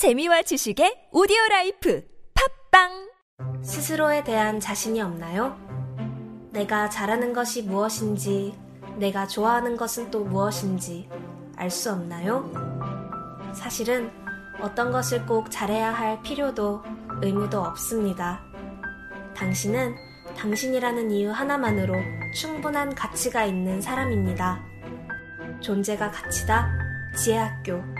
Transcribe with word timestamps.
재미와 0.00 0.40
지식의 0.40 1.08
오디오 1.12 1.36
라이프 1.50 2.02
팟빵 2.70 3.10
스스로에 3.62 4.24
대한 4.24 4.58
자신이 4.58 5.02
없나요? 5.02 5.54
내가 6.52 6.88
잘하는 6.88 7.34
것이 7.34 7.60
무엇인지, 7.60 8.54
내가 8.96 9.26
좋아하는 9.26 9.76
것은 9.76 10.10
또 10.10 10.24
무엇인지 10.24 11.06
알 11.54 11.68
수 11.68 11.92
없나요? 11.92 12.50
사실은 13.54 14.10
어떤 14.62 14.90
것을 14.90 15.26
꼭 15.26 15.50
잘해야 15.50 15.92
할 15.92 16.22
필요도 16.22 16.82
의무도 17.20 17.60
없습니다. 17.60 18.40
당신은 19.36 19.94
당신이라는 20.34 21.10
이유 21.10 21.30
하나만으로 21.30 21.94
충분한 22.34 22.94
가치가 22.94 23.44
있는 23.44 23.82
사람입니다. 23.82 24.64
존재가 25.60 26.10
가치다. 26.10 26.70
지혜학교. 27.18 27.99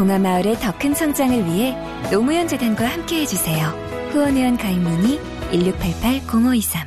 봉하마을의 0.00 0.56
더 0.60 0.72
큰 0.78 0.94
성장을 0.94 1.44
위해 1.44 1.76
노무현 2.10 2.48
재단과 2.48 2.86
함께 2.86 3.20
해 3.20 3.26
주세요. 3.26 3.68
후원 4.12 4.34
회원 4.34 4.56
가입 4.56 4.78
문의 4.78 5.20
1688-0523 5.52 6.86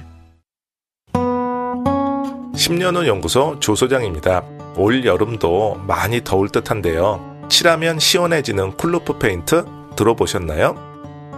10년 2.56 2.96
후 2.96 3.06
연구소 3.08 3.60
조소장입니다. 3.60 4.44
올 4.78 5.06
여름도 5.06 5.82
많이 5.86 6.24
더울 6.24 6.50
듯한데요. 6.50 7.46
칠하면 7.50 8.00
시원해지는 8.00 8.78
쿨루프 8.78 9.20
페인트 9.20 9.64
들어보셨나요? 9.96 10.76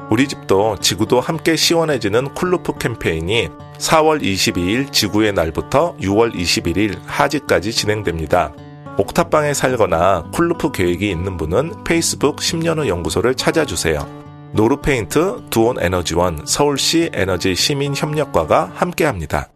우리 0.10 0.30
집도 0.30 0.78
지구도 0.80 1.20
함께 1.20 1.58
시원해지는 1.58 2.36
쿨루프 2.36 2.78
캠페인이 2.78 3.50
4월 3.80 4.22
22일 4.22 4.94
지구의 4.94 5.34
날부터 5.34 5.98
6월 5.98 6.34
21일 6.34 7.00
하지까지 7.06 7.74
진행됩니다. 7.74 8.54
옥탑방에 8.98 9.54
살거나 9.54 10.30
쿨루프 10.34 10.72
계획이 10.72 11.10
있는 11.10 11.38
분은 11.38 11.84
페이스북 11.84 12.38
10년 12.38 12.80
후 12.80 12.88
연구소를 12.88 13.36
찾아주세요. 13.36 14.26
노루페인트, 14.54 15.44
두온 15.50 15.78
에너지원, 15.82 16.46
서울시 16.46 17.10
에너지 17.14 17.56
시민협력과가 17.56 18.72
함께합니다. 18.74 19.50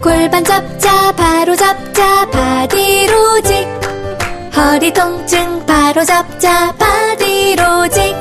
골반 0.00 0.42
잡자 0.44 1.12
바로 1.12 1.54
잡자 1.54 2.30
바디로직 2.30 3.66
허리 4.56 4.92
통증 4.92 5.66
바로 5.66 6.04
잡자 6.04 6.72
바디로직 6.76 8.14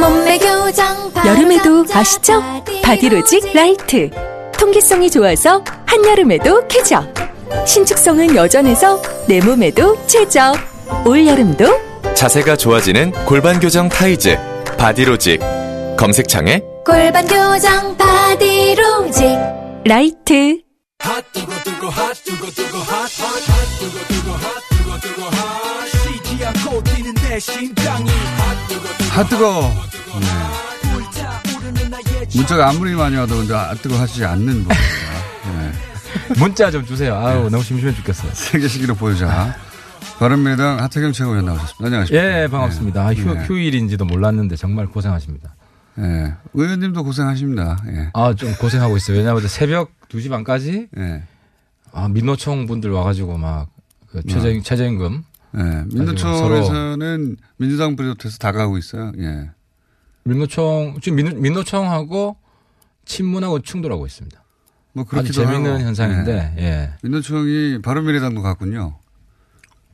몸매 0.00 0.38
교정 0.38 1.12
바로 1.12 1.28
여름에도 1.28 1.84
잡자, 1.84 2.00
아시죠? 2.00 2.42
바디로직 2.82 3.52
라이트. 3.54 4.10
통기성이 4.58 5.10
좋아서 5.10 5.62
한여름에도 5.86 6.66
쾌적. 6.68 7.33
신축성은 7.66 8.36
여전해서 8.36 9.00
내 9.26 9.40
몸에도 9.40 9.96
최적. 10.06 10.54
올여름도 11.06 11.64
자세가 12.14 12.56
좋아지는 12.56 13.12
골반 13.24 13.58
교정 13.58 13.88
타이즈 13.88 14.36
바디로직 14.78 15.40
검색창에 15.96 16.60
골반 16.84 17.26
교정 17.26 17.96
바디로직 17.96 19.24
라이트. 19.84 20.60
아 29.16 29.24
뜨거. 29.28 29.70
네. 30.20 30.26
문자가 32.34 32.68
아무리 32.68 32.94
많이 32.94 33.16
와도 33.16 33.36
근데 33.36 33.54
아 33.54 33.74
뜨거 33.74 33.96
하시지 33.96 34.24
않는. 34.24 34.66
네. 34.68 34.74
문자 36.38 36.70
좀 36.70 36.84
주세요. 36.84 37.14
아우 37.14 37.50
너무 37.50 37.62
심심해 37.62 37.92
죽겠어요. 37.94 38.32
세계 38.34 38.68
시기로 38.68 38.94
보여자. 38.94 39.56
바른미래당 40.18 40.80
하태경 40.80 41.12
최고위원 41.12 41.44
나오셨습니다. 41.46 41.86
안녕하십니까. 41.86 42.42
예, 42.42 42.46
반갑습니다. 42.48 43.06
아, 43.06 43.14
휴, 43.14 43.34
네. 43.34 43.44
휴일인지도 43.44 44.04
몰랐는데 44.04 44.56
정말 44.56 44.86
고생하십니다. 44.86 45.56
예. 45.98 46.34
의원님도 46.54 47.02
고생하십니다. 47.02 47.78
예. 47.88 48.10
아, 48.14 48.32
좀 48.34 48.54
고생하고 48.54 48.96
있어요. 48.96 49.16
왜냐하면 49.16 49.46
새벽 49.48 49.90
2시 50.08 50.30
반까지 50.30 50.88
예. 50.98 51.22
아, 51.92 52.08
민노총 52.08 52.66
분들 52.66 52.90
와가지고 52.90 53.38
막 53.38 53.74
그 54.14 54.22
최저, 54.28 54.60
최저임금 54.60 55.24
예. 55.56 55.84
민노총에서는 55.92 57.36
민주당 57.56 57.96
비롯해서 57.96 58.38
다 58.38 58.52
가고 58.52 58.78
있어요. 58.78 59.10
예. 59.18 59.50
민노총 60.22 60.98
지금 61.02 61.16
민노, 61.16 61.40
민노총하고 61.40 62.36
친문하고 63.04 63.60
충돌하고 63.60 64.06
있습니다. 64.06 64.43
뭐 64.94 65.04
아주 65.12 65.32
재밌는 65.32 65.72
하고. 65.72 65.84
현상인데 65.84 66.54
예. 66.58 66.92
민노총이 67.02 67.82
바른미래당도 67.82 68.42
갔군요. 68.42 68.96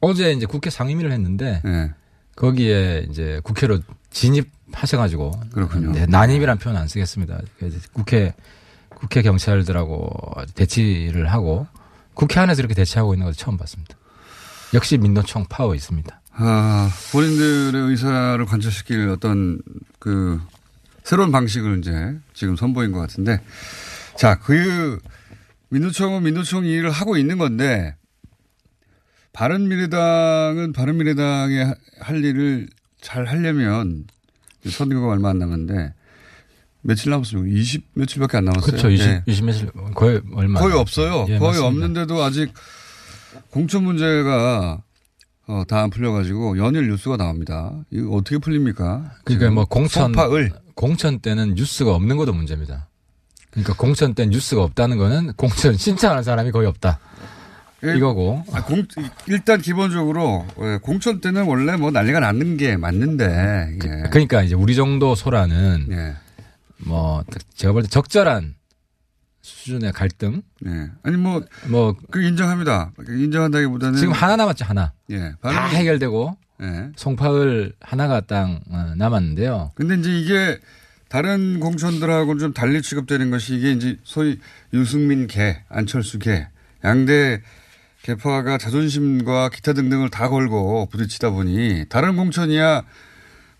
어제 0.00 0.32
이제 0.32 0.46
국회 0.46 0.70
상임위를 0.70 1.10
했는데 1.10 1.62
예. 1.66 1.92
거기에 2.36 3.06
이제 3.10 3.40
국회로 3.42 3.80
진입하셔가지고 4.10 5.32
그렇군요. 5.52 5.92
네, 5.92 6.06
난입이란 6.06 6.58
표현 6.58 6.76
안 6.76 6.86
쓰겠습니다. 6.86 7.40
그래서 7.58 7.78
국회 7.92 8.34
국회 8.88 9.22
경찰들하고 9.22 10.10
대치를 10.54 11.32
하고 11.32 11.66
국회 12.14 12.38
안에서 12.40 12.60
이렇게 12.60 12.74
대치하고 12.74 13.14
있는 13.14 13.24
걸 13.24 13.34
처음 13.34 13.56
봤습니다. 13.56 13.96
역시 14.74 14.98
민노총 14.98 15.46
파워 15.48 15.74
있습니다. 15.74 16.20
아, 16.32 16.90
본인들의 17.12 17.90
의사를 17.90 18.44
관철시킬 18.44 19.08
어떤 19.08 19.60
그 19.98 20.40
새로운 21.02 21.32
방식을 21.32 21.78
이제 21.78 22.14
지금 22.34 22.56
선보인 22.56 22.92
것 22.92 23.00
같은데 23.00 23.40
자, 24.16 24.38
그 24.38 24.98
민노총은 25.70 26.22
민노총 26.24 26.64
일을 26.64 26.90
하고 26.90 27.16
있는 27.16 27.38
건데 27.38 27.94
바른미래당은 29.32 30.72
바른미래당의 30.72 31.64
하- 31.64 31.74
할 32.00 32.24
일을 32.24 32.68
잘 33.00 33.26
하려면 33.26 34.04
선거가 34.68 35.08
얼마 35.12 35.30
안 35.30 35.38
남았는데 35.38 35.94
며칠 36.82 37.10
남았습니까? 37.10 37.56
20 37.58 37.84
며칠밖에 37.94 38.38
안 38.38 38.44
남았어요. 38.46 38.66
그렇죠. 38.70 38.90
20, 38.90 39.06
예. 39.06 39.22
20 39.26 39.44
며칠 39.44 39.70
거의 39.94 40.20
얼마 40.34 40.60
거의 40.60 40.72
안 40.74 40.78
없어요. 40.80 41.26
예, 41.28 41.38
거의 41.38 41.50
맞습니다. 41.60 41.66
없는데도 41.66 42.22
아직 42.22 42.52
공천 43.50 43.84
문제가 43.84 44.82
어, 45.46 45.64
다 45.68 45.82
안 45.82 45.90
풀려가지고 45.90 46.58
연일 46.58 46.88
뉴스가 46.88 47.16
나옵니다. 47.16 47.72
이거 47.90 48.10
어떻게 48.16 48.38
풀립니까? 48.38 49.12
그러니까 49.24 49.50
뭐 49.50 49.64
공천 49.64 50.04
송파을 50.12 50.52
공천 50.74 51.18
때는 51.20 51.54
뉴스가 51.54 51.92
없는 51.94 52.16
것도 52.16 52.32
문제입니다. 52.32 52.88
그러니까 53.50 53.74
공천 53.74 54.14
때 54.14 54.26
뉴스가 54.26 54.62
없다는 54.62 54.96
거는 54.98 55.32
공천 55.34 55.76
신청하는 55.76 56.22
사람이 56.22 56.50
거의 56.52 56.66
없다. 56.68 56.98
예. 57.84 57.96
이거고 57.96 58.44
아, 58.52 58.62
공, 58.64 58.86
일단 59.26 59.60
기본적으로 59.60 60.46
예, 60.60 60.78
공천 60.82 61.20
때는 61.22 61.46
원래 61.46 61.76
뭐 61.76 61.90
난리가 61.90 62.20
나는 62.20 62.56
게 62.58 62.76
맞는데 62.76 63.78
예. 63.84 64.02
그 64.10 64.18
러니까 64.18 64.42
이제 64.42 64.54
우리 64.54 64.74
정도 64.74 65.14
소라는 65.14 65.86
예. 65.90 66.14
뭐 66.78 67.24
제가 67.54 67.72
볼 67.72 67.82
때 67.82 67.88
적절한 67.88 68.54
수준의 69.42 69.92
갈등 69.92 70.42
예. 70.66 70.90
아니 71.02 71.16
뭐 71.16 71.40
뭐 71.68 71.94
그 72.10 72.22
인정합니다. 72.22 72.92
인정한다기보다는 73.08 73.98
지금 73.98 74.12
하나 74.12 74.36
남았죠 74.36 74.64
하나 74.66 74.92
예. 75.10 75.32
다 75.40 75.66
해결되고 75.68 76.36
예. 76.62 76.90
송파을 76.96 77.72
하나가 77.80 78.20
딱 78.20 78.60
어, 78.70 78.92
남았는데요. 78.96 79.72
근데 79.74 79.94
이제 79.94 80.10
이게 80.20 80.58
다른 81.10 81.58
공천들하고는 81.58 82.38
좀 82.38 82.54
달리 82.54 82.80
취급되는 82.82 83.32
것이 83.32 83.56
이게 83.56 83.72
이제 83.72 83.96
소위 84.04 84.38
유승민 84.72 85.26
개, 85.26 85.60
안철수 85.68 86.20
개, 86.20 86.46
양대 86.84 87.42
개파가 88.02 88.58
자존심과 88.58 89.48
기타 89.50 89.72
등등을 89.72 90.08
다 90.10 90.28
걸고 90.28 90.86
부딪히다 90.86 91.30
보니 91.30 91.86
다른 91.88 92.14
공천이야 92.16 92.84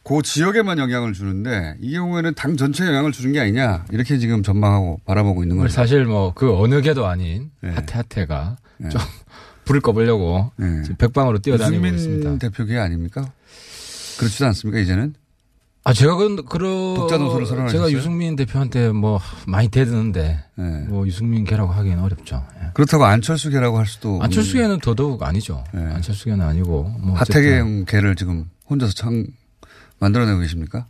그 0.04 0.22
지역에만 0.22 0.78
영향을 0.78 1.12
주는데 1.12 1.74
이 1.80 1.92
경우에는 1.92 2.34
당 2.34 2.56
전체에 2.56 2.86
영향을 2.86 3.10
주는 3.10 3.32
게 3.32 3.40
아니냐 3.40 3.84
이렇게 3.90 4.18
지금 4.18 4.44
전망하고 4.44 5.00
바라보고 5.04 5.42
있는 5.42 5.56
거죠. 5.58 5.72
사실 5.72 6.04
뭐 6.04 6.32
그 6.34 6.56
어느 6.56 6.80
개도 6.80 7.06
아닌 7.06 7.50
네. 7.62 7.70
하태 7.70 7.94
하태가 7.96 8.58
좀 8.92 9.00
불을 9.66 9.80
꺼보려고 9.80 10.52
네. 10.56 10.82
백방으로 10.98 11.40
뛰어다니고 11.40 11.72
유승민 11.84 11.94
있습니다. 11.96 12.38
대표 12.38 12.64
개 12.64 12.76
아닙니까? 12.78 13.30
그렇지도 14.18 14.46
않습니까 14.46 14.78
이제는? 14.80 15.14
아 15.82 15.94
제가 15.94 16.14
그 16.16 16.44
그런 16.44 16.94
독자 16.94 17.16
노선을 17.16 17.46
선언하셨어요? 17.46 17.88
제가 17.88 17.98
유승민 17.98 18.36
대표한테 18.36 18.90
뭐 18.90 19.18
많이 19.46 19.68
대드는데 19.68 20.44
네. 20.56 20.64
뭐 20.88 21.06
유승민 21.06 21.44
개라고 21.44 21.72
하기는 21.72 21.98
어렵죠. 21.98 22.44
예. 22.62 22.68
그렇다고 22.74 23.06
안철수 23.06 23.48
개라고 23.50 23.78
할 23.78 23.86
수도 23.86 24.18
안철수 24.22 24.54
개는 24.54 24.80
더더욱 24.80 25.22
아니죠. 25.22 25.64
네. 25.72 25.82
안철수 25.82 26.26
개는 26.26 26.42
아니고 26.44 26.94
뭐 27.00 27.16
하태경 27.16 27.86
개를 27.86 28.14
지금 28.14 28.50
혼자서 28.68 28.92
창 28.92 29.26
만들어내고 30.00 30.40
계십니까? 30.40 30.86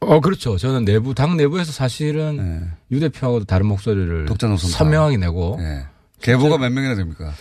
어, 0.00 0.20
그렇죠. 0.20 0.56
저는 0.58 0.84
내부, 0.84 1.14
당 1.14 1.36
내부에서 1.36 1.70
사실은 1.70 2.36
네. 2.36 2.68
유 2.90 3.00
대표하고도 3.00 3.44
다른 3.44 3.66
목소리를 3.66 4.26
선명하게 4.58 5.18
내고 5.18 5.58
예. 5.60 5.84
계보가 6.22 6.56
몇 6.58 6.70
명이나 6.70 6.94
됩니까? 6.94 7.32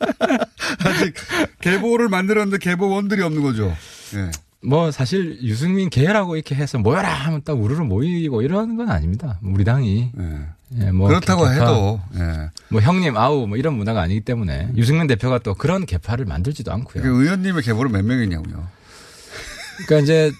아직 0.84 1.14
계보를 1.60 2.08
만들었는데 2.08 2.58
계보원들이 2.58 3.22
없는 3.22 3.42
거죠. 3.42 3.76
예. 4.14 4.30
뭐 4.62 4.90
사실 4.90 5.38
유승민 5.42 5.88
개라고 5.88 6.36
이렇게 6.36 6.54
해서 6.54 6.78
모여라 6.78 7.08
하면 7.08 7.42
딱 7.44 7.54
우르르 7.58 7.82
모이고 7.82 8.42
이러는 8.42 8.76
건 8.76 8.90
아닙니다. 8.90 9.38
우리 9.42 9.64
당이 9.64 10.12
예. 10.18 10.84
예, 10.86 10.90
뭐 10.92 11.08
그렇다고 11.08 11.44
개파, 11.44 11.54
해도 11.54 12.00
예. 12.16 12.50
뭐 12.68 12.80
형님 12.80 13.16
아우 13.16 13.46
뭐 13.46 13.56
이런 13.56 13.74
문화가 13.74 14.02
아니기 14.02 14.20
때문에 14.20 14.70
유승민 14.76 15.06
대표가 15.06 15.38
또 15.38 15.54
그런 15.54 15.86
개파를 15.86 16.26
만들지도 16.26 16.72
않고요. 16.72 17.02
그 17.02 17.08
의원님의 17.22 17.62
계보는 17.62 17.90
몇 17.90 18.04
명이냐고요. 18.04 18.68
그러니까 19.86 20.04
이제 20.04 20.32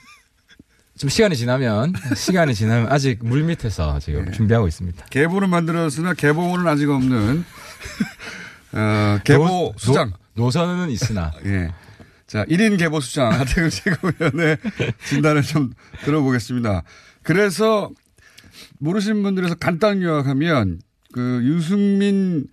좀 0.99 1.09
시간이 1.09 1.35
지나면 1.35 1.95
시간이 2.15 2.55
지나면 2.55 2.93
아직 2.93 3.21
물 3.23 3.43
밑에서 3.43 3.99
지금 4.01 4.27
네. 4.27 4.31
준비하고 4.33 4.69
있습니다. 4.69 5.07
계보는 5.07 5.49
만들었으나 5.49 6.13
계보원은 6.13 6.67
아직 6.67 6.91
없는 6.91 7.45
어, 8.73 9.19
노- 9.25 9.75
수장. 9.77 10.11
노, 10.35 10.45
노선은 10.45 10.91
있으나 10.91 11.33
예. 11.47 11.73
자, 12.27 12.45
1인 12.45 12.79
계보 12.79 13.01
수장 13.01 13.33
하태경 13.33 13.71
최고위원의 13.71 14.59
진단을 15.09 15.43
좀 15.43 15.73
들어보겠습니다. 16.05 16.83
그래서 17.23 17.91
모르시는 18.79 19.23
분들에서 19.23 19.57
간단히 19.57 20.05
요약하면 20.05 20.81
그 21.13 21.41
유승민 21.43 22.47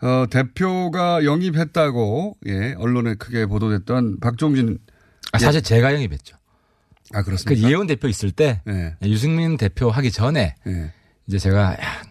어, 0.00 0.24
대표가 0.30 1.24
영입했다고 1.24 2.38
예, 2.46 2.74
언론에 2.78 3.14
크게 3.14 3.46
보도됐던 3.46 4.18
박종진 4.20 4.78
아, 5.32 5.38
사실 5.38 5.62
제가 5.62 5.92
영입했죠. 5.94 6.36
아그 7.12 7.26
그렇습니까? 7.26 7.68
예원 7.68 7.86
대표 7.86 8.08
있을 8.08 8.30
때 8.32 8.62
예. 8.66 8.96
유승민 9.02 9.56
대표 9.58 9.90
하기 9.90 10.10
전에 10.10 10.54
예. 10.66 10.92
이제 11.28 11.38
제가 11.38 11.74
야, 11.74 12.02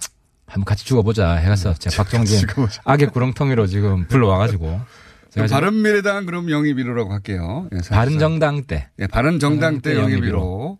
한번 0.51 0.65
같이 0.65 0.85
죽어보자 0.85 1.35
해가서 1.35 1.73
제가 1.75 2.03
박정진. 2.03 2.45
악의 2.83 3.07
구렁텅이로 3.09 3.67
지금 3.67 4.05
불러와가지고 4.07 4.81
제가 5.29 5.47
그럼 5.47 5.49
바른 5.49 5.81
미래당 5.81 6.25
그럼 6.25 6.51
영입 6.51 6.75
1호라고 6.75 7.09
할게요. 7.09 7.69
예, 7.71 7.77
사실상. 7.77 7.97
바른 7.97 8.19
정당 8.19 8.63
때 8.63 8.89
예, 8.99 9.07
바른 9.07 9.39
정당 9.39 9.81
때 9.81 9.95
영입 9.95 10.17
영입 10.17 10.33
1호. 10.33 10.77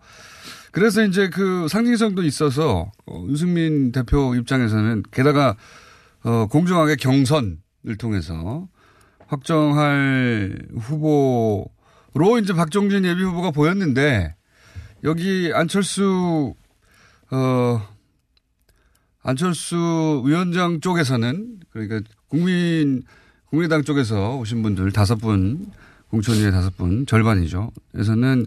그래서 0.72 1.04
이제 1.04 1.30
그 1.30 1.68
상징성도 1.70 2.24
있어서 2.24 2.92
어, 3.06 3.26
유승민 3.30 3.92
대표 3.94 4.36
입장에서는 4.36 5.04
게다가 5.12 5.56
어, 6.24 6.48
공정하게 6.48 6.98
경선을 6.98 7.98
통해서 7.98 8.68
확정할 9.28 10.60
후보로 10.78 12.40
이제 12.42 12.54
박종진 12.54 13.06
예비 13.06 13.24
후보가 13.24 13.52
보였는데 13.52 14.36
여기 15.06 15.52
안철수 15.54 16.54
어 17.32 17.82
안철수 19.24 20.24
위원장 20.26 20.80
쪽에서는 20.82 21.60
그러니까 21.72 22.02
국민 22.28 23.04
국민의당 23.46 23.84
쪽에서 23.84 24.38
오신 24.38 24.64
분들 24.64 24.92
다섯 24.92 25.16
분 25.16 25.68
공천위에 26.10 26.52
다섯 26.52 26.76
분 26.78 27.06
절반이죠. 27.06 27.72
그래서는 27.92 28.46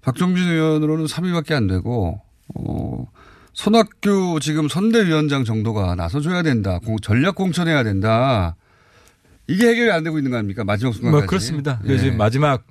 박종진 0.00 0.48
의원으로는 0.48 1.06
3위밖에 1.06 1.52
안 1.52 1.66
되고 1.66 2.20
어 2.54 3.06
손학규 3.52 4.38
지금 4.40 4.68
선대위원장 4.68 5.44
정도가 5.44 5.94
나서줘야 5.94 6.42
된다. 6.42 6.78
공- 6.78 6.98
전략 6.98 7.34
공천해야 7.34 7.84
된다. 7.84 8.56
이게 9.52 9.68
해결이 9.68 9.90
안 9.92 10.02
되고 10.02 10.18
있는 10.18 10.30
거 10.30 10.38
아닙니까? 10.38 10.64
마지막 10.64 10.92
순간까지. 10.92 11.20
뭐 11.22 11.26
그렇습니다. 11.26 11.80
예. 11.86 11.98
지금 11.98 12.16
마지막 12.16 12.64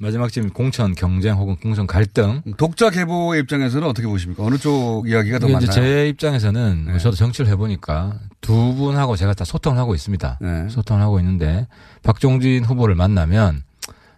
마지막 0.00 0.30
지금 0.32 0.50
공천 0.50 0.92
경쟁 0.94 1.36
혹은 1.36 1.56
공천 1.56 1.86
갈등 1.86 2.42
독자 2.56 2.90
계보의 2.90 3.42
입장에서는 3.42 3.86
어떻게 3.86 4.08
보십니까? 4.08 4.42
어느 4.42 4.56
쪽 4.58 5.08
이야기가 5.08 5.38
더 5.38 5.48
많나요? 5.48 5.70
제 5.70 6.08
입장에서는 6.08 6.86
네. 6.86 6.98
저도 6.98 7.14
정치를 7.16 7.48
해보니까 7.52 8.18
두 8.40 8.74
분하고 8.74 9.14
제가 9.14 9.34
다 9.34 9.44
소통을 9.44 9.78
하고 9.78 9.94
있습니다. 9.94 10.38
네. 10.40 10.68
소통을 10.68 11.00
하고 11.00 11.20
있는데 11.20 11.68
박종진 12.02 12.64
후보를 12.64 12.96
만나면 12.96 13.62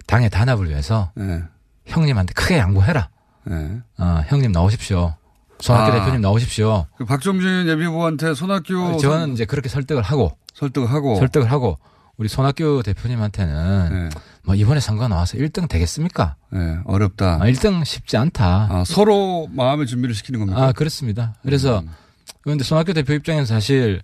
당의 0.07 0.31
단합을 0.31 0.71
위해서 0.71 1.13
네. 1.15 1.43
형님한테 1.85 2.33
크게 2.33 2.57
양보해라. 2.57 3.11
네. 3.45 3.81
어, 3.99 4.23
형님 4.27 4.53
나오십시오. 4.53 5.15
손학규 5.61 5.93
아. 5.93 6.01
대표님 6.01 6.21
나오십시오. 6.21 6.87
그 6.97 7.05
박종진 7.05 7.67
예비 7.69 7.85
후보한테 7.85 8.35
손학규 8.35 8.99
저는 9.01 9.35
이제 9.35 9.45
그렇게 9.45 9.69
설득을 9.69 10.03
하고 10.03 10.37
설득을 10.55 10.91
하고 10.91 11.17
설득을 11.17 11.51
하고 11.51 11.79
우리 12.17 12.29
손학규 12.29 12.83
대표님한테는 12.85 14.09
네. 14.09 14.19
뭐 14.43 14.55
이번에 14.55 14.81
선거 14.81 15.07
나와서 15.07 15.37
1등 15.37 15.69
되겠습니까? 15.69 16.37
네, 16.51 16.79
어렵다. 16.85 17.35
아, 17.35 17.45
1등 17.47 17.85
쉽지 17.85 18.17
않다. 18.17 18.69
아, 18.71 18.85
서로 18.87 19.49
마음의 19.51 19.87
준비를 19.87 20.15
시키는 20.15 20.41
겁니까? 20.41 20.67
아, 20.67 20.73
그렇습니다. 20.73 21.35
그래서 21.43 21.81
음. 21.81 21.91
그런데 22.41 22.65
손학규 22.65 22.95
대표 22.95 23.13
입장에서 23.13 23.55
사실 23.55 24.01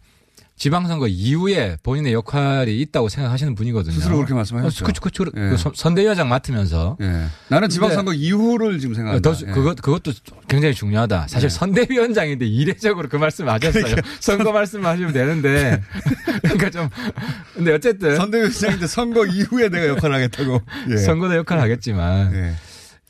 지방선거 0.57 1.09
이후에 1.09 1.77
본인의 1.83 2.13
역할이 2.13 2.79
있다고 2.83 3.09
생각하시는 3.09 3.55
분이거든요. 3.55 3.95
스스로 3.95 4.17
그렇게 4.17 4.35
말씀하셨죠. 4.35 4.85
어, 4.85 4.87
그쵸, 4.87 5.01
그쵸. 5.01 5.25
예. 5.37 5.51
그 5.51 5.57
선- 5.57 5.73
선대위원장 5.75 6.29
맡으면서 6.29 6.97
예. 7.01 7.25
나는 7.49 7.69
지방선거 7.69 8.13
이후를 8.13 8.79
지금 8.79 8.95
생각한다. 8.95 9.29
더, 9.29 9.35
주- 9.35 9.47
예. 9.49 9.51
그것, 9.51 9.75
그것도 9.81 10.13
굉장히 10.49 10.75
중요하다. 10.75 11.27
사실 11.29 11.49
네. 11.49 11.55
선대위원장인데 11.57 12.47
이례적으로 12.47 13.09
그 13.09 13.17
말씀 13.17 13.49
하셨어요. 13.49 13.97
선거 14.21 14.53
말씀 14.53 14.85
하시면 14.87 15.13
되는데. 15.13 15.83
그러니까 16.43 16.71
좀, 16.71 16.89
근데 17.55 17.73
어쨌든. 17.73 18.15
선대위원장인데 18.17 18.87
선거 18.87 19.27
이후에 19.27 19.69
내가 19.69 19.89
역할을 19.89 20.15
하겠다고. 20.15 20.61
예. 20.93 20.97
선거도 20.99 21.35
역할을 21.37 21.63
하겠지만. 21.63 22.33
예. 22.35 22.53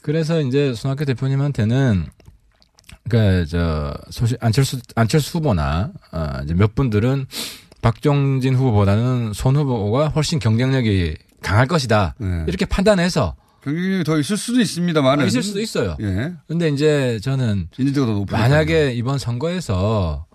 그래서 0.00 0.40
이제 0.40 0.72
손학규 0.74 1.04
대표님한테는 1.04 2.06
그러니까 3.08 3.44
저 3.46 3.94
소시 4.10 4.36
안철수 4.40 4.78
안철수 4.94 5.38
후보나 5.38 5.90
어 6.12 6.40
이제 6.44 6.54
몇 6.54 6.74
분들은 6.74 7.26
박종진 7.80 8.54
후보보다는 8.54 9.32
손 9.34 9.56
후보가 9.56 10.08
훨씬 10.08 10.38
경쟁력이 10.38 11.16
강할 11.42 11.66
것이다. 11.66 12.14
네. 12.18 12.44
이렇게 12.46 12.64
판단해서 12.64 13.34
경쟁력이 13.62 14.04
더 14.04 14.18
있을 14.18 14.36
수도 14.36 14.60
있습니다만. 14.60 15.20
아, 15.20 15.24
있을 15.24 15.42
수도 15.42 15.60
있어요. 15.60 15.96
예. 16.00 16.32
근데 16.48 16.68
이제 16.68 17.18
저는. 17.22 17.68
만약에 18.30 18.92
이번 18.92 19.18
선거에서 19.18 20.26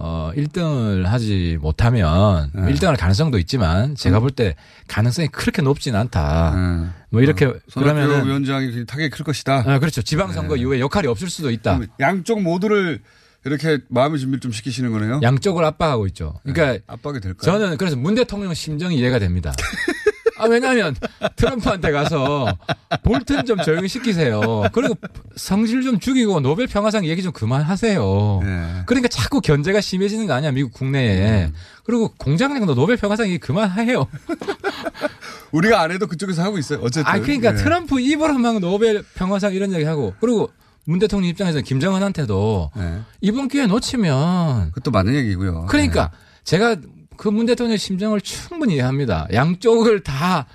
어 0.00 0.30
1등을 0.36 1.04
하지 1.04 1.58
못하면 1.60 2.50
네. 2.54 2.72
1등 2.72 2.84
할 2.86 2.96
가능성도 2.96 3.38
있지만 3.40 3.96
제가 3.96 4.20
볼 4.20 4.30
때 4.30 4.54
가능성이 4.86 5.26
그렇게 5.28 5.60
높지는 5.62 5.98
않다. 5.98 6.54
예. 6.54 6.88
뭐 7.10 7.20
이렇게 7.20 7.46
손학규 7.68 7.80
그러면은 7.80 8.24
위원장이 8.26 8.86
타격이 8.86 9.10
클 9.10 9.24
것이다. 9.24 9.64
아, 9.66 9.78
그렇죠. 9.80 10.02
지방 10.02 10.32
선거 10.32 10.54
네. 10.54 10.60
이후에 10.60 10.78
역할이 10.80 11.08
없을 11.08 11.28
수도 11.28 11.50
있다. 11.50 11.80
양쪽 11.98 12.40
모두를 12.42 13.00
이렇게 13.44 13.78
마음의 13.88 14.20
준비를 14.20 14.40
좀 14.40 14.52
시키시는 14.52 14.92
거네요. 14.92 15.20
양쪽을 15.22 15.64
압박하고 15.64 16.06
있죠. 16.08 16.38
그러니까 16.44 16.72
네. 16.72 16.80
압박이 16.86 17.20
될까요? 17.20 17.58
저는 17.58 17.76
그래서 17.76 17.96
문 17.96 18.14
대통령 18.14 18.54
심정이 18.54 18.96
이해가 18.98 19.18
됩니다. 19.18 19.52
아, 20.38 20.46
왜냐하면 20.46 20.94
트럼프한테 21.36 21.90
가서 21.90 22.56
볼튼 23.02 23.44
좀 23.44 23.58
조용히 23.62 23.88
시키세요. 23.88 24.64
그리고 24.72 24.94
성질 25.36 25.82
좀 25.82 25.98
죽이고 25.98 26.40
노벨 26.40 26.66
평화상 26.66 27.04
얘기 27.04 27.22
좀 27.22 27.32
그만하세요. 27.32 28.40
예. 28.44 28.82
그러니까 28.86 29.08
자꾸 29.08 29.40
견제가 29.40 29.80
심해지는 29.80 30.26
거 30.26 30.34
아니야 30.34 30.50
미국 30.50 30.72
국내에. 30.72 31.46
음. 31.46 31.54
그리고 31.84 32.12
공장장도 32.18 32.74
노벨 32.74 32.96
평화상 32.96 33.26
얘기 33.26 33.38
그만해요. 33.38 34.06
우리가 35.52 35.80
안 35.80 35.90
해도 35.90 36.06
그쪽에서 36.06 36.42
하고 36.42 36.58
있어요. 36.58 36.80
어쨌든. 36.82 37.06
아 37.06 37.18
그러니까 37.20 37.52
예. 37.52 37.56
트럼프 37.56 38.00
입으로만 38.00 38.60
노벨 38.60 39.02
평화상 39.14 39.54
이런 39.54 39.72
얘기 39.72 39.84
하고 39.84 40.14
그리고 40.20 40.50
문 40.84 40.98
대통령 40.98 41.28
입장에서 41.28 41.60
김정은한테도 41.60 42.70
예. 42.78 43.00
이번 43.20 43.48
기회 43.48 43.66
놓치면 43.66 44.72
그것도 44.72 44.90
맞는 44.90 45.14
얘기고요. 45.14 45.66
그러니까 45.66 46.10
제가 46.44 46.76
그 47.18 47.28
문 47.30 47.44
대통령의 47.46 47.76
심정을 47.78 48.20
충분히 48.22 48.74
이해합니다. 48.76 49.26
양쪽을 49.32 50.00
다 50.02 50.46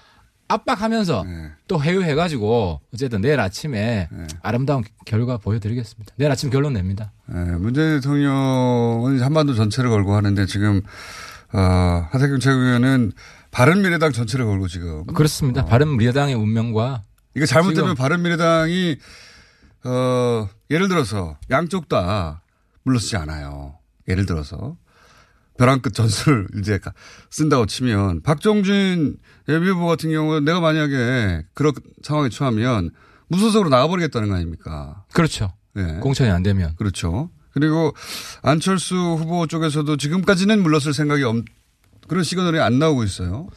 압박하면서 0.48 1.24
예. 1.27 1.51
또 1.67 1.82
회유해가지고 1.82 2.82
어쨌든 2.93 3.22
내일 3.22 3.39
아침에 3.39 4.08
네. 4.12 4.27
아름다운 4.41 4.84
결과 5.05 5.38
보여드리겠습니다. 5.38 6.13
내일 6.17 6.32
아침 6.32 6.50
결론 6.50 6.74
냅니다. 6.74 7.12
예, 7.34 7.38
문재인 7.38 7.96
대통령은 8.00 9.22
한반도 9.22 9.53
전체를 9.53 9.89
걸고 9.89 10.15
하는데 10.15 10.46
지금 10.46 10.82
어, 11.53 12.08
하태경 12.12 12.39
최고위원은 12.39 13.12
바른미래당 13.51 14.12
전체를 14.12 14.46
걸고 14.46 14.67
지금 14.67 15.05
그렇습니다. 15.08 15.65
바른 15.65 15.96
미래당의 15.98 16.36
운명과 16.36 17.03
이거 17.36 17.46
잘못되면 17.46 17.96
바른미래당이 17.96 18.98
어, 19.86 20.50
예를 20.70 20.88
들어서 20.88 21.38
양쪽 21.50 21.88
다 21.89 22.41
물러서지 22.84 23.17
않아요. 23.17 23.75
예를 24.08 24.25
들어서 24.25 24.75
벼랑 25.57 25.81
끝 25.81 25.93
전술 25.93 26.48
이제 26.60 26.77
가- 26.77 26.93
쓴다고 27.29 27.65
치면 27.65 28.22
박종진 28.24 29.17
예비후보 29.48 29.86
같은 29.86 30.12
경우는 30.12 30.45
내가 30.45 30.60
만약에 30.60 31.43
그런 31.53 31.74
상황에 32.01 32.29
처하면 32.29 32.91
무소속으로 33.27 33.69
나가버리겠다는 33.69 34.29
거 34.29 34.36
아닙니까? 34.36 35.03
그렇죠. 35.13 35.53
예. 35.77 36.00
공천이 36.01 36.29
안 36.29 36.43
되면 36.43 36.75
그렇죠. 36.77 37.29
그리고 37.51 37.93
안철수 38.41 38.95
후보 38.95 39.45
쪽에서도 39.48 39.95
지금까지는 39.98 40.62
물러설 40.63 40.93
생각이 40.93 41.24
없, 41.24 41.36
그런 42.07 42.24
시그널이 42.24 42.60
안 42.60 42.79
나오고 42.79 43.03
있어요. 43.03 43.48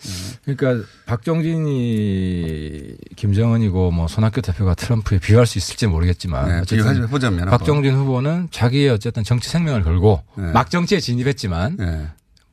그러니까 0.45 0.87
박정진이 1.07 2.97
김정은이고 3.17 3.91
뭐 3.91 4.09
손학규 4.09 4.43
대표가 4.43 4.75
트럼프에 4.75 5.19
비교할 5.19 5.47
수 5.47 5.59
있을지 5.59 5.87
모르겠지만 5.87 6.49
네, 6.49 6.59
어쨌든. 6.61 7.09
박정진 7.49 7.95
후보는 7.95 8.49
자기의 8.51 8.91
어쨌든 8.91 9.25
정치 9.25 9.49
생명을 9.49 9.83
걸고 9.83 10.23
네. 10.37 10.53
막 10.53 10.71
정치에 10.71 11.01
진입했지만 11.01 11.77
네, 11.79 12.07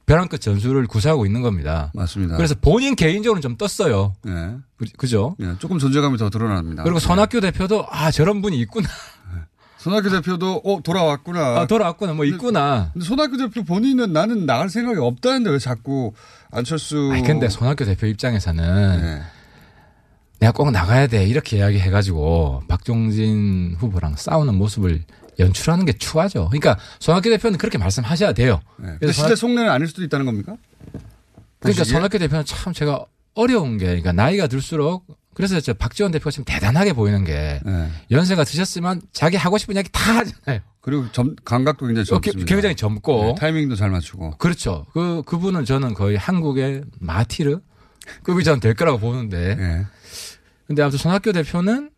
벼랑 0.05 0.27
끝 0.27 0.41
전술을 0.41 0.87
구사하고 0.87 1.25
있는 1.25 1.41
겁니다. 1.41 1.91
맞습니다. 1.93 2.35
그래서 2.37 2.55
본인 2.59 2.95
개인적으로는 2.95 3.41
좀 3.41 3.55
떴어요. 3.57 4.15
네, 4.23 4.55
그- 4.77 4.85
그죠? 4.97 5.35
네, 5.39 5.53
조금 5.59 5.79
존재감이 5.79 6.17
더 6.17 6.29
드러납니다. 6.29 6.83
그리고 6.83 6.99
네. 6.99 7.05
손학규 7.05 7.39
대표도 7.41 7.85
아 7.89 8.11
저런 8.11 8.41
분이 8.41 8.57
있구나. 8.59 8.87
손학규 9.83 10.09
대표도 10.09 10.61
어 10.63 10.79
돌아왔구나. 10.81 11.59
아, 11.59 11.67
돌아왔구나. 11.67 12.13
뭐 12.13 12.23
있구나. 12.23 12.91
근데 12.93 13.05
손학규 13.05 13.37
대표 13.37 13.63
본인은 13.65 14.13
나는 14.13 14.45
나갈 14.45 14.69
생각이 14.69 14.97
없다는데 14.97 15.49
왜 15.49 15.59
자꾸 15.59 16.13
안철수. 16.51 17.09
아니, 17.11 17.21
근데 17.23 17.49
손학규 17.49 17.83
대표 17.83 18.07
입장에서는 18.07 19.01
네. 19.01 19.21
내가 20.39 20.53
꼭 20.53 20.71
나가야 20.71 21.07
돼 21.07 21.25
이렇게 21.25 21.57
이야기해가지고 21.57 22.63
박종진 22.69 23.75
후보랑 23.77 24.15
싸우는 24.15 24.55
모습을 24.55 25.03
연출하는 25.39 25.83
게 25.83 25.91
추하죠. 25.93 26.47
그러니까 26.47 26.77
손학규 26.99 27.29
대표는 27.29 27.57
그렇게 27.57 27.77
말씀하셔야 27.77 28.31
돼요. 28.31 28.61
네. 28.77 28.85
근데 28.85 28.97
그래서 29.01 29.13
실제 29.13 29.35
손학- 29.35 29.37
속내는 29.37 29.69
아닐 29.69 29.87
수도 29.87 30.01
있다는 30.03 30.25
겁니까? 30.25 30.55
그러니까 31.59 31.81
보시기에? 31.83 31.83
손학규 31.93 32.19
대표는 32.19 32.45
참 32.45 32.71
제가 32.71 33.03
어려운 33.35 33.77
게, 33.77 33.85
그러니까 33.87 34.13
나이가 34.13 34.47
들수록 34.47 35.05
그래서 35.33 35.59
저 35.59 35.73
박지원 35.73 36.11
대표가 36.11 36.31
지금 36.31 36.45
대단하게 36.45 36.93
보이는 36.93 37.23
게 37.23 37.59
네. 37.65 37.89
연세가 38.11 38.43
드셨으면 38.43 39.01
자기 39.11 39.35
하고 39.37 39.57
싶은 39.57 39.75
이야기 39.75 39.89
다 39.91 40.17
하잖아요. 40.19 40.61
그리고 40.81 41.11
점, 41.11 41.35
감각도 41.45 41.85
굉장히 41.87 42.05
어, 42.11 42.19
기- 42.19 42.31
젊습니다. 42.31 42.53
굉장히 42.55 42.75
젊고. 42.75 43.23
네, 43.23 43.35
타이밍도 43.37 43.75
잘 43.75 43.89
맞추고. 43.89 44.37
그렇죠. 44.37 44.85
그 44.93 45.23
그분은 45.25 45.65
저는 45.65 45.93
거의 45.93 46.17
한국의 46.17 46.83
마티르 46.99 47.59
급이 48.23 48.43
저는 48.43 48.59
될 48.59 48.73
거라고 48.73 48.99
보는데. 48.99 49.55
네. 49.55 49.85
근데 50.67 50.81
아무튼 50.81 50.97
손학규 50.99 51.31
대표는 51.33 51.89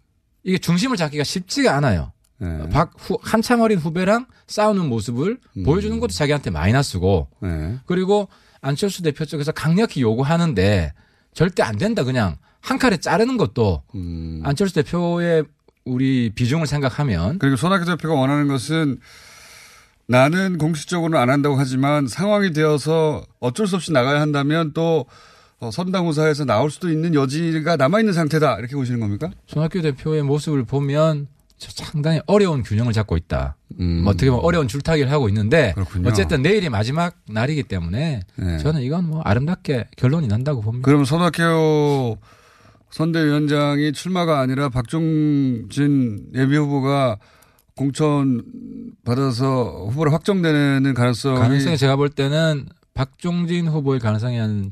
이게 0.43 0.57
중심을 0.57 0.97
잡기가 0.97 1.23
쉽지가 1.23 1.75
않아요. 1.77 2.11
네. 2.37 2.69
박 2.69 2.91
후, 2.97 3.17
한참 3.21 3.61
어린 3.61 3.79
후배랑 3.79 4.27
싸우는 4.47 4.87
모습을 4.87 5.39
음. 5.57 5.63
보여주는 5.63 5.99
것도 5.99 6.11
자기한테 6.11 6.49
마이너스고 6.51 7.29
네. 7.41 7.77
그리고 7.85 8.27
안철수 8.61 9.01
대표 9.01 9.25
쪽에서 9.25 9.51
강력히 9.51 10.01
요구하는데 10.01 10.93
절대 11.33 11.63
안 11.63 11.77
된다 11.77 12.03
그냥 12.03 12.37
한 12.65 12.79
칼에 12.79 12.97
자르는 12.97 13.37
것도 13.37 13.83
음. 13.93 14.41
안철수 14.43 14.73
대표의 14.73 15.43
우리 15.85 16.31
비중을 16.33 16.65
생각하면 16.65 17.37
그리고 17.37 17.55
손학규 17.57 17.85
대표가 17.85 18.15
원하는 18.15 18.47
것은 18.47 18.97
나는 20.07 20.57
공식적으로는 20.57 21.17
안 21.19 21.29
한다고 21.29 21.57
하지만 21.57 22.07
상황이 22.07 22.53
되어서 22.53 23.23
어쩔 23.39 23.67
수 23.67 23.75
없이 23.75 23.91
나가야 23.91 24.19
한다면 24.19 24.71
또 24.73 25.05
어, 25.59 25.69
선당후사에서 25.71 26.45
나올 26.45 26.71
수도 26.71 26.89
있는 26.89 27.13
여지가 27.13 27.77
남아있는 27.77 28.13
상태다. 28.13 28.57
이렇게 28.57 28.75
보시는 28.75 28.99
겁니까? 28.99 29.29
손학규 29.45 29.81
대표의 29.83 30.23
모습을 30.23 30.65
보면 30.65 31.27
저 31.57 31.71
상당히 31.71 32.19
어려운 32.25 32.63
균형을 32.63 32.93
잡고 32.93 33.15
있다. 33.15 33.55
음. 33.79 34.01
뭐 34.03 34.11
어떻게 34.11 34.29
보면 34.29 34.43
어려운 34.43 34.67
줄타기를 34.67 35.11
하고 35.11 35.29
있는데 35.29 35.71
그렇군요. 35.75 36.09
어쨌든 36.09 36.41
내일이 36.41 36.69
마지막 36.69 37.15
날이기 37.29 37.63
때문에 37.63 38.21
네. 38.35 38.57
저는 38.57 38.81
이건 38.81 39.07
뭐 39.07 39.21
아름답게 39.21 39.89
결론이 39.97 40.27
난다고 40.27 40.61
봅니다. 40.61 40.83
그러면 40.83 41.05
손학규 41.05 42.17
선대위원장이 42.95 43.91
출마가 43.91 44.39
아니라 44.39 44.69
박종진 44.69 46.29
예비후보가 46.33 47.17
공천 47.75 48.41
받아서 49.03 49.87
후보를 49.89 50.13
확정되는 50.13 50.93
가능성이 50.93 51.37
가능성이 51.37 51.77
제가 51.77 51.97
볼 51.97 52.07
때는 52.07 52.69
박종진 52.93 53.67
후보의 53.67 53.99
가능성이 53.99 54.37
한 54.37 54.71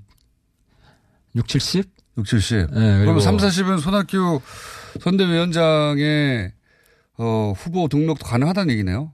6, 1.36 1.46
70? 1.50 1.90
6, 2.18 2.26
70. 2.26 2.68
네, 2.74 3.00
그리고 3.04 3.20
3, 3.20 3.36
40은 3.36 3.82
손학규 3.82 4.40
선대위원장의 5.02 6.54
어, 7.18 7.54
후보 7.58 7.90
등록도 7.90 8.24
가능하다는 8.24 8.72
얘기네요. 8.72 9.12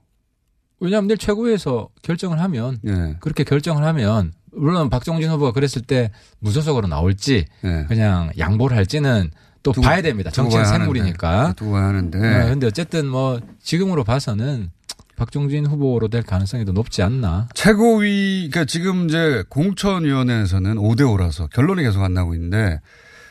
왜냐하면 0.78 1.08
내일 1.08 1.18
최고위에서 1.18 1.88
결정을 2.02 2.38
하면 2.38 2.78
예. 2.86 3.16
그렇게 3.18 3.42
결정을 3.42 3.82
하면 3.82 4.32
물론 4.52 4.90
박종진 4.90 5.30
후보가 5.30 5.52
그랬을 5.52 5.82
때 5.82 6.10
무소속으로 6.40 6.88
나올지 6.88 7.44
예. 7.64 7.84
그냥 7.88 8.30
양보를 8.38 8.76
할지는 8.76 9.30
또 9.62 9.72
두고- 9.72 9.82
봐야 9.82 10.00
됩니다. 10.02 10.30
정치는 10.30 10.64
생물이니까. 10.64 11.38
하는데. 11.38 11.56
두고 11.56 11.72
봐야 11.72 11.84
하는데. 11.88 12.18
네, 12.18 12.48
근데 12.48 12.66
어쨌든 12.66 13.06
뭐 13.06 13.40
지금으로 13.62 14.04
봐서는 14.04 14.70
박종진 15.16 15.66
후보로 15.66 16.08
될 16.08 16.22
가능성이 16.22 16.64
더 16.64 16.72
높지 16.72 17.02
않나. 17.02 17.46
최고위, 17.54 18.48
그러니까 18.50 18.64
지금 18.64 19.06
이제 19.06 19.44
공천위원회에서는 19.50 20.76
5대5라서 20.76 21.50
결론이 21.50 21.82
계속 21.82 22.02
안 22.02 22.14
나오고 22.14 22.34
있는데 22.34 22.80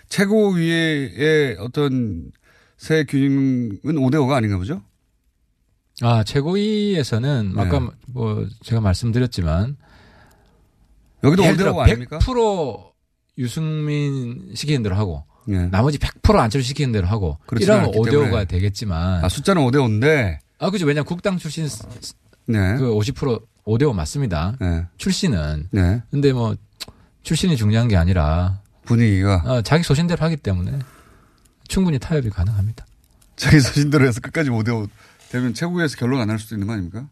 최고위의 0.10 1.58
어떤 1.60 2.32
새 2.78 3.04
균형은 3.06 3.80
5대5가 3.84 4.34
아닌가 4.34 4.58
보죠? 4.58 4.82
아 6.02 6.24
최고위에서는 6.24 7.54
네. 7.56 7.62
아까 7.62 7.90
뭐 8.08 8.48
제가 8.64 8.80
말씀드렸지만 8.82 9.76
여기도 11.24 11.44
예를 11.44 11.56
5대5 11.56 11.58
들어 11.58 11.82
아닙니까? 11.82 12.20
100% 12.20 12.92
유승민 13.38 14.52
시키는 14.54 14.84
대로 14.84 14.96
하고 14.96 15.24
예. 15.50 15.58
나머지 15.68 15.98
100% 15.98 16.36
안철수 16.38 16.68
시키는 16.68 16.92
대로 16.92 17.08
하고 17.08 17.38
이러면 17.60 17.86
않기 17.86 17.98
5대5가 17.98 18.12
때문에. 18.12 18.46
되겠지만 18.46 19.24
아, 19.24 19.30
숫자는 19.30 19.62
5대5인데, 19.64 20.38
아 20.60 20.70
그죠 20.70 20.86
왜냐면 20.86 21.06
국당 21.06 21.38
출신 21.38 21.68
네. 22.46 22.58
그50% 22.76 23.42
5대5 23.66 23.94
맞습니다. 23.94 24.56
네. 24.60 24.86
출신은 24.98 25.70
네. 25.72 26.02
근데 26.12 26.34
뭐 26.34 26.56
출신이 27.24 27.58
중요한 27.58 27.88
게 27.88 27.96
아니라 27.96 28.62
분위기가 28.84 29.44
어, 29.46 29.62
자기 29.62 29.84
소신대로 29.84 30.24
하기 30.26 30.38
때문에 30.38 30.80
충분히 31.68 32.00
타협이 32.00 32.30
가능합니다. 32.30 32.86
자기 33.36 33.60
소신대로 33.60 34.06
해서 34.06 34.20
끝까지 34.22 34.50
5대5 34.50 34.90
되면 35.30 35.54
최고위에서 35.54 35.96
결론 35.98 36.22
안날 36.22 36.40
수도 36.40 36.56
있는 36.56 36.68
거 36.68 36.74
아닙니까? 36.74 37.08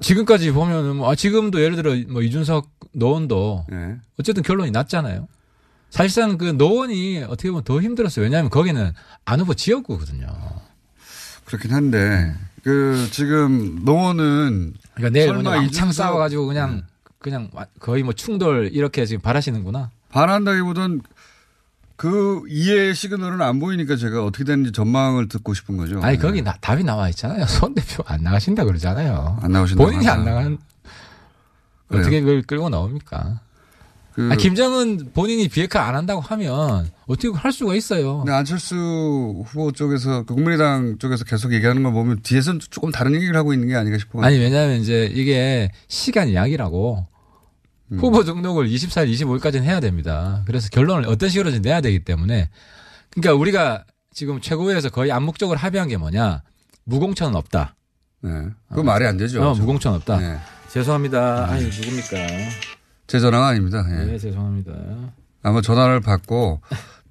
지금까지 0.00 0.50
보면은 0.52 0.96
뭐 0.96 1.10
아, 1.10 1.14
지금도 1.14 1.60
예를 1.62 1.76
들어 1.76 1.94
뭐 2.08 2.22
이준석 2.22 2.70
노원도 2.94 3.66
네. 3.70 3.96
어쨌든 4.18 4.42
결론이 4.42 4.70
났잖아요. 4.70 5.28
사실상 5.90 6.38
그 6.38 6.44
노원이 6.46 7.24
어떻게 7.24 7.50
보면 7.50 7.64
더 7.64 7.80
힘들었어요. 7.80 8.24
왜냐하면 8.24 8.50
거기는 8.50 8.92
안 9.24 9.40
후보 9.40 9.52
지역구거든요. 9.54 10.26
그렇긴 11.44 11.72
한데, 11.72 12.34
그, 12.62 13.08
지금, 13.10 13.80
노원은. 13.84 14.72
그러니까 14.94 15.10
내일 15.12 15.26
설마 15.26 15.42
그냥 15.50 15.66
이준석- 15.66 15.86
네. 15.86 15.92
싸워가지고 15.92 16.46
그냥 16.46 16.82
그냥 17.18 17.50
와- 17.52 17.66
거의 17.78 18.02
뭐 18.02 18.14
충돌 18.14 18.70
이렇게 18.72 19.04
지금 19.04 19.20
바라시는구나. 19.20 19.90
바란다기보단 20.08 21.02
그 21.96 22.42
이해의 22.48 22.94
시그널은 22.94 23.40
안 23.42 23.58
보이니까 23.60 23.96
제가 23.96 24.24
어떻게 24.24 24.44
되는지 24.44 24.72
전망을 24.72 25.28
듣고 25.28 25.54
싶은 25.54 25.76
거죠. 25.76 26.00
아니 26.02 26.16
네. 26.16 26.22
거기 26.22 26.42
나- 26.42 26.56
답이 26.60 26.84
나와 26.84 27.08
있잖아요. 27.10 27.44
손 27.46 27.74
대표 27.74 28.02
안 28.06 28.22
나가신다 28.22 28.64
그러잖아요. 28.64 29.38
안 29.42 29.52
나오신다고 29.52 29.88
본인이 29.90 30.08
안. 30.08 30.24
나간 30.24 30.58
그래요? 31.88 32.00
어떻게 32.02 32.20
그걸 32.20 32.42
끌고 32.42 32.68
나옵니까? 32.70 33.40
그, 34.14 34.28
아, 34.30 34.36
김정은 34.36 35.12
본인이 35.14 35.48
비핵화 35.48 35.84
안 35.86 35.94
한다고 35.94 36.20
하면 36.20 36.90
어떻게 37.06 37.28
할 37.34 37.50
수가 37.50 37.74
있어요. 37.74 38.18
근데 38.18 38.32
안철수 38.32 38.74
후보 39.46 39.72
쪽에서 39.72 40.24
그 40.24 40.34
국민의당 40.34 40.98
쪽에서 40.98 41.24
계속 41.24 41.54
얘기하는 41.54 41.82
걸 41.82 41.92
보면 41.92 42.20
뒤에서는 42.22 42.60
조금 42.68 42.90
다른 42.90 43.14
얘기를 43.14 43.34
하고 43.36 43.54
있는 43.54 43.68
게 43.68 43.74
아닌가 43.74 43.96
싶어요. 43.96 44.22
아니 44.22 44.38
왜냐하면 44.38 44.80
이제 44.80 45.10
이게 45.14 45.70
시간 45.88 46.34
약이라고 46.34 47.06
음. 47.92 47.98
후보 47.98 48.24
등록을 48.24 48.68
24일, 48.68 49.12
25일까지는 49.12 49.62
해야 49.62 49.80
됩니다. 49.80 50.42
그래서 50.46 50.68
결론을 50.70 51.08
어떤 51.08 51.28
식으로든 51.28 51.62
내야 51.62 51.80
되기 51.80 52.04
때문에 52.04 52.50
그러니까 53.10 53.34
우리가 53.38 53.84
지금 54.14 54.40
최고위에서 54.40 54.90
거의 54.90 55.12
암묵적으로 55.12 55.58
합의한 55.58 55.88
게 55.88 55.96
뭐냐 55.96 56.42
무공천은 56.84 57.34
없다. 57.36 57.76
네. 58.22 58.30
그거 58.68 58.82
말이 58.82 59.06
안 59.06 59.16
되죠. 59.16 59.42
어, 59.42 59.54
무공천 59.54 59.94
없다. 59.94 60.18
네. 60.18 60.38
죄송합니다. 60.70 61.46
아니 61.50 61.64
누굽니까? 61.64 62.16
제 63.06 63.20
전화가 63.20 63.48
아닙니다. 63.48 63.84
예. 63.90 64.04
네 64.06 64.18
죄송합니다. 64.18 64.72
아마 65.42 65.60
전화를 65.60 66.00
받고 66.00 66.60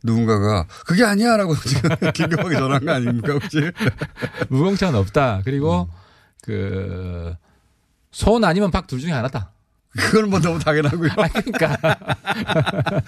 누군가가 0.03 0.65
그게 0.88 1.03
아니야 1.03 1.38
라고 1.38 1.55
지금 1.61 1.89
긴급하게 2.11 2.55
전화한 2.55 2.85
거 2.85 2.91
아닙니까 2.91 3.33
혹시? 3.33 3.59
무공천은 4.50 4.97
없다. 4.97 5.38
음. 5.38 5.41
그리고 5.45 5.88
그손 6.41 8.43
아니면 8.43 8.71
박 8.71 8.88
둘 8.88 9.00
중에 9.00 9.11
하나다. 9.11 9.51
그건 9.98 10.29
뭐 10.29 10.39
너무 10.39 10.60
당연하고요. 10.60 11.10
아, 11.17 11.27
그러니까 11.27 11.77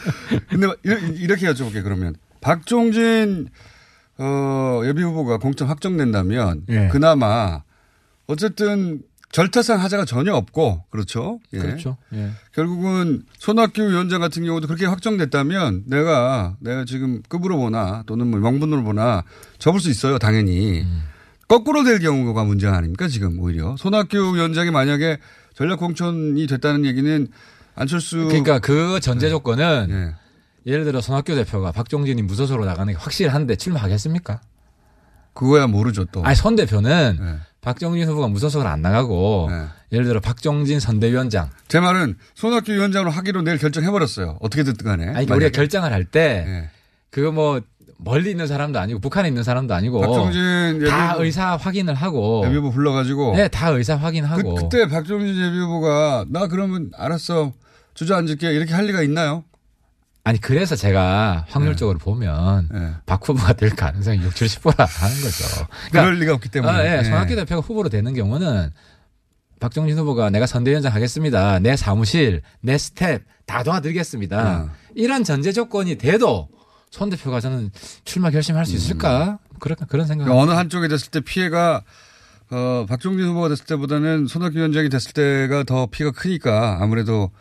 근데 0.49 0.67
이렇게, 0.83 1.47
여쭤볼게요 1.47 1.83
그러면 1.83 2.15
박종진 2.41 3.49
어, 4.17 4.81
예비 4.85 5.01
후보가 5.01 5.37
공천 5.37 5.67
확정된다면 5.67 6.63
예. 6.69 6.89
그나마 6.89 7.63
어쨌든 8.27 9.01
절타상 9.31 9.81
하자가 9.81 10.05
전혀 10.05 10.33
없고 10.33 10.83
그렇죠. 10.91 11.39
예. 11.53 11.59
그렇죠. 11.59 11.97
예. 12.13 12.31
결국은 12.53 13.23
손학규 13.37 13.81
위원장 13.81 14.21
같은 14.21 14.43
경우도 14.43 14.67
그렇게 14.67 14.85
확정됐다면 14.85 15.85
내가 15.87 16.55
내가 16.59 16.85
지금 16.85 17.21
급으로 17.29 17.57
보나 17.57 18.03
또는 18.05 18.27
뭐 18.27 18.39
명분으로 18.39 18.83
보나 18.83 19.23
접을 19.57 19.79
수 19.79 19.89
있어요 19.89 20.19
당연히 20.19 20.85
거꾸로 21.47 21.83
될 21.83 21.99
경우가 21.99 22.43
문제 22.43 22.67
아닙니까 22.67 23.07
지금 23.07 23.39
오히려 23.39 23.75
손학규 23.77 24.35
위원장이 24.35 24.69
만약에 24.69 25.17
전략 25.53 25.79
공천이 25.79 26.47
됐다는 26.47 26.85
얘기는 26.85 27.27
안철수 27.75 28.27
그러니까 28.27 28.59
그 28.59 28.99
전제 28.99 29.27
네. 29.27 29.29
조건은 29.31 29.87
예. 29.89 30.71
예를 30.71 30.85
들어 30.85 31.01
손학규 31.01 31.35
대표가 31.35 31.71
박종진이 31.71 32.21
무소속으로 32.21 32.65
나가는 32.65 32.91
게 32.91 32.97
확실한데 32.97 33.55
출마하겠습니까? 33.55 34.41
그거야 35.33 35.67
모르죠 35.67 36.05
또. 36.05 36.23
아니 36.23 36.35
손 36.35 36.55
대표는 36.55 37.17
네. 37.19 37.35
박종진 37.61 38.07
후보가 38.07 38.27
무소속으로 38.27 38.69
안 38.69 38.81
나가고 38.81 39.47
네. 39.49 39.65
예를 39.91 40.05
들어 40.05 40.19
박종진 40.19 40.79
선대위원장 40.79 41.49
제 41.67 41.79
말은 41.79 42.17
손학규 42.35 42.71
위원장으로 42.71 43.11
하기로 43.11 43.41
내일 43.41 43.57
결정해 43.57 43.89
버렸어요. 43.89 44.37
어떻게 44.41 44.63
됐든 44.63 44.85
간에. 44.85 45.03
아니 45.05 45.13
그러니까 45.13 45.35
우리가 45.35 45.51
결정을 45.51 45.91
할때 45.91 46.45
예. 46.47 46.69
그거 47.09 47.31
뭐 47.31 47.61
멀리 48.03 48.31
있는 48.31 48.47
사람도 48.47 48.79
아니고 48.79 48.99
북한에 48.99 49.27
있는 49.27 49.43
사람도 49.43 49.73
아니고 49.73 50.01
박종진 50.01 50.85
다 50.87 51.15
의사 51.17 51.55
확인을 51.55 51.93
하고 51.95 52.43
예비후보 52.45 52.71
불러가지고 52.71 53.35
네, 53.35 53.47
다 53.47 53.69
의사 53.69 53.97
그, 53.97 54.03
확인하고 54.03 54.55
그 54.55 54.69
때 54.69 54.87
박종진 54.87 55.35
예비후보가 55.35 56.25
나 56.29 56.47
그러면 56.47 56.91
알았어 56.95 57.51
주저앉을게 57.93 58.51
이렇게 58.53 58.73
할 58.73 58.85
리가 58.87 59.01
있나요? 59.03 59.43
아니 60.25 60.39
그래서 60.39 60.75
제가 60.75 61.45
확률적으로 61.49 61.97
보면 61.99 62.69
예. 62.73 62.91
박 63.05 63.27
후보가 63.27 63.53
될 63.53 63.71
가능성이 63.71 64.19
6, 64.23 64.31
70%라 64.33 64.85
하는 64.85 65.15
거죠. 65.21 65.67
그럴 65.91 66.15
리가 66.19 66.33
없기 66.35 66.47
때문에. 66.49 66.71
아, 66.73 66.85
예. 66.85 66.99
예. 66.99 67.03
손학규 67.03 67.35
대표가 67.35 67.59
후보로 67.61 67.89
되는 67.89 68.13
경우는 68.13 68.71
박종진 69.59 69.97
후보가 69.97 70.29
내가 70.29 70.45
선대위원장 70.45 70.93
하겠습니다. 70.93 71.59
내 71.59 71.75
사무실, 71.75 72.41
내 72.61 72.77
스텝 72.77 73.23
다 73.45 73.63
도와드리겠습니다. 73.63 74.61
어. 74.61 74.69
이런 74.95 75.23
전제 75.25 75.51
조건이 75.51 75.97
돼도 75.97 76.47
손 76.93 77.09
대표가 77.09 77.39
저는 77.39 77.71
출마 78.05 78.29
결심할 78.29 78.67
수 78.67 78.75
있을까? 78.75 79.39
그런 79.59 79.75
그런 79.87 80.05
생각. 80.05 80.25
음. 80.25 80.27
그러니까 80.27 80.43
어느 80.43 80.51
한쪽에 80.55 80.87
됐을 80.87 81.09
때 81.09 81.21
피해가 81.21 81.81
어, 82.51 82.85
박종진 82.87 83.25
후보가 83.29 83.49
됐을 83.49 83.65
때보다는 83.65 84.27
손학규 84.27 84.57
위원장이 84.57 84.89
됐을 84.89 85.11
때가 85.13 85.63
더 85.63 85.87
피해가 85.87 86.11
크니까 86.15 86.77
아무래도 86.81 87.31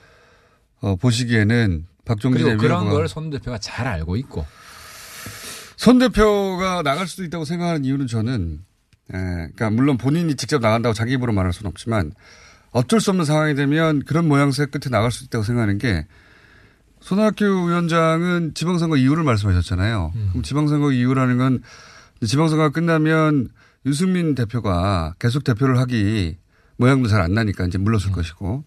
어, 0.81 0.97
보시기에는 0.97 1.87
박종진 2.07 2.45
그리고 2.45 2.63
그런 2.63 2.89
걸 2.89 3.07
손 3.07 3.29
대표가 3.29 3.59
잘 3.59 3.87
알고 3.87 4.17
있고. 4.17 4.47
손 5.77 5.99
대표가 5.99 6.83
나갈 6.83 7.07
수도 7.07 7.23
있다고 7.23 7.45
생각하는 7.45 7.85
이유는 7.85 8.07
저는, 8.07 8.61
에, 9.13 9.19
그러니까 9.19 9.69
물론 9.69 9.99
본인이 9.99 10.35
직접 10.35 10.63
나간다고 10.63 10.95
자기 10.95 11.13
입으로 11.13 11.33
말할 11.35 11.53
수는 11.53 11.69
없지만 11.69 12.13
어쩔 12.71 13.01
수 13.03 13.11
없는 13.11 13.27
상황이 13.27 13.55
되면 13.55 14.03
그런 14.05 14.27
모양새 14.29 14.65
끝에 14.65 14.91
나갈 14.91 15.11
수 15.13 15.25
있다고 15.25 15.45
생각하는 15.45 15.77
게 15.77 16.07
손학규 17.03 17.45
위원장은 17.45 18.53
지방선거 18.55 18.97
이유를 18.97 19.25
말씀하셨잖아요. 19.25 20.13
음. 20.15 20.27
그럼 20.31 20.43
지방선거 20.43 20.93
이유라는 20.93 21.39
건 21.39 21.63
지방선거가 22.25 22.71
끝나면 22.71 23.49
유승민 23.87 24.35
대표가 24.35 25.15
계속 25.19 25.43
대표를 25.45 25.79
하기 25.81 26.37
모양도 26.77 27.09
잘 27.09 27.21
안 27.21 27.35
나니까 27.35 27.67
이제 27.67 27.79
물러설 27.79 28.11
음. 28.11 28.15
것이고 28.15 28.65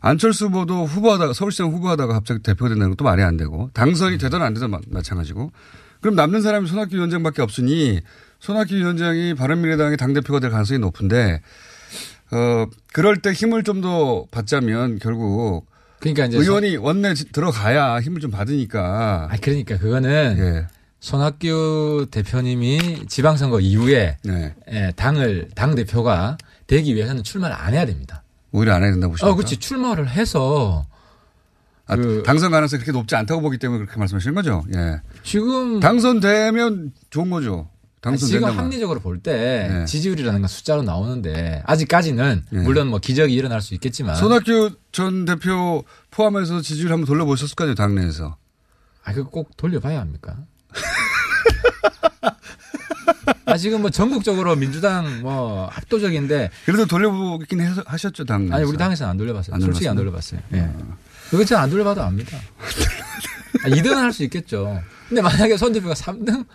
안철수 0.00 0.46
후보도 0.46 0.84
후보하다가 0.86 1.32
서울시장 1.32 1.70
후보하다가 1.70 2.12
갑자기 2.12 2.42
대표가 2.42 2.68
된다는 2.68 2.90
것도 2.90 3.04
말이 3.04 3.22
안 3.22 3.36
되고 3.36 3.70
당선이 3.74 4.16
음. 4.16 4.18
되든 4.18 4.42
안 4.42 4.54
되든 4.54 4.70
마- 4.70 4.80
마찬가지고 4.88 5.52
그럼 6.00 6.14
남는 6.16 6.42
사람이 6.42 6.68
손학규 6.68 6.94
위원장밖에 6.96 7.42
없으니 7.42 8.00
손학규 8.40 8.74
위원장이 8.76 9.34
바른미래당의 9.34 9.96
당대표가 9.96 10.38
될 10.40 10.50
가능성이 10.50 10.78
높은데 10.80 11.40
어 12.30 12.66
그럴 12.92 13.16
때 13.18 13.32
힘을 13.32 13.62
좀 13.64 13.80
더 13.80 14.26
받자면 14.30 14.98
결국 14.98 15.66
그러니까 16.00 16.26
이제 16.26 16.38
의원이 16.38 16.76
원내 16.76 17.14
지- 17.14 17.30
들어가야 17.32 18.00
힘을 18.00 18.20
좀 18.20 18.30
받으니까 18.30 19.28
아 19.30 19.36
그러니까 19.40 19.76
그거는 19.78 20.36
예. 20.38 20.66
손학규 21.00 22.08
대표님이 22.10 23.06
지방선거 23.08 23.60
이후에 23.60 24.16
네. 24.24 24.54
예, 24.70 24.92
당을 24.96 25.48
당 25.54 25.74
대표가 25.74 26.36
되기 26.66 26.94
위해서는 26.94 27.22
출마를 27.22 27.54
안 27.56 27.72
해야 27.74 27.86
됩니다. 27.86 28.22
오히려 28.52 28.74
안 28.74 28.82
해야 28.82 28.90
된다고 28.90 29.12
보십니까? 29.12 29.32
어, 29.32 29.36
그렇지 29.36 29.56
출마를 29.58 30.08
해서 30.08 30.86
아, 31.86 31.96
그- 31.96 32.22
당선 32.26 32.50
가능성이 32.50 32.82
그렇게 32.82 32.92
높지 32.96 33.14
않다고 33.16 33.40
보기 33.40 33.58
때문에 33.58 33.78
그렇게 33.84 33.98
말씀하시는 33.98 34.34
거죠. 34.34 34.64
예. 34.74 35.00
지금 35.22 35.80
당선되면 35.80 36.92
좋은 37.10 37.30
거죠. 37.30 37.68
아니, 38.02 38.16
지금. 38.18 38.48
합리적으로 38.58 39.00
볼때 39.00 39.68
네. 39.70 39.84
지지율이라는 39.84 40.40
건 40.40 40.48
숫자로 40.48 40.82
나오는데 40.82 41.62
아직까지는 41.66 42.44
네. 42.50 42.60
물론 42.62 42.88
뭐 42.88 42.98
기적이 43.00 43.34
일어날 43.34 43.60
수 43.60 43.74
있겠지만 43.74 44.14
손학규 44.16 44.70
전 44.92 45.24
대표 45.24 45.84
포함해서 46.10 46.60
지지율 46.60 46.92
한번 46.92 47.06
돌려보셨을 47.06 47.54
거 47.56 47.64
아니에요, 47.64 47.74
당내에서. 47.74 48.36
아 49.04 49.12
그거 49.12 49.30
꼭 49.30 49.56
돌려봐야 49.56 50.00
합니까? 50.00 50.36
아 53.46 53.56
지금 53.56 53.80
뭐 53.80 53.90
전국적으로 53.90 54.54
민주당 54.56 55.22
뭐 55.22 55.68
압도적인데 55.74 56.50
그래도 56.66 56.86
돌려보긴 56.86 57.60
해서- 57.60 57.82
하셨죠, 57.86 58.24
당내에서. 58.24 58.54
아니 58.54 58.64
우리 58.64 58.76
당에서는 58.76 59.10
안 59.10 59.16
돌려봤어요. 59.16 59.54
안 59.54 59.60
솔직히 59.60 59.88
안 59.88 59.96
돌려봤어요? 59.96 60.40
예. 60.52 60.70
그거 61.30 61.38
진짜 61.44 61.60
안 61.62 61.70
돌려봐도 61.70 62.02
압니다. 62.02 62.36
아, 63.64 63.68
2등은 63.68 63.94
할 63.94 64.12
수 64.12 64.22
있겠죠. 64.24 64.80
근데 65.08 65.22
만약에 65.22 65.56
손 65.56 65.72
대표가 65.72 65.94
3등 65.94 66.46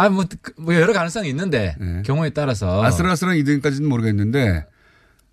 아, 0.00 0.08
뭐, 0.08 0.24
그- 0.42 0.52
뭐 0.58 0.74
여러 0.74 0.92
가능성이 0.92 1.28
있는데 1.30 1.74
네. 1.78 2.02
경우에 2.04 2.30
따라서 2.30 2.82
아슬아슬한 2.84 3.36
2등까지는 3.36 3.84
모르겠는데 3.86 4.66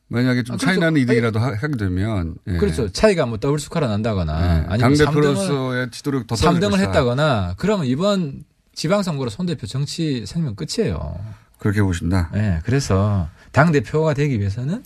만약에 0.10 0.44
좀 0.44 0.56
아, 0.56 0.58
차이. 0.58 0.78
나는 0.78 1.02
2등이라도 1.02 1.36
하- 1.38 1.54
하게 1.56 1.76
되면. 1.78 2.36
예. 2.48 2.58
그렇죠. 2.58 2.90
차이가 2.90 3.26
뭐 3.26 3.38
더블 3.40 3.60
스코어가 3.60 3.88
난다거나 3.88 4.34
예. 4.34 4.66
아니면 4.70 4.94
3등을, 4.94 4.98
당대표로서의 5.06 5.92
지도력 5.92 6.28
더 6.28 6.36
떨어질 6.36 6.60
3등을 6.62 6.72
것이다. 6.72 6.88
했다거나 6.88 7.56
그러면 7.58 7.86
이번 7.86 8.44
지방선거로 8.74 9.30
손 9.30 9.46
대표 9.46 9.68
정치 9.68 10.26
생명 10.26 10.56
끝이에요. 10.56 11.20
그렇게 11.60 11.82
보신다. 11.82 12.30
예. 12.36 12.60
그래서 12.64 13.28
당 13.52 13.72
대표가 13.72 14.14
되기 14.14 14.40
위해서는 14.40 14.84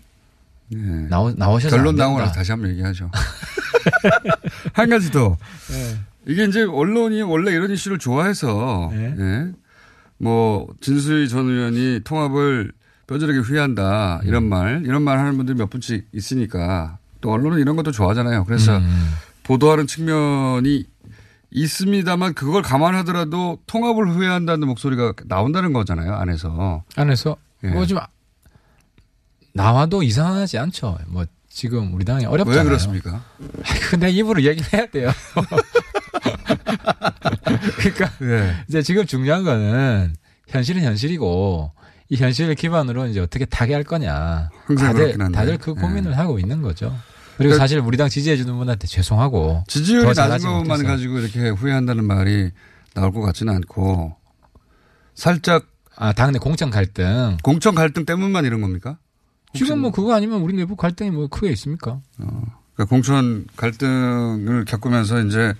예. 0.73 0.77
나오, 1.09 1.31
나오셔서 1.31 1.75
결론. 1.75 1.95
나오고 1.97 2.19
나서 2.19 2.31
다시 2.33 2.51
한번 2.51 2.71
얘기하죠. 2.71 3.11
한 4.73 4.89
가지 4.89 5.11
더. 5.11 5.37
예. 5.71 5.97
이게 6.27 6.45
이제 6.45 6.63
언론이 6.63 7.21
원래 7.23 7.51
이런 7.51 7.71
이슈를 7.71 7.97
좋아해서 7.97 8.89
네. 8.93 9.15
예. 9.19 9.51
뭐 10.21 10.67
진수희 10.81 11.29
전 11.29 11.49
의원이 11.49 12.01
통합을 12.03 12.71
뼈저리게 13.07 13.39
후회한다 13.39 14.21
음. 14.23 14.27
이런 14.27 14.47
말 14.47 14.83
이런 14.85 15.01
말 15.01 15.17
하는 15.17 15.35
분들이 15.35 15.57
몇 15.57 15.69
분씩 15.69 16.07
있으니까 16.13 16.99
또 17.21 17.31
언론은 17.31 17.59
이런 17.59 17.75
것도 17.75 17.91
좋아하잖아요. 17.91 18.45
그래서 18.45 18.77
음. 18.77 19.13
보도하는 19.43 19.87
측면이 19.87 20.85
있습니다만 21.49 22.33
그걸 22.33 22.61
감안하더라도 22.61 23.59
통합을 23.65 24.09
후회한다는 24.09 24.67
목소리가 24.67 25.13
나온다는 25.25 25.73
거잖아요. 25.73 26.13
안에서. 26.13 26.83
안에서 26.95 27.35
예. 27.63 27.69
뭐좀 27.69 27.97
나와도 29.53 30.03
이상하지 30.03 30.59
않죠. 30.59 30.97
뭐 31.07 31.25
지금 31.49 31.93
우리 31.93 32.05
당이 32.05 32.25
어렵잖아요. 32.25 32.61
왜 32.61 32.65
그렇습니까? 32.65 33.23
근데 33.89 34.09
입으로 34.11 34.43
얘기를 34.43 34.71
해야 34.71 34.85
돼요. 34.85 35.11
그러니까 37.77 38.11
예. 38.23 38.55
이제 38.67 38.81
지금 38.81 39.05
중요한 39.05 39.43
거는 39.43 40.15
현실은 40.47 40.83
현실이고 40.83 41.71
이 42.09 42.15
현실을 42.17 42.55
기반으로 42.55 43.07
이제 43.07 43.19
어떻게 43.19 43.45
타개할 43.45 43.83
거냐. 43.83 44.49
다들. 44.77 45.17
다들 45.31 45.57
그 45.57 45.73
예. 45.77 45.81
고민을 45.81 46.17
하고 46.17 46.39
있는 46.39 46.61
거죠. 46.61 46.87
그리고 47.37 47.51
그러니까 47.51 47.63
사실 47.63 47.79
우리 47.79 47.97
당 47.97 48.09
지지해 48.09 48.35
주는 48.35 48.53
분한테 48.55 48.87
죄송하고 48.87 49.63
지지율이 49.67 50.13
낮은 50.15 50.47
것만 50.49 50.67
못해서. 50.67 50.83
가지고 50.83 51.19
이렇게 51.19 51.49
후회한다는 51.49 52.03
말이 52.03 52.51
나올 52.93 53.11
것 53.13 53.21
같지는 53.21 53.55
않고 53.55 54.15
살짝 55.15 55.65
아 55.95 56.13
당내 56.13 56.39
공천 56.39 56.69
갈등 56.69 57.37
공천 57.41 57.73
갈등 57.75 58.05
때문만 58.05 58.45
이런 58.45 58.61
겁니까? 58.61 58.97
지금 59.53 59.79
뭐 59.79 59.91
그거 59.91 60.13
아니면 60.13 60.41
우리 60.41 60.53
내부 60.53 60.75
갈등이 60.75 61.11
뭐 61.11 61.27
크게 61.27 61.49
있습니까? 61.51 62.01
그러니까 62.17 62.85
공천 62.89 63.45
갈등을 63.55 64.65
겪으면서 64.65 65.21
이제 65.23 65.53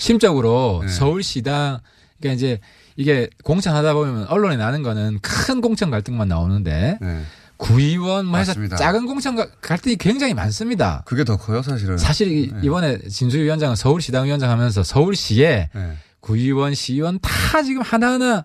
심적으로 0.00 0.80
네. 0.84 0.88
서울시당 0.88 1.78
그러니까 2.18 2.34
이제 2.36 2.58
이게 2.96 3.28
공천 3.44 3.76
하다 3.76 3.94
보면 3.94 4.26
언론에 4.28 4.56
나는 4.56 4.82
거는 4.82 5.18
큰 5.22 5.60
공천 5.60 5.90
갈등만 5.90 6.26
나오는데 6.28 6.98
네. 7.00 7.22
구의원 7.58 8.24
뭐 8.26 8.38
해서 8.38 8.50
맞습니다. 8.52 8.76
작은 8.76 9.04
공천 9.06 9.36
가- 9.36 9.46
갈등이 9.60 9.96
굉장히 9.96 10.32
많습니다. 10.32 11.02
그게 11.04 11.24
더 11.24 11.36
커요 11.36 11.60
사실은. 11.62 11.98
사실 11.98 12.32
이- 12.32 12.50
네. 12.52 12.60
이번에 12.62 12.98
진수희 13.08 13.42
위원장은 13.42 13.76
서울시당 13.76 14.24
위원장 14.24 14.50
하면서 14.50 14.82
서울시에 14.82 15.68
네. 15.74 15.92
구의원, 16.20 16.74
시의원 16.74 17.18
다 17.20 17.62
지금 17.62 17.82
하나하나 17.82 18.44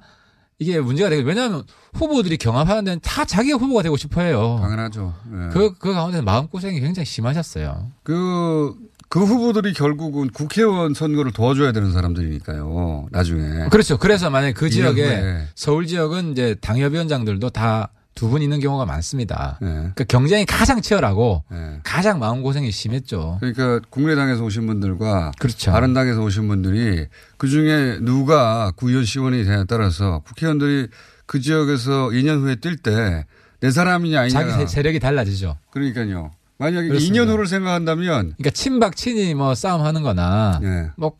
이게 0.59 0.79
문제가 0.79 1.09
되고 1.09 1.25
왜냐하면 1.27 1.63
후보들이 1.93 2.37
경합하는 2.37 2.83
데는 2.85 2.99
다 3.01 3.23
자기가 3.25 3.57
후보가 3.57 3.81
되고 3.83 3.95
싶어 3.97 4.21
해요. 4.21 4.57
당연하죠. 4.61 5.13
네. 5.31 5.49
그, 5.51 5.73
그 5.77 5.93
가운데 5.93 6.19
마음고생이 6.21 6.79
굉장히 6.81 7.05
심하셨어요. 7.05 7.91
그, 8.03 8.73
그 9.07 9.23
후보들이 9.23 9.73
결국은 9.73 10.29
국회의원 10.29 10.93
선거를 10.93 11.31
도와줘야 11.31 11.71
되는 11.71 11.91
사람들이니까요. 11.91 13.07
나중에. 13.11 13.69
그렇죠. 13.69 13.97
그래서 13.97 14.29
만약에 14.29 14.53
그 14.53 14.69
네. 14.69 14.75
이년 14.77 14.95
지역에 14.95 15.15
후에. 15.21 15.47
서울 15.55 15.85
지역은 15.87 16.31
이제 16.31 16.55
당협위원장들도 16.61 17.49
다 17.51 17.89
두 18.15 18.29
분 18.29 18.41
있는 18.41 18.61
경우가 18.61 18.85
많습니다. 18.85 19.57
네. 19.61 19.67
그러니까 19.67 20.05
경쟁이 20.05 20.45
가장 20.45 20.81
치열하고 20.81 21.43
네. 21.51 21.79
가장 21.83 22.17
마음고생이 22.19 22.71
심했죠. 22.71 23.39
그러니까 23.41 23.81
국민의당에서 23.89 24.41
오신 24.41 24.65
분들과 24.67 25.33
그렇죠. 25.37 25.71
바른당에서 25.73 26.21
오신 26.23 26.47
분들이 26.47 27.07
그 27.35 27.49
중에 27.49 27.97
누가 27.99 28.71
구의원 28.77 29.03
시원이 29.03 29.43
되냐에 29.43 29.65
따라서 29.67 30.21
국회의원들이 30.27 30.87
그 31.25 31.41
지역에서 31.41 32.07
2년 32.13 32.39
후에 32.41 32.55
뛸 32.55 32.77
때 32.81 33.25
내 33.59 33.69
사람이냐 33.71 34.21
아니냐. 34.21 34.39
자기 34.39 34.51
세- 34.53 34.65
세력이 34.67 34.99
달라지죠. 34.99 35.57
그러니까요. 35.71 36.31
만약에 36.57 36.87
그렇습니다. 36.87 37.23
2년 37.23 37.27
후를 37.29 37.47
생각한다면 37.47 38.33
그러니까 38.37 38.49
친박 38.51 38.95
친이 38.95 39.33
뭐 39.33 39.55
싸움하는 39.55 40.03
거나 40.03 40.59
예. 40.63 40.91
뭐 40.95 41.17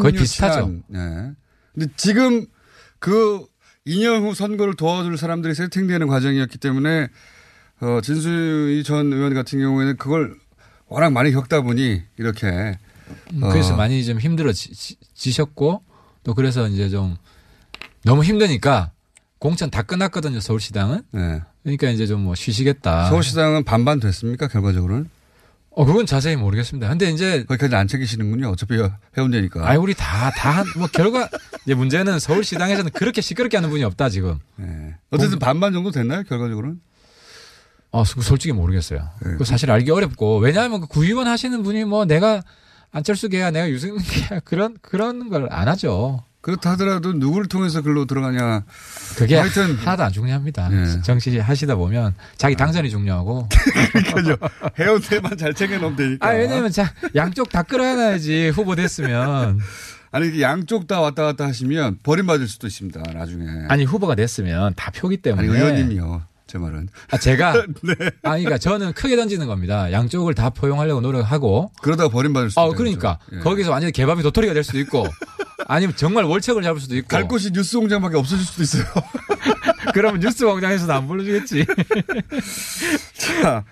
거의 0.00 0.12
비슷하죠. 0.12 0.80
예. 0.94 1.32
근데 1.74 1.92
지금 1.96 2.46
그 2.98 3.46
2년 3.86 4.22
후 4.22 4.34
선거를 4.34 4.74
도와줄 4.74 5.16
사람들이 5.16 5.54
세팅되는 5.54 6.08
과정이었기 6.08 6.58
때문에 6.58 7.08
어, 7.80 8.00
진수희 8.02 8.82
전 8.84 9.12
의원 9.12 9.34
같은 9.34 9.60
경우에는 9.60 9.96
그걸 9.96 10.34
워낙 10.88 11.10
많이 11.10 11.30
겪다 11.30 11.60
보니 11.60 12.02
이렇게 12.16 12.78
음, 13.32 13.42
어. 13.42 13.48
그래서 13.50 13.76
많이 13.76 14.04
좀 14.04 14.18
힘들어지셨고 14.18 15.82
또 16.24 16.34
그래서 16.34 16.66
이제 16.68 16.88
좀 16.88 17.16
너무 18.02 18.24
힘드니까 18.24 18.90
공천 19.38 19.70
다 19.70 19.82
끝났거든요 19.82 20.40
서울시당은. 20.40 21.02
예. 21.14 21.42
그러니까 21.66 21.90
이제 21.90 22.06
좀 22.06 22.20
뭐 22.22 22.34
쉬시겠다. 22.36 23.08
서울시장은 23.08 23.64
반반 23.64 23.98
됐습니까 23.98 24.46
결과적으로는? 24.46 25.10
어 25.70 25.84
그건 25.84 26.06
자세히 26.06 26.36
모르겠습니다. 26.36 26.88
근데 26.88 27.10
이제 27.10 27.44
거기까지 27.44 27.74
안 27.74 27.86
챙기시는군요. 27.88 28.48
어차피 28.48 28.74
해운대니까. 29.18 29.68
아이 29.68 29.76
우리 29.76 29.92
다 29.94 30.30
다 30.30 30.64
뭐 30.78 30.86
결과 30.86 31.28
이제 31.66 31.74
문제는 31.74 32.18
서울시당에서는 32.20 32.92
그렇게 32.92 33.20
시끄럽게 33.20 33.56
하는 33.56 33.68
분이 33.68 33.82
없다 33.84 34.08
지금. 34.08 34.38
예. 34.60 34.94
어쨌든 35.10 35.38
반반 35.38 35.72
정도 35.72 35.90
됐나요 35.90 36.22
결과적으로는? 36.22 36.80
어그 37.90 38.22
솔직히 38.22 38.52
모르겠어요. 38.52 39.00
그 39.38 39.44
사실 39.44 39.70
알기 39.70 39.90
어렵고 39.90 40.38
왜냐하면 40.38 40.80
그 40.82 40.86
구의원 40.86 41.26
하시는 41.26 41.62
분이 41.62 41.84
뭐 41.84 42.04
내가 42.04 42.42
안철수 42.92 43.28
개야 43.28 43.50
내가 43.50 43.68
유승민 43.68 44.02
개야 44.02 44.40
그런 44.40 44.76
그런 44.80 45.28
걸 45.28 45.48
안 45.50 45.68
하죠. 45.68 46.22
그렇다 46.46 46.70
하더라도 46.70 47.12
누구를 47.12 47.48
통해서 47.48 47.82
글로 47.82 48.04
들어가냐. 48.04 48.62
그게 49.16 49.36
하여튼 49.36 49.74
하나도 49.74 50.04
안 50.04 50.12
중요합니다. 50.12 50.68
예. 50.70 51.02
정치 51.02 51.36
하시다 51.40 51.74
보면 51.74 52.14
자기 52.36 52.54
당선이 52.54 52.88
중요하고. 52.88 53.48
그러니까요. 54.14 54.36
해운대만 54.78 55.36
잘 55.36 55.52
챙겨놓으면 55.52 55.96
되니까. 55.96 56.24
아 56.24 56.30
왜냐면 56.34 56.70
자 56.70 56.92
양쪽 57.16 57.48
다 57.48 57.64
끌어안아야지 57.64 58.50
후보 58.50 58.76
됐으면. 58.76 59.58
아니 60.12 60.40
양쪽 60.40 60.86
다 60.86 61.00
왔다 61.00 61.24
갔다 61.24 61.46
하시면 61.46 61.98
버림받을 62.04 62.46
수도 62.46 62.68
있습니다. 62.68 63.02
나중에. 63.12 63.44
아니 63.68 63.82
후보가 63.82 64.14
됐으면 64.14 64.74
다 64.76 64.92
표기 64.92 65.16
때문에. 65.16 65.48
아니, 65.48 65.58
의원님이요. 65.58 66.22
제 66.46 66.58
말은. 66.58 66.88
아 67.10 67.18
제가. 67.18 67.52
네. 67.82 67.94
아 68.22 68.30
그러니까 68.30 68.58
저는 68.58 68.92
크게 68.92 69.16
던지는 69.16 69.46
겁니다. 69.46 69.90
양쪽을 69.90 70.34
다 70.34 70.50
포용하려고 70.50 71.00
노력하고. 71.00 71.72
그러다가 71.82 72.08
버림받을 72.08 72.50
수도 72.50 72.60
아 72.60 72.66
있다. 72.66 72.76
그러니까 72.76 73.18
예. 73.32 73.38
거기서 73.40 73.70
완전히 73.72 73.92
개밥이 73.92 74.22
도토리가 74.22 74.54
될 74.54 74.62
수도 74.62 74.78
있고. 74.78 75.06
아니면 75.66 75.96
정말 75.96 76.24
월척을 76.24 76.62
잡을 76.62 76.80
수도 76.80 76.96
있고. 76.96 77.08
갈 77.08 77.26
곳이 77.26 77.50
뉴스 77.52 77.78
공장밖에 77.78 78.16
없어질 78.16 78.44
수도 78.44 78.62
있어요. 78.62 78.84
그러면 79.92 80.20
뉴스 80.20 80.44
공장에서도 80.46 80.92
안 80.92 81.08
불러주겠지. 81.08 81.66
자, 83.42 83.64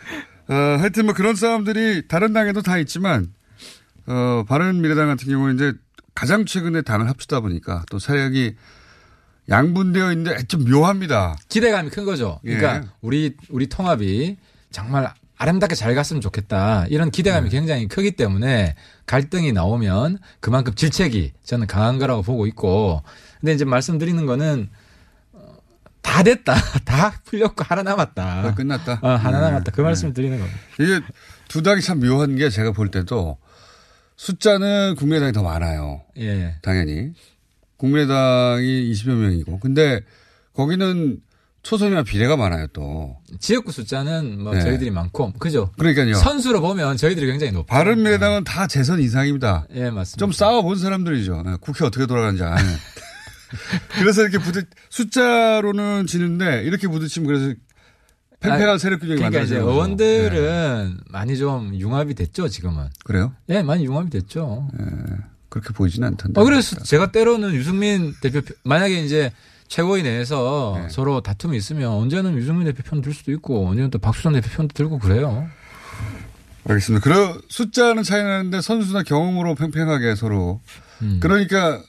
어, 0.48 0.54
하여튼 0.54 1.06
뭐 1.06 1.14
그런 1.14 1.36
싸움들이 1.36 2.08
다른 2.08 2.32
당에도 2.32 2.62
다 2.62 2.78
있지만, 2.78 3.32
어, 4.06 4.44
바른 4.48 4.80
미래당 4.80 5.06
같은 5.08 5.28
경우는 5.28 5.54
이제 5.54 5.72
가장 6.14 6.44
최근에 6.46 6.82
당을 6.82 7.08
합치다 7.08 7.40
보니까 7.40 7.84
또 7.90 7.98
세력이 7.98 8.54
양분되어 9.48 10.12
있는데 10.12 10.42
좀 10.44 10.64
묘합니다. 10.64 11.36
기대감이 11.48 11.90
큰 11.90 12.04
거죠. 12.04 12.40
그러니까 12.42 12.76
예. 12.76 12.82
우리 13.02 13.36
우리 13.50 13.66
통합이 13.68 14.36
정말 14.70 15.12
아름답게 15.36 15.74
잘 15.74 15.94
갔으면 15.94 16.20
좋겠다. 16.20 16.86
이런 16.88 17.10
기대감이 17.10 17.50
네. 17.50 17.56
굉장히 17.56 17.88
크기 17.88 18.12
때문에 18.12 18.74
갈등이 19.06 19.52
나오면 19.52 20.18
그만큼 20.40 20.74
질책이 20.74 21.32
저는 21.44 21.66
강한 21.66 21.98
거라고 21.98 22.22
보고 22.22 22.46
있고. 22.46 23.02
근데 23.40 23.52
이제 23.52 23.64
말씀드리는 23.64 24.24
거는 24.26 24.70
어, 25.32 25.56
다 26.00 26.22
됐다. 26.22 26.54
다 26.86 27.20
풀렸고 27.24 27.64
하나 27.64 27.82
남았다. 27.82 28.42
거의 28.42 28.54
끝났다. 28.54 29.00
어, 29.02 29.08
하나 29.08 29.40
네. 29.40 29.46
남았다. 29.46 29.72
그 29.72 29.80
말씀을 29.80 30.14
드리는 30.14 30.38
겁니다. 30.38 30.58
이게 30.80 31.00
두 31.48 31.62
당이 31.62 31.82
참 31.82 32.00
묘한 32.00 32.36
게 32.36 32.48
제가 32.48 32.72
볼 32.72 32.90
때도 32.90 33.36
숫자는 34.16 34.94
국민의당이 34.96 35.32
더 35.32 35.42
많아요. 35.42 36.02
예. 36.18 36.56
당연히. 36.62 37.12
국민의당이 37.84 38.90
20여 38.92 39.14
명이고. 39.14 39.58
근데 39.60 40.00
거기는 40.54 41.18
초선이나 41.62 42.02
비례가 42.02 42.36
많아요 42.36 42.66
또. 42.72 43.16
지역구 43.40 43.72
숫자는 43.72 44.42
뭐 44.42 44.54
네. 44.54 44.60
저희들이 44.60 44.90
많고 44.90 45.32
그죠. 45.34 45.70
그러니까요. 45.78 46.14
선수로 46.14 46.60
보면 46.60 46.96
저희들이 46.96 47.26
굉장히 47.26 47.52
높아요. 47.52 47.78
바른미래당은 47.78 48.44
다 48.44 48.66
재선 48.66 49.00
이상입니다. 49.00 49.66
예, 49.74 49.90
맞습니다. 49.90 50.18
좀 50.18 50.32
싸워본 50.32 50.76
사람들이죠. 50.78 51.42
네, 51.44 51.56
국회 51.60 51.84
어떻게 51.84 52.06
돌아가는지 52.06 52.42
아는. 52.42 52.62
그래서 54.00 54.22
이렇게 54.22 54.38
부딪, 54.38 54.66
숫자로는 54.90 56.06
지는데 56.06 56.62
이렇게 56.64 56.88
부딪히면 56.88 57.26
그래서 57.26 57.54
팽팽한 58.40 58.74
아, 58.74 58.78
세력 58.78 59.00
균형이 59.00 59.18
그러니까 59.20 59.40
이제 59.42 59.54
만들어져요. 59.54 59.72
의원들은 59.72 60.98
많이 61.08 61.36
좀 61.38 61.74
융합이 61.74 62.14
됐죠 62.14 62.48
지금은. 62.48 62.88
그래요? 63.04 63.32
예, 63.48 63.62
많이 63.62 63.84
융합이 63.86 64.10
됐죠. 64.10 64.68
그렇게 65.54 65.72
보이지는 65.72 66.08
않던데. 66.08 66.40
어, 66.40 66.44
그래서 66.44 66.76
제가 66.82 67.12
때로는 67.12 67.54
유승민 67.54 68.12
대표 68.20 68.40
표- 68.40 68.54
만약에 68.64 69.04
이제 69.04 69.32
최고위 69.68 70.02
내에서 70.02 70.78
네. 70.82 70.88
서로 70.90 71.20
다툼이 71.20 71.56
있으면 71.56 71.90
언제는 71.90 72.36
유승민 72.36 72.64
대표 72.66 72.82
편 72.82 73.00
들 73.00 73.14
수도 73.14 73.30
있고 73.32 73.68
언제는 73.68 73.90
또 73.90 73.98
박수선 73.98 74.32
대표 74.32 74.48
편도 74.50 74.72
들고 74.74 74.98
그래요. 74.98 75.48
알겠습니다. 76.66 77.02
그래 77.04 77.34
숫자는 77.48 78.02
차이 78.02 78.22
나는데 78.22 78.60
선수나 78.60 79.02
경험으로 79.04 79.54
팽팽하게 79.54 80.14
서로. 80.16 80.60
음. 81.02 81.18
그러니까 81.22 81.82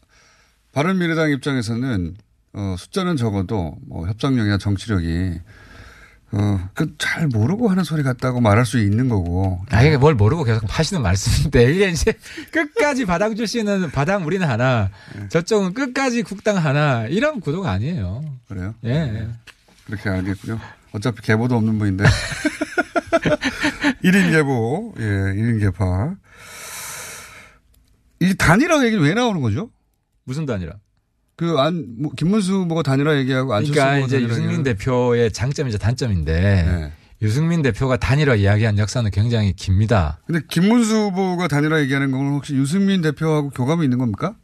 바른미래당 0.73 1.31
입장에서는 1.31 2.15
어, 2.53 2.75
숫자는 2.77 3.17
적어도 3.17 3.77
뭐 3.87 4.07
협상력이나 4.07 4.57
정치력이 4.57 5.39
어, 6.37 6.69
그 6.73 6.97
잘 6.97 7.27
모르고 7.27 7.69
하는 7.69 7.83
소리 7.85 8.03
같다고 8.03 8.41
말할 8.41 8.65
수 8.65 8.77
있는 8.79 9.07
거고. 9.07 9.61
아, 9.69 9.81
이게 9.83 9.95
뭘 9.97 10.15
모르고 10.15 10.43
계속 10.43 10.63
하시는 10.67 11.01
말씀인데, 11.01 11.73
이게 11.73 11.89
이제 11.89 12.13
끝까지 12.51 13.05
바당 13.05 13.35
출신은 13.35 13.91
바당 13.91 14.25
우리는 14.25 14.45
하나, 14.47 14.89
네. 15.15 15.29
저쪽은 15.29 15.73
끝까지 15.73 16.23
국당 16.23 16.57
하나, 16.57 17.05
이런 17.07 17.39
구도가 17.39 17.71
아니에요. 17.71 18.23
그래요? 18.49 18.75
예. 18.83 18.89
예. 18.91 19.27
그렇게 19.85 20.09
알겠고요. 20.09 20.59
어차피 20.91 21.21
계보도 21.21 21.55
없는 21.55 21.77
분인데. 21.79 22.03
1인 24.03 24.31
계보, 24.31 24.93
예, 24.99 25.03
1인 25.03 25.59
계파. 25.61 26.15
이 28.19 28.33
단일화 28.35 28.83
얘기는 28.85 29.01
왜 29.03 29.13
나오는 29.13 29.41
거죠? 29.41 29.69
무슨 30.25 30.45
단일화? 30.45 30.73
그 31.37 31.57
안, 31.57 31.85
뭐 31.99 32.11
김문수 32.15 32.53
후보가 32.53 32.83
단일화 32.83 33.17
얘기하고 33.17 33.53
안철수 33.53 33.73
그러니까 33.73 33.95
후보가 33.97 34.07
이제 34.07 34.25
유승민 34.25 34.59
얘기하고. 34.59 34.63
대표의 34.63 35.31
장점이자 35.33 35.77
단점인데, 35.77 36.33
네. 36.33 36.91
유승민 37.21 37.61
대표가 37.61 37.97
단일화 37.97 38.35
이야기한 38.35 38.77
역사는 38.77 39.09
굉장히 39.11 39.53
깁니다. 39.53 40.19
근데 40.25 40.41
김문수 40.49 40.95
후보가 40.95 41.47
단일화 41.47 41.81
얘기하는 41.81 42.11
건 42.11 42.33
혹시 42.33 42.55
유승민 42.55 43.01
대표하고 43.01 43.49
교감이 43.49 43.83
있는 43.83 43.97
겁니까? 43.97 44.35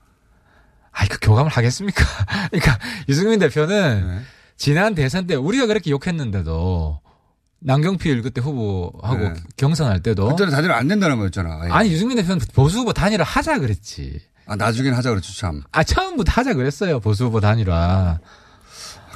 아이, 0.92 1.08
그 1.08 1.18
교감을 1.22 1.50
하겠습니까? 1.52 2.04
그러니까 2.52 2.78
유승민 3.08 3.40
대표는 3.40 4.08
네. 4.08 4.20
지난 4.58 4.94
대선 4.94 5.28
때 5.28 5.36
우리가 5.36 5.66
그렇게 5.68 5.92
욕했는데도 5.92 7.00
남경필 7.60 8.22
그때 8.22 8.42
후보하고 8.42 9.18
네. 9.18 9.34
경선할 9.56 10.02
때도 10.02 10.30
그때는 10.30 10.52
단일화 10.52 10.76
안 10.76 10.88
된다는 10.88 11.18
거였잖아. 11.18 11.60
아예. 11.62 11.72
아니 11.72 11.92
유승민 11.92 12.18
대표는 12.18 12.42
보수 12.54 12.80
후보 12.80 12.92
단일화 12.92 13.24
하자 13.24 13.60
그랬지. 13.60 14.20
아, 14.52 14.56
나중엔 14.58 14.94
하자 14.94 15.10
그랬죠, 15.12 15.34
참. 15.34 15.64
아 15.72 15.82
처음부터 15.84 16.30
하자 16.34 16.54
그랬어요 16.56 17.00
보수 17.00 17.26
후보 17.26 17.40
단일화. 17.40 18.20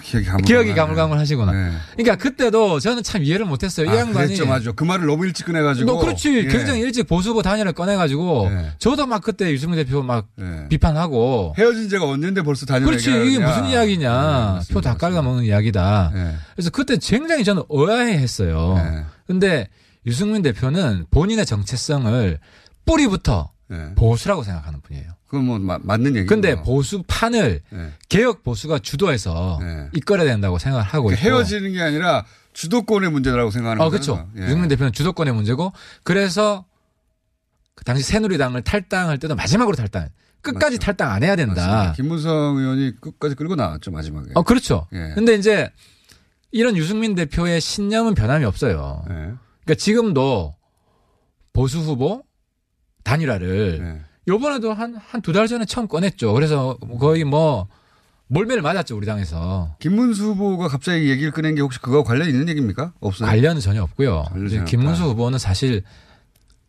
기억이 0.02 0.26
가물가물. 0.28 0.46
기억이 0.46 0.76
가물가물 0.76 1.18
하시구나. 1.18 1.52
네. 1.52 1.72
그러니까 1.94 2.16
그때도 2.16 2.80
저는 2.80 3.02
참 3.02 3.24
이해를 3.24 3.46
못했어요. 3.46 3.88
이 3.88 3.90
아, 3.90 3.98
양반이. 4.02 4.28
그랬죠, 4.28 4.46
맞아. 4.46 4.72
그 4.72 4.84
말을 4.84 5.08
너무 5.08 5.26
일찍 5.26 5.46
꺼내가지고. 5.48 5.92
너 5.92 5.98
그렇지. 5.98 6.32
예. 6.38 6.44
굉장히 6.46 6.82
일찍 6.82 7.08
보수 7.08 7.32
후보 7.32 7.42
단일화 7.42 7.72
꺼내가지고 7.72 8.50
네. 8.50 8.72
저도 8.78 9.08
막 9.08 9.24
그때 9.24 9.52
유승민 9.52 9.78
대표 9.84 10.04
막 10.04 10.28
예. 10.40 10.68
비판하고. 10.70 11.56
헤어진 11.58 11.90
지가 11.90 12.06
언젠데 12.06 12.44
벌써 12.44 12.66
단일화 12.68 12.86
그렇지 12.86 13.10
이게. 13.10 13.40
무슨 13.40 13.66
이야기냐. 13.66 14.10
네, 14.12 14.28
표 14.28 14.54
맞습니다, 14.54 14.82
다 14.82 14.90
맞습니다. 14.92 14.98
깔아먹는 14.98 15.44
이야기다. 15.44 16.12
예. 16.16 16.36
그래서 16.56 16.70
그때 16.70 16.98
굉장히 16.98 17.44
저는 17.44 17.64
의아해 17.70 18.14
했어요. 18.20 18.76
네. 18.78 19.04
근데 19.26 19.68
유승민 20.06 20.44
대표는 20.44 21.08
본인의 21.10 21.48
정체성을 21.48 22.38
뿌리부터 22.86 23.50
예. 23.72 23.96
보수라고 23.96 24.44
생각하는 24.44 24.80
분이에요. 24.82 25.12
그건 25.28 25.46
뭐 25.46 25.58
마- 25.60 25.80
맞는 25.82 26.16
얘기고. 26.18 26.28
근데 26.30 26.56
보수 26.62 27.04
판을 27.08 27.62
예. 27.74 27.94
개혁 28.10 28.44
보수가 28.44 28.80
주도해서 28.80 29.58
네. 29.62 29.90
이끌어야 29.94 30.26
된다고 30.28 30.60
생각을 30.60 30.86
하고 30.86 31.12
있고. 31.12 31.20
헤어지는 31.20 31.72
게 31.74 31.82
아니라 31.82 32.26
주도권의 32.54 33.12
문제라고 33.12 33.50
생각하는 33.52 33.82
어, 33.82 33.90
거죠. 33.90 34.16
그렇죠. 34.28 34.30
유승민 34.38 34.70
대표는 34.70 34.92
주도권의 34.94 35.34
문제고 35.34 35.74
그래서 36.04 36.66
그 37.74 37.84
당시 37.84 38.04
새누리당을 38.04 38.62
탈당할 38.62 39.18
때도 39.18 39.36
마지막으로 39.36 39.76
탈당. 39.76 40.08
끝까지 40.42 40.76
맞죠. 40.76 40.86
탈당 40.86 41.12
안 41.12 41.24
해야 41.24 41.36
된다. 41.36 41.54
맞습니다. 41.68 41.94
김무성 41.94 42.58
의원이 42.58 43.02
끝까지 43.02 43.34
끌고 43.34 43.56
나왔죠 43.56 43.90
마지막에. 43.90 44.30
어, 44.36 44.44
그렇죠. 44.44 44.88
예. 44.94 45.12
근데 45.16 45.34
이제 45.34 45.72
이런 46.52 46.78
유승민 46.78 47.16
대표의 47.16 47.60
신념은 47.60 48.14
변함이 48.14 48.46
없어요. 48.46 49.04
예. 49.10 49.14
그러니까 49.64 49.74
지금도 49.78 50.56
보수 51.52 51.80
후보 51.80 52.22
단일화를 53.06 53.80
예. 53.82 54.02
요번에도 54.28 54.74
한, 54.74 54.96
한 54.96 55.22
두 55.22 55.32
달 55.32 55.48
전에 55.48 55.64
처음 55.66 55.88
꺼냈죠. 55.88 56.34
그래서 56.34 56.78
거의 57.00 57.24
뭐, 57.24 57.68
몰매를 58.28 58.62
맞았죠 58.64 58.98
우리 58.98 59.06
당에서. 59.06 59.76
김문수 59.80 60.24
후보가 60.32 60.68
갑자기 60.68 61.10
얘기를 61.10 61.32
꺼낸 61.32 61.54
게 61.56 61.62
혹시 61.62 61.80
그거와 61.80 62.04
관련 62.04 62.28
있는 62.28 62.50
얘기입니까? 62.50 62.92
없어요. 63.00 63.30
관련은 63.30 63.62
전혀 63.62 63.84
없고요. 63.84 64.26
이제 64.48 64.58
없다. 64.58 64.66
김문수 64.66 65.04
후보는 65.04 65.38
사실 65.40 65.84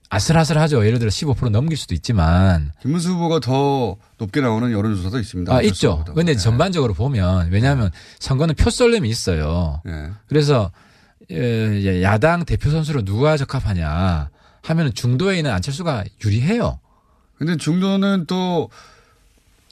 아슬아슬하죠. 0.09 0.87
예를 0.87 0.99
들어 1.01 1.09
15% 1.09 1.49
넘길 1.51 1.77
수도 1.77 1.95
있지만 1.95 2.73
김문수 2.81 3.11
후보가 3.15 3.41
더 3.41 3.97
높게 4.19 4.41
나오는 4.41 4.71
여론조사도 4.71 5.19
있습니다. 5.19 5.53
아 5.53 5.63
있죠. 5.63 6.05
근데 6.15 6.35
네. 6.35 6.39
전반적으로 6.39 6.95
보면 6.95 7.49
왜냐하면 7.51 7.91
선거는 8.21 8.55
표썰림이 8.55 9.09
있어요. 9.09 9.81
네. 9.85 10.11
그래서 10.29 10.71
에, 11.31 11.79
이제 11.81 12.03
야당 12.03 12.45
대표 12.45 12.71
선수로 12.71 13.03
누가 13.03 13.37
적합하냐 13.37 14.29
하면 14.67 14.93
중도에 14.95 15.37
있는 15.39 15.51
안철수가 15.53 16.05
유리해요. 16.25 16.79
근데 17.39 17.57
중도는 17.57 18.25
또 18.27 18.71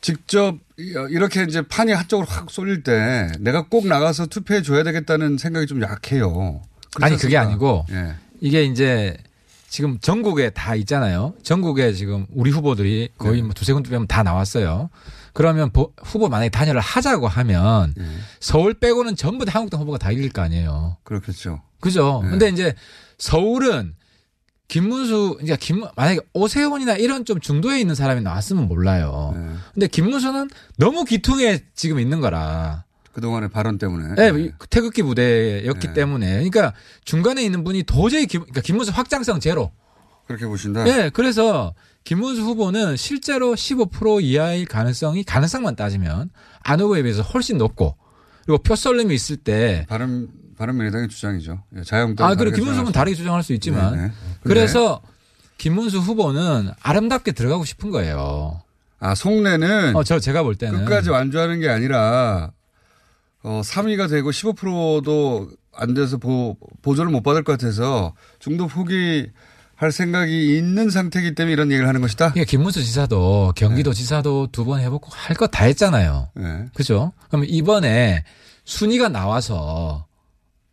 직접 0.01 0.57
이렇게 0.77 1.45
이제 1.45 1.63
판이 1.63 1.93
한쪽으로 1.93 2.27
확 2.29 2.51
쏠릴 2.51 2.83
때 2.83 3.33
내가 3.41 3.63
꼭 3.69 3.87
나가서 3.87 4.27
투표해 4.27 4.63
줘야 4.63 4.83
되겠다는 4.83 5.39
생각이 5.39 5.67
좀 5.67 5.83
약해요. 5.83 6.61
아니 7.01 7.17
그게? 7.17 7.37
아니고 7.37 7.87
예. 7.91 8.15
이게 8.41 8.65
이제 8.65 9.17
지금 9.69 9.99
전국에 9.99 10.51
다 10.51 10.75
있잖아요. 10.77 11.35
전국에 11.43 11.93
지금 11.95 12.27
우리 12.35 12.51
후보들이 12.51 13.09
거의 13.19 13.37
네. 13.37 13.43
뭐 13.43 13.55
두세 13.55 13.73
군데 13.73 13.91
빼면 13.91 14.07
다 14.07 14.23
나왔어요. 14.23 14.91
그러면 15.33 15.71
보- 15.73 15.93
후보 16.05 16.29
만약에 16.29 16.51
단일을 16.51 16.81
하자고 16.81 17.27
하면 17.27 17.95
예. 17.99 18.05
서울 18.39 18.75
빼고는 18.75 19.17
전부 19.17 19.45
다 19.45 19.53
한국당 19.55 19.81
후보가 19.81 19.99
다 19.99 20.13
이길 20.13 20.31
거 20.31 20.43
아니에요. 20.43 20.99
그렇겠죠. 21.03 21.63
그죠? 21.81 22.21
네. 22.25 22.31
근데 22.31 22.49
이제 22.51 22.75
서울은 23.19 23.95
김문수, 24.69 25.35
그러니까 25.39 25.57
김, 25.57 25.85
만약에 25.97 26.21
오세훈이나 26.33 26.97
이런 26.97 27.25
좀 27.25 27.41
중도에 27.41 27.81
있는 27.81 27.95
사람이 27.95 28.23
나왔으면 28.23 28.67
몰라요. 28.67 29.35
네. 29.37 29.49
근데 29.75 29.87
김문수는 29.87 30.49
너무 30.79 31.05
기퉁에 31.05 31.65
지금 31.75 32.01
있는 32.01 32.21
거라. 32.21 32.85
그동안의 33.13 33.51
발언 33.51 33.79
때문에. 33.79 34.15
네, 34.17 34.51
태극기 34.71 35.03
부대였기 35.03 35.89
네. 35.89 35.93
때문에. 35.93 36.33
그러니까 36.35 36.73
중간에 37.05 37.45
있는 37.45 37.63
분이 37.63 37.85
도저히 37.85 38.27
김, 38.27 38.41
그러니까 38.41 38.61
김문수 38.63 38.91
확장성 38.93 39.41
제로. 39.41 39.71
그렇게 40.27 40.47
보신다. 40.47 40.85
네, 40.85 41.11
그래서 41.11 41.75
김문수 42.05 42.43
후보는 42.43 42.97
실제로 42.97 43.55
15% 43.55 44.23
이하일 44.23 44.67
가능성이 44.67 45.23
가능성만 45.23 45.77
따지면 45.77 46.31
안 46.61 46.81
후보에 46.81 47.03
비해서 47.03 47.23
훨씬 47.23 47.59
높고 47.59 47.97
그리고 48.45 48.63
표썰림이 48.63 49.15
있을 49.15 49.37
때 49.37 49.87
바른 49.89 50.29
바른미래당의 50.57 51.09
주장이죠. 51.09 51.63
예, 51.77 51.83
자유한국당. 51.83 52.29
아, 52.29 52.35
그래 52.35 52.53
김문수 52.53 52.81
후보는 52.81 52.93
다르게 52.93 53.17
주장할 53.17 53.43
수 53.43 53.53
있지만 53.55 53.95
네네. 53.97 54.13
그래서 54.45 55.01
김문수 55.59 55.99
후보는 55.99 56.71
아름답게 56.83 57.33
들어가고 57.33 57.65
싶은 57.65 57.91
거예요. 57.91 58.61
아 59.01 59.15
속내는 59.15 59.97
어, 59.97 60.03
저 60.05 60.19
제가 60.19 60.43
볼 60.43 60.55
때는 60.55 60.85
끝까지 60.85 61.11
완주하는 61.11 61.61
게 61.61 61.69
아니라 61.69 62.53
어 63.43 63.61
3위가 63.65 64.09
되고 64.09 64.31
15%도 64.31 65.51
안 65.77 65.93
돼서 65.95 66.17
보, 66.19 66.57
보조를 66.83 67.11
못 67.11 67.23
받을 67.23 67.43
것 67.43 67.53
같아서 67.59 68.15
중도 68.39 68.67
포기 68.69 69.29
할 69.77 69.91
생각이 69.91 70.57
있는 70.57 70.89
상태이기 70.89 71.35
때문에 71.35 71.53
이런 71.53 71.71
얘기를 71.73 71.89
하는 71.89 72.01
것이다. 72.01 72.31
그러니까 72.33 72.49
김문수 72.49 72.83
지사도 72.85 73.53
경기도 73.57 73.93
지사도 73.93 74.47
두 74.53 74.65
번 74.65 74.81
해보고 74.81 75.09
할거다 75.11 75.65
했잖아요. 75.65 76.31
네. 76.35 76.67
그죠? 76.75 77.13
그럼 77.29 77.45
이번에 77.49 78.25
순위가 78.65 79.09
나와서 79.09 80.07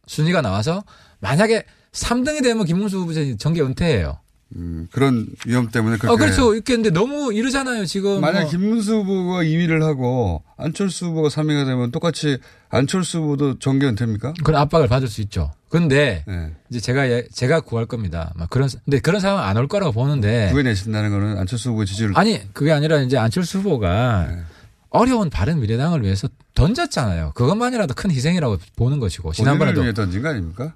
순위가 0.08 0.42
나와서 0.42 0.84
만약에 1.20 1.64
3등이 2.02 2.42
되면 2.44 2.66
김문수 2.66 3.00
후보 3.00 3.14
정계 3.38 3.62
은퇴해요. 3.62 4.18
음, 4.58 4.88
그런 4.92 5.28
위험 5.46 5.70
때문에 5.70 5.96
그렇게. 5.98 6.14
어, 6.14 6.18
그렇죠. 6.18 6.54
이렇게 6.54 6.76
근데 6.76 6.90
너무 6.90 7.34
이러잖아요, 7.34 7.86
지금. 7.86 8.20
만약 8.20 8.42
뭐. 8.42 8.50
김문수 8.50 8.96
후보가 8.98 9.44
2위를 9.44 9.82
하고 9.82 10.44
안철수 10.58 11.06
후보가 11.08 11.30
3위가 11.30 11.66
되면 11.66 11.92
똑같이 11.92 12.38
안철수 12.70 13.20
후보도 13.20 13.60
정계 13.60 13.88
은퇴입니까? 13.88 14.34
그런 14.44 14.62
압박을 14.62 14.88
받을 14.90 15.08
수 15.08 15.22
있죠. 15.22 15.52
근데 15.70 16.26
네. 16.28 16.52
이제 16.70 16.82
제가 16.82 17.10
예- 17.10 17.28
제가 17.32 17.62
구할 17.62 17.86
겁니다. 17.86 18.34
막 18.36 18.50
그런 18.50 18.68
근데 18.84 19.00
그런 19.00 19.22
상황 19.22 19.46
안 19.46 19.56
올 19.58 19.68
거라고 19.70 19.94
보는데 19.94 20.50
구해내신다는 20.52 21.12
거는 21.12 21.38
안철수 21.38 21.70
후보의 21.70 21.86
지지를. 21.88 22.10
네. 22.12 22.20
아니 22.20 22.54
그게 22.54 22.74
아니라 22.74 23.00
이제 23.02 23.18
안철수 23.18 23.60
후보가 23.60 24.28
네. 24.30 24.42
어려운 24.90 25.30
바른 25.30 25.62
미래당을 25.62 26.04
위해서 26.04 26.28
던졌잖아요. 26.56 27.32
그것만이라도 27.36 27.94
큰 27.94 28.12
희생이라고 28.12 28.58
보는 28.76 29.00
것이고 29.00 29.32
지난번에도 29.32 29.94
던진 29.94 30.22
거 30.22 30.28
아닙니까? 30.30 30.74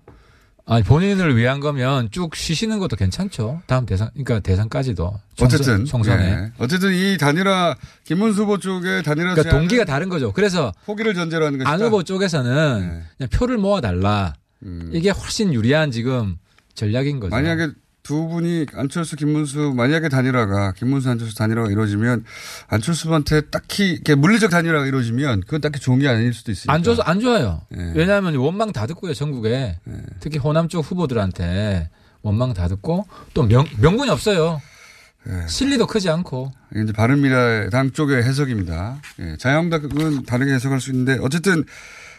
아니 0.68 0.84
본인을 0.84 1.38
위한 1.38 1.60
거면 1.60 2.10
쭉 2.10 2.36
쉬시는 2.36 2.80
것도 2.80 2.96
괜찮죠. 2.96 3.62
다음 3.68 3.86
대선 3.86 4.10
그러니까 4.14 4.40
대선까지도 4.40 5.20
총선, 5.36 5.60
어쨌든 5.60 5.86
총선에 5.86 6.26
예. 6.26 6.52
어쨌든 6.58 6.92
이 6.94 7.18
단일화 7.18 7.76
김문수 8.04 8.44
후보 8.44 8.58
쪽에 8.58 9.04
단일화 9.04 9.36
그러니까 9.36 9.56
동기가 9.56 9.86
다른 9.86 10.10
거죠. 10.10 10.32
그래서 10.32 10.74
포기를 10.86 11.14
전제로 11.14 11.46
하는 11.46 11.60
것이다. 11.60 11.72
안 11.72 11.82
후보 11.82 12.02
쪽에서는 12.04 12.80
네. 12.82 13.04
그냥 13.18 13.30
표를 13.32 13.58
모아 13.58 13.80
달라. 13.80 14.34
음. 14.64 14.90
이게 14.92 15.12
훨씬 15.12 15.54
유리한 15.54 15.92
지금 15.92 16.38
전략인 16.74 17.20
거죠. 17.20 17.30
만약에 17.30 17.70
두 18.06 18.28
분이 18.28 18.68
안철수 18.76 19.16
김문수 19.16 19.74
만약에 19.76 20.10
단일화가 20.10 20.74
김문수 20.74 21.10
안철수 21.10 21.36
단일화가 21.36 21.72
이루어지면 21.72 22.24
안철수한테 22.68 23.50
딱히 23.50 23.94
이렇게 23.94 24.14
물리적 24.14 24.52
단일화가 24.52 24.86
이루어지면 24.86 25.42
그건 25.42 25.60
딱히 25.60 25.80
좋은 25.80 25.98
게 25.98 26.08
아닐 26.08 26.32
수도 26.32 26.52
있으니까. 26.52 26.72
안 26.72 26.84
좋아서 26.84 27.02
안 27.02 27.20
좋아요. 27.20 27.62
예. 27.76 27.94
왜냐하면 27.96 28.36
원망 28.36 28.72
다 28.72 28.86
듣고요 28.86 29.16
전국에 29.16 29.80
예. 29.88 30.04
특히 30.20 30.38
호남 30.38 30.70
쪽 30.70 30.82
후보들한테 30.82 31.90
원망 32.22 32.54
다 32.54 32.68
듣고 32.68 33.08
또 33.34 33.42
명, 33.42 33.66
명분이 33.80 34.12
없어요. 34.12 34.62
예. 35.28 35.48
실리도 35.48 35.88
크지 35.88 36.08
않고 36.12 36.52
이제 36.76 36.94
바른미래당 36.94 37.90
쪽의 37.92 38.22
해석입니다. 38.22 39.02
예. 39.22 39.38
자유한국당은 39.38 40.26
다르게 40.26 40.54
해석할 40.54 40.80
수 40.80 40.92
있는데 40.92 41.18
어쨌든 41.24 41.64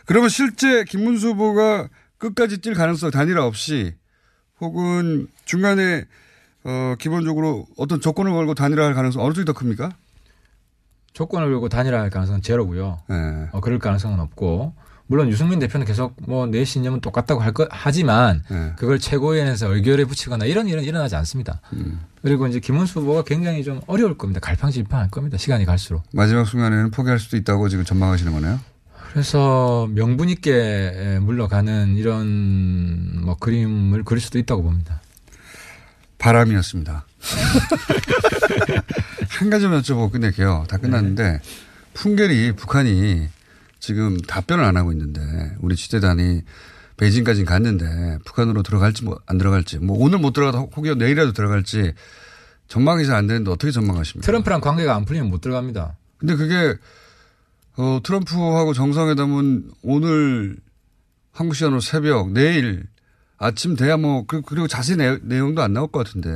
그러면 0.05 0.31
실제 0.31 0.83
김문수 0.83 1.29
후보가 1.29 1.88
끝까지 2.18 2.59
뛸 2.59 2.75
가능성 2.75 3.12
단일화 3.12 3.46
없이 3.46 3.94
혹은 4.61 5.29
중간에 5.45 6.05
어 6.64 6.95
기본적으로 6.99 7.66
어떤 7.77 8.01
조건을 8.01 8.33
걸고 8.33 8.55
단일화할 8.55 8.95
가능성 8.95 9.23
어느 9.23 9.33
쪽이 9.35 9.45
더 9.45 9.53
큽니까? 9.53 9.90
조건을 11.12 11.49
걸고 11.51 11.69
단일화할 11.69 12.11
가능성은 12.11 12.42
제로고요. 12.42 12.99
예. 13.11 13.49
어, 13.53 13.61
그럴 13.61 13.79
가능성은 13.79 14.21
없고 14.21 14.75
물론 15.07 15.29
유승민 15.29 15.59
대표는 15.61 15.87
계속 15.87 16.14
뭐 16.27 16.47
내 16.47 16.64
신념은 16.64 17.01
똑같다고 17.01 17.40
할 17.40 17.53
것 17.53 17.69
하지만 17.71 18.42
예. 18.51 18.73
그걸 18.77 18.99
최고위원회에서 18.99 19.73
의결에 19.73 20.05
붙이거나 20.05 20.45
이런 20.47 20.66
일은 20.69 20.83
일어나지 20.83 21.14
않습니다. 21.16 21.61
음. 21.75 22.01
그리고 22.23 22.47
이제 22.49 22.59
김문수 22.59 23.01
후보가 23.01 23.23
굉장히 23.23 23.62
좀 23.62 23.81
어려울 23.87 24.19
겁니다. 24.19 24.40
갈팡질팡할 24.40 25.09
겁니다. 25.11 25.38
시간이 25.38 25.64
갈수록. 25.64 26.03
마지막 26.12 26.45
순간에는 26.45 26.90
포기할 26.90 27.19
수도 27.21 27.37
있다고 27.37 27.69
지금 27.69 27.85
전망하시는 27.85 28.33
거네요. 28.33 28.59
그래서 29.12 29.88
명분 29.92 30.29
있게 30.29 31.19
물러가는 31.23 31.97
이런 31.97 33.23
뭐 33.25 33.37
그림을 33.37 34.05
그릴 34.05 34.21
수도 34.21 34.38
있다고 34.38 34.62
봅니다. 34.62 35.01
바람이었습니다. 36.19 37.07
한 39.29 39.51
가지만 39.51 39.81
여쭤보고 39.83 40.12
끝낼게요. 40.12 40.64
다 40.69 40.77
끝났는데 40.79 41.40
풍계리 41.95 42.53
북한이 42.53 43.29
지금 43.81 44.21
답변을 44.21 44.64
안 44.64 44.77
하고 44.77 44.92
있는데 44.92 45.21
우리 45.61 45.77
취재단이 45.77 46.42
베이징까지 46.97 47.45
갔는데 47.45 48.19
북한으로 48.25 48.62
들어갈지 48.62 49.05
뭐 49.05 49.19
안 49.27 49.38
들어갈지 49.38 49.79
뭐 49.79 49.97
오늘 49.99 50.19
못 50.19 50.33
들어가도 50.33 50.71
혹여 50.77 50.95
내일이라도 50.95 51.33
들어갈지 51.33 51.92
전망이 52.69 53.07
잘 53.07 53.16
안 53.16 53.27
되는데 53.27 53.51
어떻게 53.51 53.71
전망하십니까? 53.71 54.27
트럼프랑 54.27 54.61
관계가 54.61 54.95
안 54.95 55.05
풀리면 55.05 55.31
못 55.31 55.40
들어갑니다. 55.40 55.97
근데 56.19 56.35
그게 56.37 56.75
어, 57.77 58.01
트럼프하고 58.03 58.73
정상회담은 58.73 59.71
오늘 59.83 60.57
한국 61.33 61.55
시간으로 61.55 61.81
새벽 61.81 62.33
내일 62.33 62.85
아침 63.39 63.77
돼야 63.77 63.97
뭐 63.99 64.25
그- 64.27 64.41
그리고 64.41 64.67
자세히 64.67 64.97
내, 64.97 65.19
내용도 65.23 65.62
안 65.62 65.75
나올 65.75 65.89
것 65.89 66.05
같은데 66.07 66.31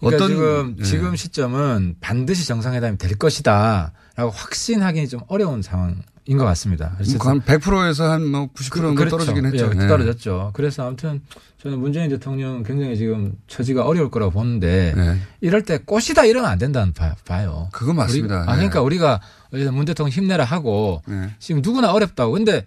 그러니까 0.00 0.24
어떤 0.24 0.28
지금 0.28 0.76
예. 0.78 0.82
지금 0.84 1.16
시점은 1.16 1.96
반드시 2.00 2.46
정상회담이 2.46 2.98
될 2.98 3.16
것이다라고 3.16 4.30
확신하기 4.30 5.08
좀 5.08 5.20
어려운 5.28 5.62
상황인 5.62 6.02
것 6.36 6.44
같습니다. 6.44 6.92
그래서 6.98 7.16
뭐한 7.16 7.40
100%에서 7.40 8.10
한 8.12 8.26
뭐 8.26 8.48
90% 8.52 8.74
정도 8.74 8.94
그렇죠. 8.94 9.16
떨어지긴 9.16 9.46
했죠. 9.46 9.70
예, 9.74 9.82
예. 9.84 9.88
떨어졌죠. 9.88 10.50
그래서 10.52 10.86
아무튼 10.86 11.22
저는 11.62 11.80
문재인 11.80 12.10
대통령 12.10 12.62
굉장히 12.62 12.96
지금 12.98 13.32
처지가 13.48 13.84
어려울 13.86 14.10
거라고 14.10 14.30
보는데 14.32 14.92
네. 14.94 15.18
이럴 15.40 15.62
때 15.62 15.78
꽃이다 15.78 16.26
이러면 16.26 16.50
안 16.50 16.58
된다는 16.58 16.92
봐, 16.92 17.16
봐요. 17.26 17.68
그건 17.72 17.96
맞습니다. 17.96 18.42
우리- 18.42 18.48
아, 18.48 18.52
네. 18.52 18.56
그러니까 18.58 18.82
우리가 18.82 19.20
어쨌든 19.52 19.74
문 19.74 19.84
대통령 19.84 20.10
힘내라 20.10 20.44
하고 20.44 21.02
네. 21.06 21.30
지금 21.38 21.62
누구나 21.62 21.92
어렵다고. 21.92 22.32
근데 22.32 22.64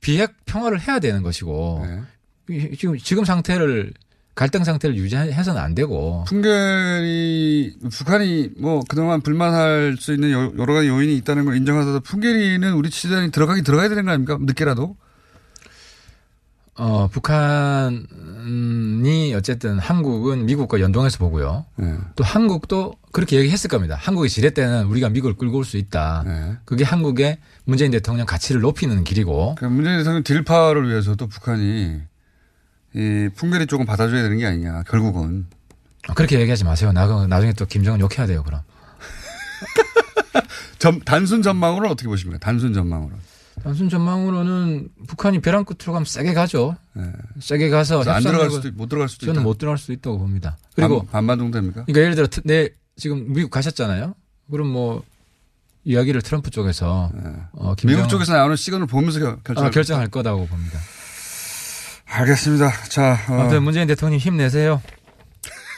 비핵 0.00 0.34
평화를 0.46 0.80
해야 0.80 0.98
되는 0.98 1.22
것이고 1.22 1.84
네. 2.48 2.54
이- 2.54 2.76
지금 2.76 2.96
지금 2.98 3.24
상태를 3.24 3.92
갈등 4.34 4.62
상태를 4.64 4.96
유지해서는 4.96 5.60
안 5.60 5.74
되고 5.74 6.24
풍계리 6.28 7.74
북한이 7.90 8.50
뭐 8.58 8.82
그동안 8.88 9.20
불만할 9.20 9.96
수 9.98 10.12
있는 10.12 10.30
여- 10.32 10.52
여러 10.58 10.74
가지 10.74 10.88
요인이 10.88 11.16
있다는 11.16 11.44
걸 11.44 11.56
인정하더라도 11.56 12.00
풍계리는 12.00 12.72
우리 12.74 12.90
취재단이 12.90 13.30
들어가기 13.32 13.62
들어가야 13.62 13.88
되는 13.88 14.04
거 14.04 14.10
아닙니까? 14.10 14.38
늦게라도 14.40 14.96
어, 16.78 17.08
북한이 17.10 18.04
어쨌든 19.34 19.78
한국은 19.78 20.44
미국과 20.46 20.80
연동해서 20.80 21.18
보고요. 21.18 21.64
네. 21.76 21.96
또 22.16 22.24
한국도 22.24 22.94
그렇게 23.12 23.38
얘기했을 23.38 23.68
겁니다. 23.70 23.96
한국이 23.98 24.28
지렛 24.28 24.52
때는 24.54 24.84
우리가 24.86 25.08
미국을 25.08 25.36
끌고 25.36 25.58
올 25.58 25.64
수 25.64 25.78
있다. 25.78 26.22
네. 26.26 26.56
그게 26.66 26.84
한국의 26.84 27.38
문재인 27.64 27.90
대통령 27.90 28.26
가치를 28.26 28.60
높이는 28.60 29.04
길이고. 29.04 29.54
그러니까 29.56 29.74
문재인 29.74 29.98
대통령 29.98 30.22
딜파를 30.22 30.88
위해서도 30.88 31.26
북한이 31.28 32.00
이 32.94 33.28
풍계리 33.34 33.66
쪽은 33.66 33.86
받아줘야 33.86 34.22
되는 34.22 34.36
게 34.36 34.46
아니냐. 34.46 34.82
결국은 34.84 35.46
그렇게 36.14 36.38
얘기하지 36.38 36.64
마세요. 36.64 36.92
나, 36.92 37.26
나중에 37.26 37.52
또 37.54 37.64
김정은 37.66 38.00
욕해야 38.00 38.26
돼요, 38.26 38.42
그럼. 38.44 38.60
점, 40.78 41.00
단순 41.00 41.40
전망으로 41.42 41.88
어떻게 41.88 42.06
보십니까? 42.08 42.38
단순 42.38 42.74
전망으로. 42.74 43.14
단순 43.62 43.88
전망으로는 43.88 44.88
북한이 45.08 45.40
벼랑 45.40 45.64
끝으로 45.64 45.92
가면 45.92 46.04
세게 46.04 46.34
가죠. 46.34 46.76
세게 47.40 47.68
가서 47.70 48.02
안 48.02 48.22
들어갈 48.22 48.50
수도 48.50 48.68
있- 48.68 48.74
못 48.76 48.88
들어갈 48.88 49.08
수도 49.08 49.26
저는 49.26 49.40
있다. 49.40 49.44
못 49.44 49.58
들어갈 49.58 49.78
수도 49.78 49.92
있다고 49.92 50.18
봅니다. 50.18 50.56
그리고 50.74 51.00
반, 51.00 51.10
반반 51.26 51.38
정도 51.38 51.58
됩니까? 51.58 51.82
그러니까 51.86 52.00
예를 52.02 52.14
들어 52.14 52.26
트- 52.28 52.42
내 52.44 52.68
지금 52.96 53.32
미국 53.32 53.50
가셨잖아요. 53.50 54.14
그럼 54.50 54.68
뭐 54.68 55.02
이야기를 55.84 56.22
트럼프 56.22 56.50
쪽에서 56.50 57.10
어, 57.52 57.74
김정은- 57.74 57.86
미국 57.96 58.08
쪽에서 58.08 58.34
나오는 58.34 58.54
시간을 58.56 58.86
보면서 58.86 59.18
결- 59.20 59.38
결정. 59.42 59.66
어, 59.66 59.70
결정할 59.70 60.08
거다고 60.08 60.46
봅니다. 60.46 60.78
알겠습니다. 62.06 62.70
자, 62.88 63.18
어, 63.28 63.40
아무튼 63.40 63.62
문재인 63.64 63.86
대통령 63.88 64.18
힘내세요. 64.18 64.80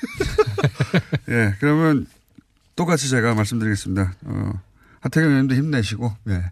예, 1.31 1.55
그러면 1.61 2.07
똑같이 2.77 3.09
제가 3.09 3.35
말씀드리겠습니다. 3.35 4.13
어, 4.27 4.53
하태경 5.01 5.29
의원님도 5.31 5.55
힘내시고, 5.55 6.13
예. 6.29 6.45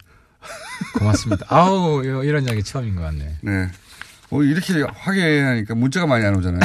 고맙습니다. 0.98 1.46
아우 1.48 2.02
이런 2.04 2.44
이야기 2.44 2.62
처음인 2.62 2.96
것 2.96 3.02
같네. 3.02 3.36
네. 3.40 3.68
어, 4.30 4.42
이렇게 4.42 4.82
화기애애하니까 4.82 5.74
문자가 5.74 6.06
많이 6.06 6.24
안 6.24 6.34
오잖아요. 6.36 6.60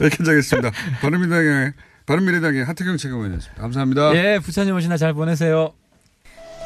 여기까지 0.00 0.30
하겠습니다. 0.30 0.70
바른미래당의, 1.00 1.72
바른미래당의 2.06 2.64
하태경 2.64 2.96
최고위원이었습니다. 2.96 3.60
감사합니다. 3.60 4.14
예, 4.14 4.38
부처님 4.38 4.74
오시나 4.76 4.96
잘 4.96 5.14
보내세요. 5.14 5.72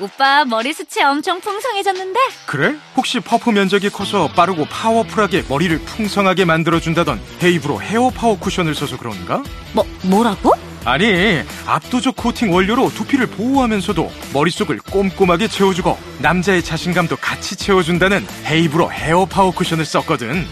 오빠 0.00 0.44
머리 0.44 0.72
숱이 0.72 1.04
엄청 1.04 1.40
풍성해졌는데? 1.40 2.18
그래? 2.46 2.74
혹시 2.96 3.20
퍼프 3.20 3.50
면적이 3.50 3.90
커서 3.90 4.28
빠르고 4.28 4.64
파워풀하게 4.66 5.44
머리를 5.48 5.78
풍성하게 5.80 6.44
만들어준다던 6.44 7.20
헤이브로 7.42 7.80
헤어 7.82 8.10
파워 8.10 8.38
쿠션을 8.38 8.74
써서 8.74 8.96
그런가? 8.96 9.42
뭐 9.72 9.84
뭐라고? 10.02 10.52
아니 10.84 11.42
압도적 11.66 12.16
코팅 12.16 12.52
원료로 12.52 12.90
두피를 12.90 13.28
보호하면서도 13.28 14.10
머릿속을 14.34 14.78
꼼꼼하게 14.78 15.46
채워주고 15.46 15.96
남자의 16.18 16.62
자신감도 16.62 17.16
같이 17.16 17.54
채워준다는 17.54 18.26
헤이브로 18.46 18.90
헤어 18.90 19.24
파워 19.24 19.52
쿠션을 19.52 19.84
썼거든 19.84 20.44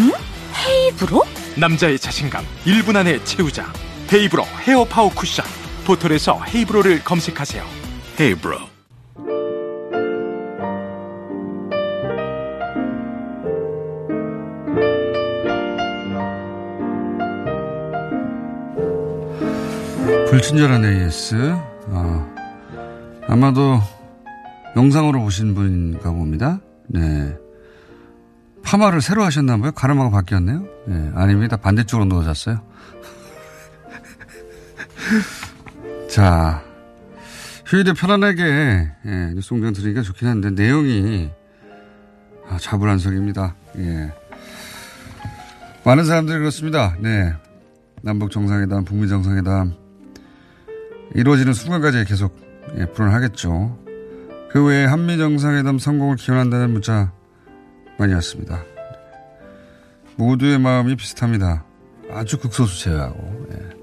응? 0.00 0.12
헤이브로? 0.66 1.24
남자의 1.56 1.98
자신감 1.98 2.44
1분 2.66 2.96
안에 2.96 3.24
채우자 3.24 3.72
헤이브로 4.12 4.44
헤어 4.66 4.84
파워 4.84 5.08
쿠션 5.08 5.46
포털에서 5.86 6.42
헤이브로를 6.54 7.02
검색하세요 7.02 7.64
헤이브로 8.20 8.69
불친절한 20.30 20.84
AS. 20.84 21.34
어, 21.88 22.34
아마도 23.26 23.80
영상으로 24.76 25.20
보신 25.22 25.56
분인가 25.56 26.12
봅니다. 26.12 26.60
네. 26.86 27.36
파마를 28.62 29.00
새로 29.00 29.24
하셨나봐요. 29.24 29.72
가르마가 29.72 30.10
바뀌었네요. 30.10 30.64
네, 30.86 31.10
아닙니다. 31.16 31.56
반대쪽으로 31.56 32.04
누워졌어요. 32.04 32.60
자, 36.08 36.62
휴일에 37.66 37.92
편안하게 37.92 38.88
예, 39.06 39.32
뉴스 39.34 39.50
공장 39.50 39.72
들으니까 39.72 40.02
좋긴 40.02 40.28
한데 40.28 40.50
내용이 40.50 41.28
아, 42.48 42.56
자불안석입니다. 42.56 43.56
예. 43.78 44.12
많은 45.84 46.04
사람들이 46.04 46.38
그렇습니다. 46.38 46.94
네. 47.00 47.34
남북 48.02 48.30
정상회담, 48.30 48.84
북미 48.84 49.08
정상회담 49.08 49.74
이루어지는 51.14 51.52
순간까지 51.52 52.04
계속 52.04 52.36
예, 52.78 52.86
불안하겠죠. 52.86 53.78
그 54.50 54.64
외에 54.64 54.84
한미 54.84 55.16
정상회담 55.18 55.78
성공을 55.78 56.16
기원한다는 56.16 56.70
문자 56.70 57.12
많이 57.98 58.14
왔습니다. 58.14 58.62
모두의 60.16 60.58
마음이 60.58 60.96
비슷합니다. 60.96 61.64
아주 62.12 62.38
극소수 62.38 62.82
제외하고. 62.84 63.46
예. 63.52 63.80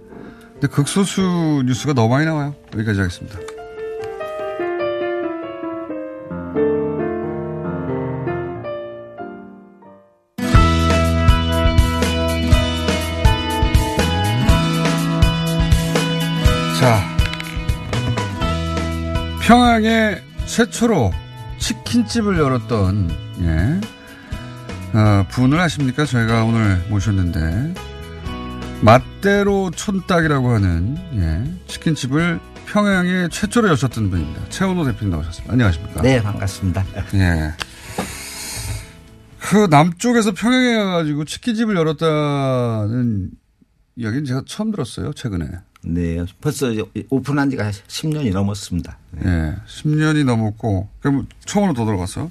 근데 0.54 0.68
극소수 0.68 1.63
뉴스가 1.66 1.94
너무 1.94 2.10
많이 2.10 2.26
나와요. 2.26 2.56
여기까지 2.74 3.00
하겠습니다. 3.00 3.57
평양에 19.48 20.22
최초로 20.46 21.14
치킨집을 21.58 22.38
열었던 22.38 23.10
예, 23.44 23.80
어, 24.94 25.26
분을 25.30 25.58
아십니까? 25.58 26.06
저희가 26.06 26.44
오늘 26.44 26.86
모셨는데 26.90 27.74
맛대로 28.82 29.72
촌딱이라고 29.72 30.50
하는 30.50 30.98
예, 31.14 31.66
치킨집을 31.68 32.42
평양에 32.66 33.30
최초로 33.30 33.70
여셨던 33.70 34.10
분입니다. 34.10 34.50
최원호 34.50 34.84
대표님 34.84 35.12
나오셨습니다. 35.12 35.54
안녕하십니까? 35.54 36.02
네, 36.02 36.22
반갑습니다. 36.22 36.86
예. 37.14 37.54
그 39.40 39.68
남쪽에서 39.72 40.34
평양에 40.34 40.76
가가지고 40.76 41.24
치킨집을 41.24 41.78
열었다는 41.78 43.30
이야기는 43.96 44.26
제가 44.26 44.44
처음 44.46 44.72
들었어요, 44.72 45.14
최근에. 45.14 45.48
네, 45.89 46.23
벌써 46.41 46.67
오픈한 47.10 47.50
지가 47.50 47.71
10년이 47.71 48.32
넘었습니다. 48.34 48.97
예, 49.26 49.56
10년이 49.67 50.26
넘었고, 50.26 50.89
그럼 51.00 51.28
처음으로 51.45 51.73
더 51.73 51.86
들어갔어. 51.86 52.30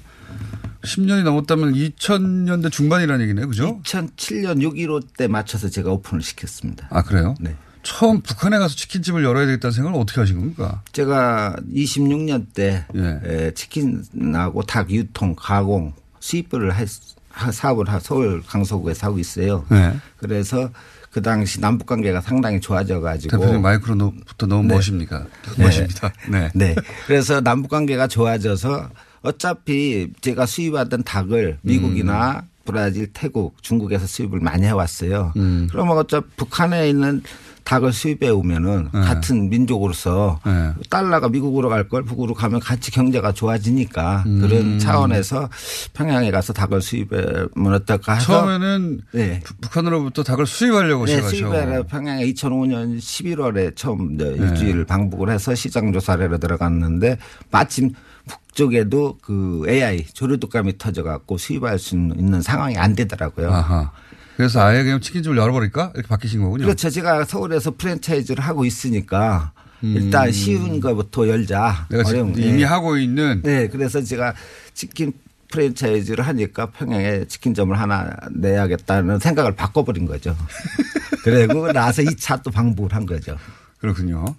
10년이 0.83 1.23
넘었다면 1.23 1.73
2000년대 1.73 2.71
중반이라는 2.71 3.23
얘기네요, 3.23 3.47
그죠? 3.47 3.79
2007년 3.83 4.61
6.15 4.61 5.07
때 5.17 5.27
맞춰서 5.27 5.69
제가 5.69 5.91
오픈을 5.91 6.21
시켰습니다. 6.21 6.87
아, 6.91 7.01
그래요? 7.03 7.35
네. 7.39 7.55
처음 7.83 8.21
북한에 8.21 8.57
가서 8.59 8.75
치킨집을 8.75 9.23
열어야 9.23 9.45
되겠다는 9.45 9.71
생각을 9.73 9.99
어떻게 9.99 10.19
하신 10.19 10.37
겁니까? 10.37 10.81
제가 10.91 11.55
26년 11.73 12.45
때 12.53 12.85
예. 12.95 13.19
에, 13.23 13.51
치킨하고 13.53 14.63
닭 14.63 14.91
유통, 14.91 15.33
가공, 15.37 15.93
수입을 16.19 16.71
할, 16.75 16.85
하- 17.29 17.51
사업을 17.51 17.87
하- 17.89 17.99
서울 17.99 18.43
강서구에서 18.45 19.07
하고 19.07 19.19
있어요. 19.19 19.65
네. 19.69 19.95
그래서 20.17 20.69
그 21.17 21.21
당시 21.23 21.59
남북 21.59 21.87
관계가 21.87 22.21
상당히 22.21 22.61
좋아져 22.61 22.99
가지고 22.99 23.39
대표님 23.39 23.63
마이크로부터 23.63 24.45
너무 24.45 24.67
네. 24.67 24.75
멋입니까? 24.75 25.25
네. 25.57 25.63
멋입니다. 25.63 26.13
네. 26.29 26.51
네. 26.53 26.75
그래서 27.07 27.41
남북 27.41 27.69
관계가 27.69 28.05
좋아져서 28.05 28.91
어차피 29.23 30.13
제가 30.21 30.45
수입하던 30.45 31.03
닭을 31.03 31.57
미국이나 31.63 32.43
브라질, 32.65 33.07
태국, 33.13 33.63
중국에서 33.63 34.05
수입을 34.05 34.41
많이 34.41 34.67
해왔어요. 34.67 35.33
음. 35.37 35.67
그러면 35.71 35.97
어차피 35.97 36.27
북한에 36.35 36.87
있는 36.87 37.23
닭을 37.67 37.91
수입해 37.91 38.29
오면은 38.29 38.87
네. 38.93 39.01
같은 39.01 39.49
민족으로서 39.49 40.39
네. 40.45 40.71
달러가 40.89 41.27
미국으로 41.27 41.67
갈 41.67 41.87
걸 41.89 42.03
북으로 42.03 42.33
가면 42.33 42.59
같이 42.61 42.91
경제가 42.91 43.33
좋아지니까 43.33 44.23
음. 44.25 44.39
그런 44.41 44.79
차원에서 44.79 45.49
평양에 45.93 46.31
가서 46.31 46.53
닭을 46.53 46.81
수입하면 46.81 47.73
어떨까 47.73 48.13
해서 48.13 48.25
처음에는 48.25 49.01
네. 49.11 49.41
부- 49.43 49.53
북한으로부터 49.61 50.23
닭을 50.23 50.45
수입하려고 50.45 51.05
네. 51.05 51.21
수입해라 51.21 51.83
평양에 51.83 52.25
2005년 52.25 52.97
11월에 52.99 53.75
처음 53.75 54.15
네. 54.17 54.25
일주일 54.37 54.85
방북을 54.85 55.29
해서 55.29 55.53
시장 55.53 55.91
조사를 55.91 56.39
들어갔는데 56.39 57.17
마침 57.51 57.91
북쪽에도 58.27 59.17
그 59.21 59.63
AI 59.67 60.05
조류독감이 60.13 60.77
터져갖고 60.77 61.37
수입할 61.37 61.79
수 61.79 61.95
있는 61.95 62.41
상황이 62.41 62.77
안 62.77 62.95
되더라고요. 62.95 63.51
아하. 63.51 63.91
그래서 64.37 64.61
아예 64.61 64.83
그냥 64.83 65.01
치킨집을 65.01 65.35
열어버릴까 65.35 65.93
이렇게 65.95 66.07
바뀌신 66.07 66.41
거군요. 66.43 66.63
그렇죠. 66.65 66.89
제가 66.91 67.25
서울에서 67.25 67.71
프랜차이즈를 67.75 68.43
하고 68.43 68.65
있으니까 68.65 69.51
일단 69.81 70.31
쉬운 70.31 70.79
거부터 70.79 71.27
열자. 71.27 71.87
음. 71.89 71.97
내가 71.97 72.03
지금 72.03 72.19
어려운- 72.33 72.37
이미 72.37 72.57
네. 72.59 72.63
하고 72.63 72.97
있는 72.97 73.41
네, 73.43 73.67
그래서 73.67 74.01
제가 74.01 74.33
치킨 74.75 75.11
프랜차이즈를 75.51 76.25
하니까 76.27 76.67
평양에 76.71 77.25
치킨점을 77.25 77.77
하나 77.79 78.11
내야겠다는 78.31 79.19
생각을 79.19 79.55
바꿔버린 79.55 80.05
거죠. 80.05 80.35
그리고 81.23 81.71
나서 81.71 82.03
2차 82.03 82.43
또 82.43 82.51
방북을 82.51 82.93
한 82.93 83.05
거죠. 83.05 83.37
그렇군요. 83.79 84.35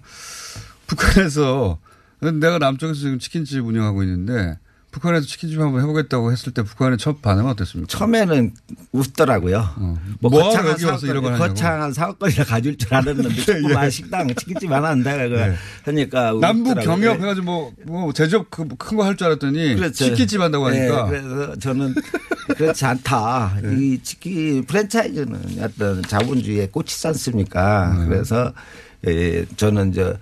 북한에서 0.87 1.77
내가 2.21 2.57
남쪽에서 2.57 2.99
지금 2.99 3.19
치킨집 3.19 3.65
운영하고 3.65 4.03
있는데 4.03 4.57
북한에서 4.91 5.25
치킨집 5.27 5.59
한번 5.59 5.81
해보겠다고 5.81 6.31
했을 6.31 6.51
때 6.51 6.63
북한의 6.63 6.97
첫 6.97 7.21
반응은 7.21 7.51
어땠습니까? 7.51 7.95
처음에는 7.95 8.53
웃더라고요. 8.91 9.69
뭐 10.19 10.31
뭐하러 10.31 10.63
거창한 10.73 10.77
사업거리. 10.99 11.37
거창한 11.37 11.93
사업거리를 11.93 12.45
가질 12.45 12.77
줄 12.77 12.93
알았는데 12.93 13.35
조그만 13.45 13.89
식당 13.91 14.27
치킨집 14.33 14.71
하나 14.71 14.89
한다 14.89 15.15
네. 15.15 15.55
하니까 15.83 16.33
남북 16.41 16.71
웃더라고요. 16.71 16.95
경협 16.95 17.19
해가지고 17.21 17.45
뭐, 17.45 17.73
뭐 17.85 18.13
제조업 18.13 18.49
큰 18.49 18.67
거 18.97 19.03
할 19.03 19.15
줄 19.15 19.27
알았더니 19.27 19.75
그렇죠. 19.75 20.05
치킨집 20.05 20.41
한다고 20.41 20.65
하니까 20.67 21.09
네, 21.11 21.21
그래서 21.21 21.55
저는 21.57 21.93
그렇지 22.57 22.85
않다. 22.85 23.59
네. 23.61 23.75
이 23.77 23.99
치킨 24.01 24.65
프랜차이즈는 24.65 25.39
어떤 25.61 26.01
자본주의의 26.01 26.71
꽃이지 26.71 27.07
않습니까? 27.07 27.95
네. 27.99 28.05
그래서 28.07 28.51
예, 29.07 29.45
저는 29.55 29.91
이제 29.91 30.13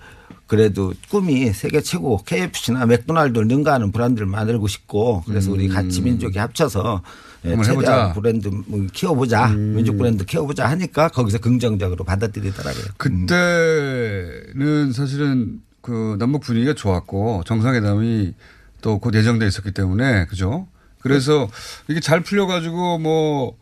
그래도 0.48 0.92
꿈이 1.10 1.52
세계 1.52 1.80
최고 1.80 2.16
KFC나 2.24 2.86
맥도날드를 2.86 3.46
능가하는 3.46 3.92
브랜드를 3.92 4.26
만들고 4.26 4.66
싶고 4.66 5.22
그래서 5.26 5.52
우리 5.52 5.68
같이 5.68 6.00
민족이 6.02 6.38
합쳐서 6.38 7.02
예, 7.44 7.52
음. 7.52 7.62
최대한 7.62 7.70
해보자. 7.72 8.06
음. 8.08 8.12
브랜드 8.14 8.48
뭐 8.66 8.86
키워보자 8.92 9.48
민족 9.48 9.96
브랜드 9.98 10.24
키워보자 10.24 10.66
하니까 10.70 11.08
거기서 11.08 11.38
긍정적으로 11.38 12.02
받아들이더라고요. 12.04 12.84
그때는 12.96 14.92
사실은 14.92 15.60
그 15.80 16.16
남북 16.18 16.40
분위기가 16.42 16.74
좋았고 16.74 17.44
정상회담이 17.46 18.34
또 18.80 18.98
곧 18.98 19.14
예정돼 19.14 19.46
있었기 19.46 19.72
때문에 19.72 20.26
그죠? 20.26 20.66
그래서 21.00 21.48
이게 21.88 22.00
잘 22.00 22.20
풀려가지고 22.22 22.98
뭐 22.98 23.48
어, 23.48 23.56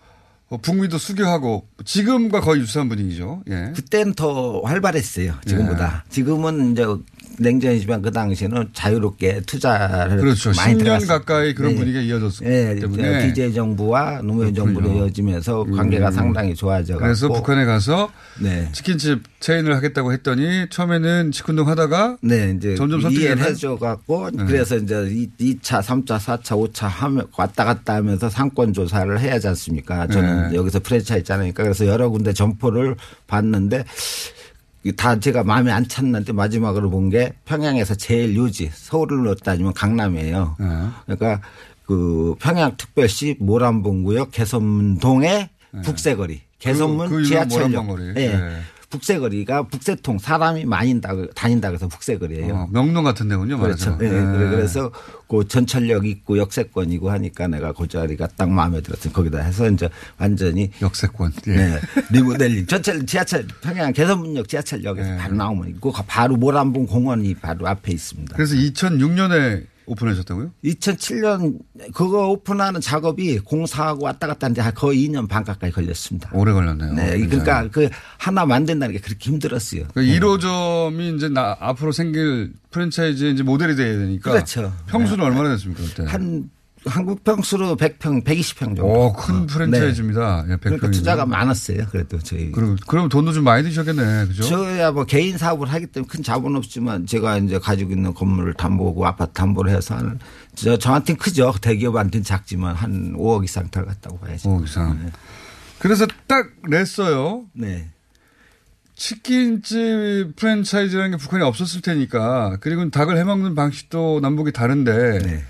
북미도 0.63 0.99
수교하고 0.99 1.67
지금과 1.85 2.41
거의 2.41 2.61
유사한 2.61 2.89
분위기죠. 2.89 3.43
예. 3.51 3.73
그때는 3.75 4.15
더 4.15 4.61
활발했어요. 4.61 5.35
지금보다. 5.45 6.05
지금은 6.09 6.73
이제 6.73 6.85
냉전이지만 7.39 8.01
그 8.01 8.11
당시에는 8.11 8.71
자유롭게 8.73 9.43
투자를 9.47 10.19
그렇죠. 10.19 10.53
많이 10.57 10.75
10년 10.75 10.79
들어갔어요. 10.79 11.09
가까이 11.09 11.55
그런 11.55 11.73
네. 11.73 11.79
분위기가 11.79 12.01
이어졌기 12.01 12.45
네, 12.45 12.75
때문에 12.77 13.33
DJ 13.33 13.53
정부와 13.53 14.23
노무현 14.23 14.55
정부로 14.55 14.87
그렇군요. 14.87 15.05
이어지면서 15.05 15.65
관계가 15.65 16.09
음. 16.09 16.13
상당히 16.13 16.55
좋아져 16.55 16.97
그래서 16.97 17.29
북한에 17.29 17.65
가서 17.65 18.11
네. 18.41 18.69
치킨집 18.73 19.23
체인을 19.41 19.75
하겠다고 19.77 20.13
했더니 20.13 20.67
처음에는 20.71 21.33
직군동 21.33 21.69
하다가 21.69 22.19
네, 22.23 22.55
이제 22.57 22.75
점점 22.75 23.01
이해를 23.11 23.45
해줘 23.45 23.77
갖고 23.77 24.31
네. 24.31 24.45
그래서 24.47 24.77
이제 24.77 24.95
2차, 25.39 25.83
3차, 25.83 26.19
4차, 26.19 26.73
5차 26.73 26.87
하면 26.89 27.27
왔다 27.37 27.65
갔다 27.65 27.97
하면서 27.97 28.31
상권 28.31 28.73
조사를 28.73 29.21
해야 29.21 29.35
하지 29.35 29.49
않습니까? 29.49 30.07
저는 30.07 30.36
네. 30.51 30.55
여기서 30.57 30.81
프랜차이즈 30.81 31.33
하니까 31.33 31.63
그래서 31.63 31.87
여러 31.87 32.09
군데 32.11 32.33
점포를 32.33 32.97
봤는데 33.27 33.85
다 34.97 35.19
제가 35.19 35.43
마음에 35.45 35.73
안 35.73 35.87
찼는데 35.89 36.33
마지막으로 36.33 36.91
본 36.91 37.11
게 37.11 37.33
평양에서 37.45 37.95
제일 37.97 38.37
유지 38.37 38.71
서울로 38.73 39.35
따지면 39.35 39.73
강남이에요. 39.73 40.57
네. 40.61 40.67
그러니까 41.07 41.41
그 41.85 42.35
평양특별시 42.41 43.37
모란봉구역 43.41 44.31
개선동의 44.33 45.49
북새거리 45.85 46.41
개선문 46.59 47.09
그 47.09 47.15
유명 47.25 47.25
지하철역. 47.49 47.99
예. 48.17 48.29
네. 48.29 48.61
북새거리가 48.91 49.65
북새통 49.65 50.19
사람이 50.19 50.65
많이 50.65 51.01
다닌다, 51.35 51.69
그래서 51.71 51.89
북새거리예요. 51.89 52.55
어, 52.55 52.69
명동 52.71 53.05
같은 53.05 53.29
데군요. 53.29 53.59
그렇죠. 53.59 53.97
네. 53.99 54.11
네. 54.11 54.51
그래서 54.51 54.91
그 55.29 55.47
전철역 55.47 56.07
있고 56.07 56.39
역세권이고 56.39 57.11
하니까 57.11 57.49
내가 57.49 57.73
그 57.73 57.89
자리가 57.89 58.29
딱 58.37 58.49
마음에 58.49 58.81
들었어요. 58.81 59.13
거기다 59.13 59.39
해서 59.39 59.69
이제 59.69 59.89
완전히 60.19 60.71
역세권. 60.81 61.33
예. 61.49 61.57
네. 61.57 61.81
리모델링. 62.13 62.67
전철 62.67 63.05
지하철 63.07 63.47
평양 63.61 63.93
개선문역 63.93 64.49
지하철역에서 64.49 65.11
네. 65.11 65.17
바로 65.17 65.35
나오면 65.35 65.79
그 65.81 65.91
바로 66.07 66.37
모란봉 66.37 66.87
공원이 66.87 67.35
바로 67.35 67.67
앞에 67.67 67.93
있습니다. 67.93 68.37
그래서 68.37 68.55
2006년에 68.55 69.67
오픈하셨다고요? 69.87 70.51
2007년 70.65 71.59
그거 71.95 72.29
오픈하는 72.29 72.81
작업이 72.81 73.39
공사하고 73.39 74.05
왔다 74.05 74.27
갔다 74.27 74.47
하는데 74.47 74.63
거의 74.73 75.09
2년 75.09 75.29
반 75.29 75.45
가까이 75.45 75.71
걸렸습니다. 75.71 76.31
오래 76.33 76.53
걸렸네요. 76.53 76.93
네. 76.93 77.19
그러니까 77.27 77.69
그 77.71 77.89
하나 78.19 78.45
만든다는 78.45 78.95
게 78.95 79.01
그렇게 79.01 79.31
힘들었어요. 79.31 79.85
그 79.95 80.01
1호점이 80.01 81.17
이제 81.17 81.29
나, 81.29 81.57
앞으로 81.61 81.93
생길 81.93 82.53
프랜차이즈 82.71 83.25
이제 83.25 83.43
모델이 83.43 83.77
돼야 83.77 83.97
되니까. 83.99 84.33
그렇죠. 84.33 84.73
평수는 84.89 85.25
얼마나 85.25 85.51
됐습니까 85.51 85.83
그때? 85.83 86.05
한 86.05 86.51
한국 86.87 87.25
평수로 87.25 87.77
100평, 87.77 88.25
120평 88.25 88.59
정도. 88.59 88.85
오, 88.87 89.13
큰 89.13 89.47
프랜차이즈입니다. 89.47 90.45
예, 90.49 90.53
100평이면. 90.55 90.61
그러니까 90.61 90.91
투자가 90.91 91.27
많았어요. 91.27 91.87
그래도 91.91 92.19
저희. 92.19 92.53
그럼, 92.53 92.77
그럼 92.87 93.09
돈도 93.09 93.33
좀 93.33 93.45
많이 93.45 93.63
드셨겠네. 93.65 94.27
그죠? 94.27 94.43
저야 94.45 94.93
뭐 94.93 95.05
개인 95.05 95.37
사업을 95.37 95.67
하기 95.69 95.87
때문에 95.89 96.09
큰 96.09 96.23
자본 96.23 96.57
없지만 96.57 97.07
제가 97.07 97.39
이제 97.39 97.59
가지고 97.59 97.93
있는 97.93 98.15
건물을 98.15 98.55
담보고 98.55 99.07
아파트 99.07 99.33
담보를 99.33 99.73
해서 99.73 99.97
하는 99.97 100.19
저 100.55 100.77
저한테는 100.77 101.19
크죠. 101.19 101.55
대기업한테는 101.61 102.25
작지만 102.25 102.75
한 102.75 103.15
5억 103.17 103.45
이상 103.45 103.69
들어갔다고 103.71 104.19
봐야죠. 104.19 104.49
5억 104.49 104.65
이상. 104.65 105.11
그래서 105.79 106.07
딱 106.27 106.47
냈어요. 106.69 107.45
네. 107.53 107.91
치킨집 108.95 110.37
프랜차이즈라는 110.37 111.11
게 111.11 111.17
북한에 111.19 111.45
없었을 111.45 111.83
테니까 111.83 112.57
그리고 112.61 112.89
닭을 112.89 113.19
해먹는 113.19 113.55
방식도 113.55 114.21
남북이 114.23 114.53
다른데 114.53 115.19
네. 115.19 115.45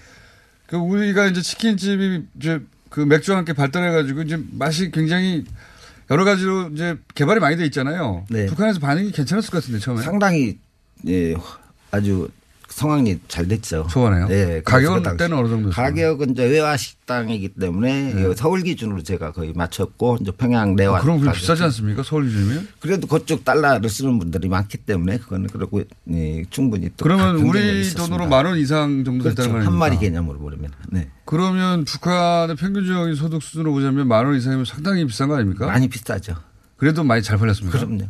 그 0.67 0.77
우리가 0.77 1.27
이제 1.27 1.41
치킨집이 1.43 2.25
이제 2.39 2.61
그 2.91 3.01
맥주와 3.01 3.39
함께 3.39 3.53
발달해가지고 3.53 4.23
이제 4.23 4.39
맛이 4.53 4.91
굉장히 4.91 5.45
여러 6.11 6.25
가지로 6.25 6.71
이제 6.73 6.97
개발이 7.15 7.41
많이 7.41 7.57
돼 7.57 7.65
있잖아요. 7.67 8.25
네. 8.31 8.47
북한에서 8.47 8.79
반응이 8.81 9.11
괜찮았을 9.13 9.51
것 9.51 9.61
같은데 9.63 9.81
처음에. 9.81 10.03
상당히 10.03 10.59
예, 11.07 11.35
아주 11.91 12.29
성황리 12.69 13.21
잘 13.29 13.49
됐죠. 13.49 13.87
좋아하네요. 13.91 14.29
네, 14.29 14.61
가격은 14.63 15.03
그 15.03 15.11
그때는 15.13 15.39
어느 15.39 15.49
정도? 15.49 15.71
가격은 15.71 16.31
이제 16.33 16.45
외화 16.45 16.77
식당이기 16.77 17.51
때문에 17.59 18.13
네. 18.15 18.35
서울 18.37 18.63
기준으로 18.63 19.03
제가 19.03 19.33
거의 19.33 19.53
맞췄고 19.55 20.19
이제 20.21 20.31
평양 20.37 20.77
내와 20.77 20.99
아, 20.99 21.01
그럼 21.01 21.21
가격. 21.21 21.35
비싸지 21.37 21.63
않습니까? 21.63 22.03
서울 22.03 22.27
기준이면? 22.27 22.69
그래도 22.81 23.07
그쪽 23.07 23.45
달러를 23.45 23.89
쓰는 23.89 24.19
분들이 24.19 24.49
많기 24.49 24.79
때문에 24.79 25.19
그거는 25.19 25.47
그렇고 25.49 25.83
예, 26.13 26.45
충분히 26.51 26.91
또 26.97 27.05
그러면 27.05 27.37
우리 27.37 27.81
있었습니다. 27.81 28.05
돈으로 28.09 28.29
만 28.29 28.45
원 28.47 28.59
이상 28.59 29.05
정도 29.05 29.25
그렇죠. 29.25 29.43
됐다는 29.43 29.65
거한 29.65 29.79
마리? 29.79 29.99
개념으로 29.99 30.39
보면 30.39 30.71
네. 30.91 31.09
그러면 31.25 31.85
북한의 31.85 32.57
평균적인 32.57 33.15
소득 33.15 33.43
수준으로 33.43 33.73
보자면 33.73 34.07
만 34.09 34.27
원 34.27 34.37
이상이면 34.37 34.65
상당히 34.67 35.07
비싼 35.07 35.29
거 35.29 35.37
아닙니까? 35.37 35.67
많이 35.67 35.89
비싸죠. 35.89 36.35
그래도 36.77 37.05
많이 37.05 37.23
잘 37.23 37.39
팔렸습니까? 37.39 37.79
그럼요. 37.79 38.05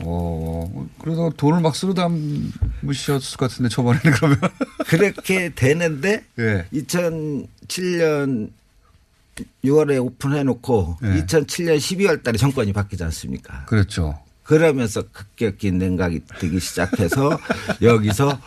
어, 0.00 0.88
그래도 1.00 1.30
돈을 1.30 1.60
막 1.60 1.74
쓰러 1.74 1.94
담으셨을 1.94 3.36
것 3.36 3.50
같은데 3.50 3.68
초반에는 3.68 4.12
그러면. 4.12 4.38
그렇게 4.86 5.52
되는데 5.54 6.24
예. 6.38 6.66
2007년 6.72 8.50
6월에 9.64 10.04
오픈해놓고 10.04 10.98
예. 11.04 11.06
2007년 11.24 11.76
12월 11.78 12.22
달에 12.22 12.38
정권이 12.38 12.72
바뀌지 12.72 13.04
않습니까? 13.04 13.64
그렇죠. 13.66 14.18
그러면서 14.42 15.02
급격히 15.12 15.70
냉각이 15.70 16.22
되기 16.40 16.58
시작해서 16.58 17.38
여기서 17.82 18.38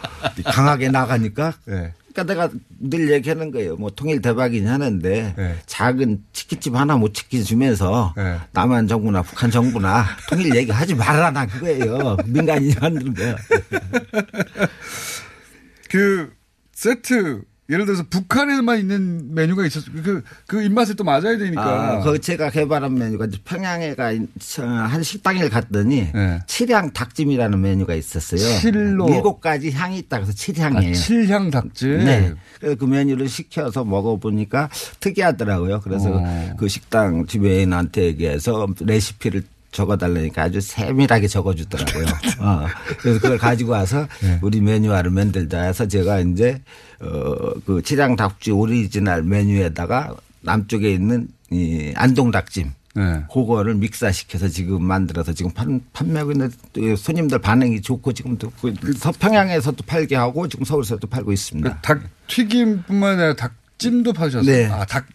강하게 0.45 0.89
나가니까 0.89 1.53
예. 1.69 1.93
그러니까 2.13 2.23
내가 2.23 2.49
늘 2.79 3.11
얘기하는 3.11 3.51
거예요. 3.51 3.75
뭐 3.75 3.89
통일 3.89 4.21
대박이긴 4.21 4.67
하는데 4.67 5.33
네. 5.35 5.55
작은 5.65 6.23
치킨집 6.33 6.75
하나 6.75 6.97
못 6.97 7.13
지켜주면서 7.13 8.13
네. 8.15 8.37
남한 8.51 8.87
정부나 8.87 9.21
북한 9.23 9.49
정부나 9.49 10.05
통일 10.29 10.55
얘기하지 10.55 10.95
말아라 10.95 11.45
그거예요. 11.45 12.17
민간인이 12.25 12.75
만드는 12.79 13.13
거예요. 13.13 13.35
그 15.89 16.33
세트 16.73 17.41
예를 17.71 17.85
들어서 17.85 18.03
북한에만 18.09 18.79
있는 18.79 19.33
메뉴가 19.33 19.65
있었, 19.65 19.85
그, 20.03 20.21
그 20.45 20.61
입맛에 20.61 20.93
또 20.93 21.05
맞아야 21.05 21.37
되니까. 21.37 21.63
아, 21.63 21.99
그 22.01 22.19
제가 22.19 22.49
개발한 22.49 22.93
메뉴가 22.93 23.27
평양에 23.45 23.95
가, 23.95 24.11
한 24.57 25.03
식당에 25.03 25.47
갔더니 25.47 26.09
칠향 26.47 26.91
닭찜이라는 26.91 27.61
메뉴가 27.61 27.95
있었어요. 27.95 28.41
네. 28.41 28.59
칠로. 28.59 29.07
일곱 29.09 29.39
가지 29.39 29.71
향이 29.71 29.99
있다 29.99 30.17
그래서 30.17 30.33
칠향이에요. 30.33 30.91
아, 30.91 30.93
칠향 30.93 31.49
닭찜? 31.49 32.03
네. 32.03 32.33
그래서 32.59 32.75
그 32.75 32.83
메뉴를 32.83 33.29
시켜서 33.29 33.85
먹어보니까 33.85 34.69
특이하더라고요. 34.99 35.79
그래서 35.79 36.11
어. 36.13 36.53
그 36.57 36.67
식당 36.67 37.25
집주인한테 37.25 38.03
얘기해서 38.03 38.67
레시피를 38.81 39.43
적어달라니까 39.71 40.43
아주 40.43 40.61
세밀하게 40.61 41.27
적어주더라고요. 41.27 42.05
어. 42.39 42.65
그래서 42.99 43.19
그걸 43.19 43.37
가지고 43.37 43.71
와서 43.71 44.07
네. 44.21 44.39
우리 44.41 44.61
메뉴화를 44.61 45.11
만들자 45.11 45.63
해서 45.63 45.87
제가 45.87 46.19
이제 46.19 46.61
어그 46.99 47.81
칠향 47.83 48.15
닭찜 48.15 48.57
오리지널 48.57 49.23
메뉴에다가 49.23 50.15
남쪽에 50.41 50.91
있는 50.91 51.27
이 51.51 51.93
안동 51.95 52.31
닭찜 52.31 52.73
네. 52.95 53.23
그거를 53.31 53.75
믹사시켜서 53.75 54.49
지금 54.49 54.83
만들어서 54.83 55.33
지금 55.33 55.51
판, 55.51 55.81
판매하고 55.93 56.33
있는데 56.33 56.55
또 56.73 56.95
손님들 56.95 57.39
반응이 57.39 57.81
좋고 57.81 58.11
지금도 58.13 58.51
그 58.61 58.73
서평양에서도 58.97 59.83
팔게 59.85 60.15
하고 60.15 60.47
지금 60.47 60.65
서울에서도 60.65 61.05
팔고 61.07 61.31
있습니다. 61.31 61.79
닭 61.81 62.01
튀김뿐만 62.27 63.13
아니라 63.13 63.35
닭찜도 63.35 64.13
파셨어요. 64.13 64.43
네. 64.43 64.65
아, 64.65 64.85
닭, 64.85 65.07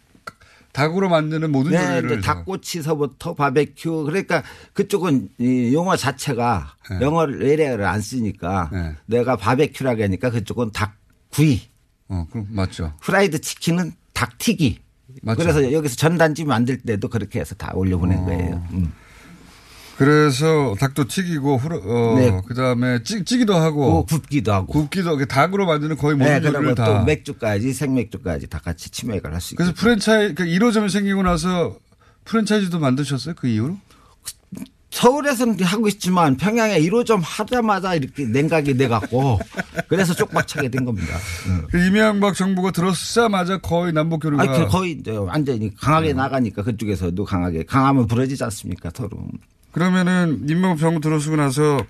닭으로 0.76 1.08
만드는 1.08 1.50
모든 1.50 1.72
네, 1.72 1.96
요리를. 1.96 2.20
닭꼬치서부터 2.20 3.34
바베큐 3.34 4.04
그러니까 4.04 4.42
그쪽은 4.74 5.30
이 5.38 5.72
용어 5.72 5.96
자체가 5.96 6.76
네. 6.90 7.00
영어를 7.00 7.40
외래어를 7.40 7.86
안 7.86 8.02
쓰니까 8.02 8.70
내가 9.06 9.36
바베큐라고 9.36 10.02
하니까 10.02 10.28
그쪽은 10.30 10.72
닭구이. 10.72 11.62
어, 12.08 12.26
그럼 12.30 12.46
맞죠. 12.50 12.92
프라이드 13.00 13.40
치킨은 13.40 13.92
닭튀기. 14.12 14.78
맞죠. 15.22 15.38
그래서 15.40 15.72
여기서 15.72 15.96
전단지 15.96 16.44
만들 16.44 16.78
때도 16.78 17.08
그렇게 17.08 17.40
해서 17.40 17.54
다 17.54 17.72
올려보낸 17.74 18.24
거예요. 18.26 18.62
음. 18.72 18.92
그래서 19.96 20.74
닭도 20.78 21.04
튀기고, 21.08 21.56
후루, 21.56 21.82
어, 21.84 22.18
네. 22.18 22.40
그 22.46 22.54
다음에 22.54 23.02
찌, 23.02 23.24
찌기도 23.24 23.54
하고. 23.54 23.98
어, 23.98 24.04
굽기도 24.04 24.52
하고. 24.52 24.72
굽기도. 24.72 25.24
닭으로 25.26 25.66
만드는 25.66 25.96
거의 25.96 26.16
모든 26.16 26.42
네, 26.42 26.48
요리를 26.48 26.74
다. 26.74 26.84
또 26.84 27.04
맥주까지 27.04 27.72
생맥주까지 27.72 28.46
다 28.48 28.58
같이 28.58 28.90
치맥을 28.90 29.32
할 29.32 29.40
수 29.40 29.54
있고. 29.54 29.64
그래서 29.64 29.74
프랜차이, 29.74 30.34
그 30.34 30.44
1호점이 30.44 30.90
생기고 30.90 31.22
나서 31.22 31.76
프랜차이즈도 32.24 32.78
만드셨어요? 32.78 33.34
그 33.36 33.48
이후로? 33.48 33.76
서울에서는 34.90 35.60
하고 35.62 35.88
있지만 35.88 36.36
평양에 36.38 36.80
1호점 36.80 37.20
하자마자 37.22 37.94
이렇게 37.94 38.24
냉각이 38.24 38.78
돼 38.78 38.88
갖고 38.88 39.38
그래서 39.88 40.14
쪽박차게 40.14 40.70
된 40.70 40.86
겁니다. 40.86 41.18
그 41.70 41.78
이명박 41.86 42.34
정부가 42.34 42.70
들어서자마자 42.70 43.58
거의 43.58 43.92
남북 43.92 44.20
교류가. 44.20 44.42
아니, 44.42 44.58
그 44.58 44.66
거의 44.68 45.02
완전히 45.06 45.74
강하게 45.74 46.12
음. 46.12 46.16
나가니까 46.16 46.62
그쪽에서도 46.62 47.22
강하게 47.26 47.64
강하면 47.64 48.06
부러지지 48.06 48.42
않습니까 48.44 48.90
서로. 48.94 49.10
그러면은 49.76 50.40
이명박 50.48 50.78
정부 50.78 51.02
들어서고 51.02 51.36
나서 51.36 51.84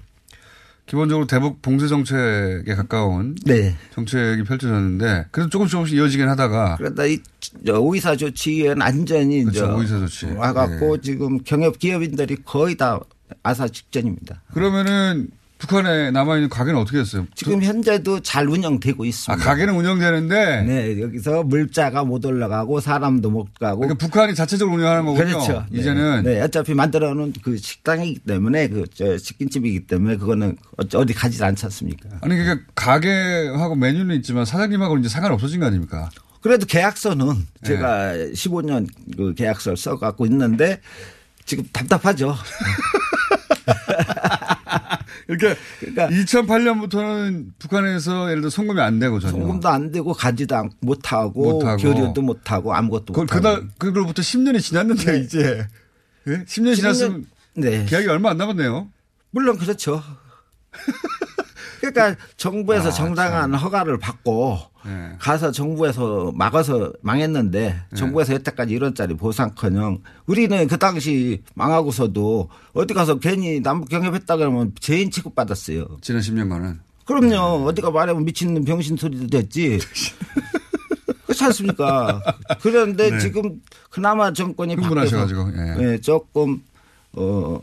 기본적으로 0.87 1.29
대북 1.29 1.63
봉쇄 1.63 1.87
정책에 1.87 2.75
가까운 2.75 3.37
네. 3.45 3.77
정책이 3.95 4.43
펼쳐졌는데 4.43 5.27
그래도 5.31 5.49
조금씩 5.51 5.71
조금씩 5.71 5.97
이어지긴 5.97 6.29
하다가 6.29 6.79
그러다 6.79 7.07
이 7.07 7.21
저, 7.65 7.79
오이사 7.79 8.17
조치엔 8.17 8.83
안전히 8.83 9.43
이제 9.43 9.61
그렇죠, 9.61 9.79
오이사 9.79 9.99
조치. 10.01 10.27
와갖고 10.27 10.97
네. 10.97 11.01
지금 11.01 11.39
경협 11.45 11.79
기업인들이 11.79 12.39
거의 12.45 12.77
다 12.77 12.99
아사 13.45 13.69
직전입니다. 13.69 14.43
그러면은 14.53 15.29
북한에 15.59 16.11
남아있는 16.11 16.51
가게는 16.51 16.79
어떻게 16.79 16.99
됐어요? 16.99 17.27
지금 17.35 17.63
현재도 17.63 18.21
잘 18.21 18.47
운영되고 18.47 19.05
있습니다. 19.07 19.43
아, 19.43 19.47
가게는 19.47 19.75
운영되는데 19.75 20.63
네, 20.65 21.01
여기서 21.01 21.45
물자가 21.45 22.05
못 22.05 22.25
올라가고 22.27 22.81
사람도 22.81 23.31
못 23.31 23.55
가고. 23.59 23.81
그러니까 23.81 24.05
북한이 24.07 24.35
자체적으로 24.35 24.77
운영하는 24.77 25.07
거군요. 25.07 25.25
그렇죠. 25.25 25.65
네. 25.71 25.81
이제는 25.81 26.23
네, 26.25 26.43
어차피 26.43 26.75
만들어 26.75 27.15
놓은 27.15 27.33
그 27.43 27.57
식당이기 27.57 28.21
때문에 28.21 28.69
그 28.69 28.85
저 28.95 29.17
치킨집이기 29.17 29.87
때문에 29.87 30.17
그거는 30.17 30.57
어디- 30.77 31.15
가지 31.15 31.43
않지 31.43 31.65
않습니까? 31.67 32.09
아니 32.21 32.37
그러니까 32.37 32.65
가게하고 32.75 33.75
메뉴는 33.77 34.15
있지만 34.17 34.45
사장님하고 34.45 34.99
이제 34.99 35.09
상관 35.09 35.33
없어진 35.33 35.61
거 35.61 35.67
아닙니까? 35.67 36.11
그래도 36.43 36.67
계약서는 36.67 37.27
네. 37.29 37.67
제가 37.67 38.13
15년 38.35 38.87
그 39.17 39.35
계약서를 39.35 39.77
써 39.77 39.99
갖고 39.99 40.27
있는데 40.27 40.81
지금 41.47 41.65
답답하죠. 41.73 42.35
그러니까, 45.27 46.09
2008년부터는 46.09 47.47
북한에서 47.59 48.31
예를 48.31 48.43
들어 48.43 48.51
송금이 48.51 48.81
안 48.81 48.99
되고 49.01 49.19
전혀. 49.19 49.33
송금도 49.33 49.69
안 49.69 49.91
되고 49.91 50.13
가지도 50.13 50.57
않- 50.57 50.71
못하고, 50.81 51.53
못하고. 51.55 51.83
교류도 51.83 52.23
못하고 52.23 52.75
아무것도 52.75 53.13
그, 53.13 53.21
못하고. 53.21 53.41
그날 53.43 53.69
그걸부터 53.79 54.23
10년이 54.23 54.61
지났는데 54.63 55.13
네. 55.13 55.19
이제 55.19 55.67
예? 56.29 56.45
10년 56.45 56.77
지났으면 56.77 57.27
네. 57.55 57.85
계약이 57.87 58.07
얼마 58.09 58.31
안 58.31 58.37
남았네요. 58.37 58.89
물론 59.33 59.59
그렇죠. 59.59 60.03
그러니까 61.91 62.21
정부에서 62.37 62.89
아, 62.89 62.93
정당한 62.93 63.55
허가를 63.55 63.99
받고 63.99 64.59
네. 64.85 65.13
가서 65.19 65.51
정부에서 65.51 66.33
막아서 66.35 66.93
망했는데 67.01 67.81
정부에서 67.95 68.35
여태까지 68.35 68.73
이런 68.73 68.95
짜리 68.95 69.15
보상커녕 69.15 70.03
우리는 70.27 70.69
그 70.69 70.79
당시 70.79 71.43
망하고서도 71.55 72.49
어디 72.75 72.95
가서 72.95 73.19
괜히 73.19 73.61
남북 73.61 73.89
경협했다 73.89 74.37
그러면 74.37 74.73
죄인 74.81 75.11
취급 75.11 75.35
받았어요. 75.35 75.87
지난 76.01 76.23
10년간은. 76.23 76.79
그럼요. 77.05 77.67
어디가 77.67 77.91
말하면 77.91 78.25
미친놈 78.25 78.65
병신 78.65 78.97
소리도 78.97 79.29
됐지. 79.29 79.79
그렇지 81.25 81.45
않습니까? 81.45 82.21
그런데 82.61 83.11
네. 83.11 83.19
지금 83.19 83.61
그나마 83.91 84.33
정권이 84.33 84.75
흥분하셔가지고, 84.75 85.53
예. 85.57 85.93
예, 85.93 86.01
조금 86.01 86.63
어 87.13 87.61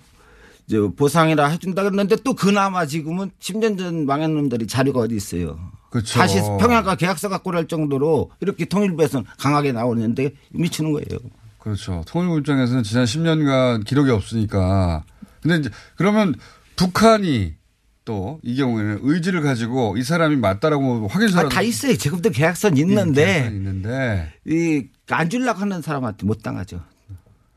이제 0.68 0.80
보상이라 0.95 1.47
해준다 1.47 1.84
그랬는데 1.84 2.18
또 2.24 2.34
그나마 2.34 2.86
지금은 2.86 3.32
10년 3.39 3.78
전 3.78 4.05
망한 4.05 4.34
놈들이 4.34 4.68
자료가 4.68 5.01
어디 5.01 5.16
있어요. 5.16 5.59
그렇죠. 5.89 6.18
다시 6.20 6.39
평양과 6.39 6.95
계약서 6.95 7.30
갖고 7.30 7.53
할 7.53 7.68
정도로 7.68 8.32
이렇게 8.39 8.66
통일부에서는 8.66 9.26
강하게 9.38 9.72
나오는데 9.74 10.32
미치는 10.51 10.91
거예요. 10.93 11.20
그렇죠. 11.59 12.03
통일부 12.07 12.39
입장에서는 12.39 12.84
지난 12.84 13.05
10년간 13.05 13.86
기록이 13.86 14.09
없으니까. 14.11 15.03
근데 15.41 15.57
이제 15.57 15.70
그러면 15.95 16.34
북한이 16.76 17.53
또 18.05 18.39
이 18.43 18.55
경우에는 18.57 18.99
의지를 19.03 19.41
가지고 19.41 19.95
이 19.97 20.03
사람이 20.03 20.36
맞다라고 20.36 21.07
확인서라도 21.07 21.47
아, 21.47 21.49
다 21.49 21.61
있어요. 21.61 21.95
지금도 21.95 22.32
계약서는 22.32 22.78
있는데 22.78 23.24
계약서는 23.26 23.57
있는데 23.57 24.34
이안 24.45 25.30
주려고 25.30 25.59
하는 25.59 25.82
사람한테 25.82 26.26
못 26.26 26.41
당하죠. 26.43 26.82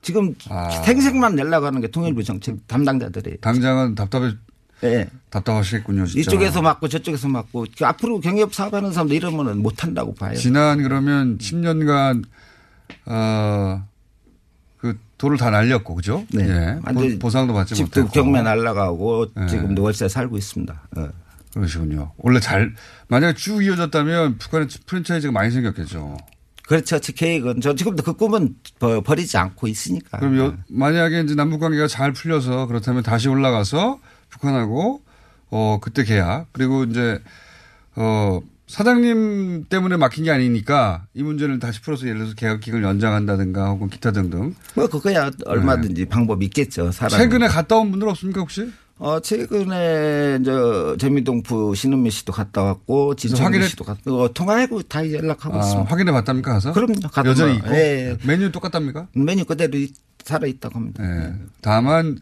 지금 0.07 0.37
아. 0.49 0.71
생색만 0.71 1.35
내려고 1.35 1.67
하는 1.67 1.81
게 1.81 1.89
통일부 1.89 2.23
정책 2.23 2.65
담당자들이에요. 2.69 3.39
당장은 3.41 3.97
답답해 3.97 4.35
예. 4.85 5.09
답답하시겠군요. 5.31 6.07
진짜. 6.07 6.21
이쪽에서 6.21 6.63
맞고 6.63 6.87
저쪽에서 6.87 7.27
맞고 7.27 7.67
그 7.77 7.85
앞으로 7.85 8.21
경협 8.21 8.55
사업하는 8.55 8.93
사람들 8.93 9.17
이러면은 9.17 9.61
못 9.63 9.83
한다고 9.83 10.15
봐요. 10.15 10.37
지난 10.37 10.81
그러면 10.81 11.39
10년간 11.39 12.23
어 13.07 13.83
그 14.79 14.97
돈을 15.19 15.39
다 15.39 15.51
날렸고 15.51 15.97
그죠? 15.97 16.25
네. 16.33 16.49
예. 16.49 16.79
완전히 16.85 17.19
보, 17.19 17.31
상도 17.31 17.53
받지 17.53 17.75
집도 17.75 18.03
못했고. 18.03 18.13
경매 18.23 18.43
날라가고 18.43 19.27
네. 19.35 19.47
지금도 19.49 19.83
월세 19.83 20.09
살고 20.09 20.37
있습니다. 20.37 20.83
어. 20.99 21.09
그러시군요. 21.53 22.13
원래 22.19 22.39
잘 22.39 22.75
만약에 23.09 23.35
쭉 23.35 23.65
이어졌다면 23.65 24.39
북한에 24.39 24.67
프랜차이즈가 24.87 25.33
많이 25.33 25.51
생겼겠죠. 25.51 26.17
그렇죠. 26.67 26.99
제 26.99 27.13
계획은 27.13 27.61
저 27.61 27.75
지금도 27.75 28.03
그 28.03 28.13
꿈은 28.15 28.57
버- 28.79 29.01
버리지 29.01 29.37
않고 29.39 29.69
있으니까. 29.69 30.19
그럼 30.19 30.37
요, 30.39 30.57
만약에 30.69 31.21
이제 31.21 31.35
남북 31.35 31.61
관계가 31.61 31.87
잘 31.87 32.13
풀려서 32.13 32.67
그렇다면 32.67 33.03
다시 33.03 33.29
올라가서 33.29 34.01
북한하고 34.31 35.03
어 35.51 35.79
그때 35.81 36.03
계약 36.05 36.47
그리고 36.53 36.83
이제 36.85 37.21
어 37.95 38.41
사장님 38.67 39.67
때문에 39.69 39.97
막힌 39.97 40.25
게 40.25 40.33
아니니까 40.33 41.07
이 41.15 41.23
문제를 41.23 41.61
다시 41.61 41.81
풀어서 41.81 42.07
예를 42.07 42.19
들어서 42.19 42.35
계약 42.35 42.61
기간을 42.61 42.85
연장한다든가 42.85 43.69
혹은 43.71 43.89
기타 43.89 44.11
등등. 44.11 44.57
뭐 44.75 44.89
그거야 44.89 45.31
얼마든지 45.47 46.07
방법이 46.07 46.47
있겠죠. 46.47 46.91
사람. 46.91 47.13
네. 47.17 47.25
최근에 47.25 47.47
갔다 47.47 47.77
온 47.77 47.93
분들 47.93 48.09
없습니까 48.09 48.41
혹시? 48.41 48.73
어 48.99 49.21
최근에 49.21 50.39
저 50.43 50.97
재미동프 50.99 51.75
신은미 51.75 52.11
씨도 52.11 52.33
갔다 52.33 52.63
왔고 52.63 53.15
확인해- 53.15 53.69
씨도 53.69 53.85
갔다 53.85 54.01
어, 54.11 54.33
통화하고 54.33 54.83
다 54.85 55.11
연락하고 55.13 55.57
아, 55.57 55.61
있습니다. 55.61 55.91
확인해 55.91 56.13
봤답니까 56.13 56.53
가서? 56.55 56.73
그럼요. 56.73 56.95
여전히 57.27 57.59
뭐, 57.59 57.59
있고 57.59 57.75
예. 57.77 58.17
메뉴 58.25 58.51
똑같답니까? 58.51 59.09
메뉴 59.15 59.45
그대로 59.45 59.79
살아 60.25 60.47
있다고 60.47 60.77
합니다. 60.77 61.05
예. 61.05 61.35
다만 61.61 62.19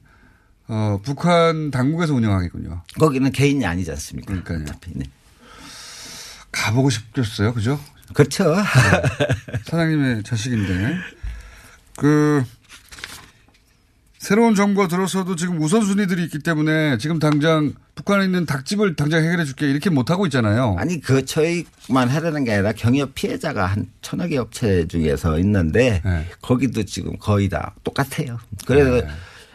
어, 0.67 0.99
북한 1.05 1.71
당국에서 1.71 2.13
운영하겠군요. 2.15 2.83
거기는 2.99 3.31
개인이 3.31 3.65
아니지 3.65 3.91
않습니까? 3.93 4.27
그러니까요. 4.43 4.63
어차피, 4.63 4.93
네. 4.95 5.05
가보고 6.51 6.91
싶겠어요, 6.91 7.53
그죠? 7.55 7.79
그렇죠. 8.15 8.55
사장님의 9.67 10.23
자식인데 10.25 10.95
그 11.97 12.43
새로운 14.25 14.55
정부가 14.55 14.89
들어서도 14.89 15.37
지금 15.37 15.61
우선순위들이 15.61 16.25
있기 16.25 16.39
때문에 16.39 16.97
지금 16.97 17.19
당장 17.19 17.75
북한에 17.95 18.25
있는 18.25 18.47
닭집을 18.47 18.97
당장 18.97 19.23
해결해 19.23 19.45
줄게 19.45 19.69
이렇게 19.69 19.91
못하고 19.91 20.25
있잖아요. 20.25 20.77
아니 20.79 20.99
그 20.99 21.27
저희만 21.27 22.09
하려는 22.09 22.45
게 22.45 22.55
아니라 22.55 22.73
경협 22.73 23.15
피해자가 23.15 23.67
한 23.67 23.87
천여 24.01 24.29
개 24.29 24.39
업체 24.39 24.89
중에서 24.89 25.39
있는데 25.41 26.01
네. 26.03 26.27
거기도 26.41 26.85
지금 26.85 27.19
거의 27.19 27.51
다 27.51 27.75
똑같아요. 27.85 28.39
그래서 28.65 29.07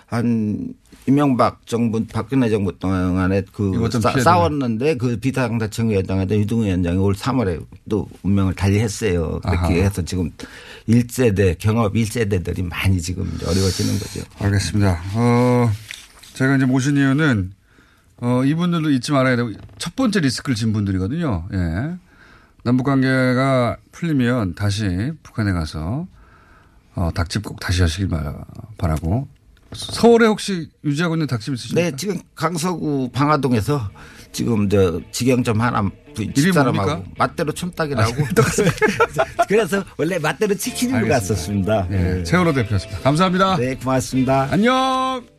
한 0.06 0.76
이명박 1.14 1.66
정부 1.66 2.06
박근혜 2.06 2.50
정부 2.50 2.78
동안에 2.78 3.42
그 3.52 3.90
싸. 4.00 4.12
싸웠는데 4.20 4.96
그 4.98 5.18
비상대책위원장에도 5.18 6.36
유동 6.38 6.64
위원장이 6.64 6.98
올 6.98 7.16
3월에 7.16 7.66
또 7.90 8.08
운명을 8.22 8.54
달리했어요. 8.54 9.40
그렇게 9.40 9.58
아하. 9.58 9.70
해서 9.74 10.04
지금 10.04 10.30
일세대 10.86 11.56
경협 11.56 11.96
일세대들이 11.96 12.62
많이 12.64 13.02
지금 13.02 13.24
어려워지는 13.44 13.98
거죠. 14.00 14.22
알겠습니다. 14.40 15.02
어, 15.16 15.72
제가 16.34 16.56
이제 16.58 16.66
모신 16.66 16.96
이유는 16.98 17.54
어, 18.22 18.44
이분들도 18.46 18.92
잊지 18.92 19.12
말아야 19.12 19.36
되고 19.36 19.52
첫 19.80 19.96
번째 19.96 20.20
리스크를 20.20 20.56
진 20.56 20.74
분들이거든요. 20.74 21.48
예. 21.54 21.96
남북 22.64 22.84
관계가 22.84 23.78
풀리면 23.94 24.54
다시 24.54 25.12
북한에 25.24 25.54
가서 25.54 26.06
어, 26.96 27.10
닭집 27.16 27.44
꼭 27.44 27.60
다시 27.60 27.82
하시길 27.82 28.10
바- 28.10 28.44
바라고. 28.78 29.28
서울에 29.74 30.28
혹시 30.28 30.70
유지하고 30.84 31.16
있는 31.16 31.28
닭집 31.28 31.54
있으십니까? 31.54 31.90
네, 31.90 31.96
지금 31.96 32.20
강서구 32.36 33.10
방화동에서 33.14 33.90
지금 34.32 34.70
저 34.70 35.00
직영점 35.12 35.62
하나 35.62 35.90
집사람하고? 36.36 37.06
맛대로 37.18 37.52
촌딱이라고. 37.52 38.14
그래서 39.48 39.84
원래 39.98 40.20
맛대로 40.20 40.56
치킨으로 40.56 40.98
알겠습니다. 40.98 41.20
갔었습니다. 41.20 41.88
예, 41.92 42.24
최원호 42.24 42.54
대표였습니다. 42.54 43.02
감사합니다. 43.02 43.58
네, 43.58 43.76
고맙습니다. 43.76 44.48
안녕! 44.52 45.39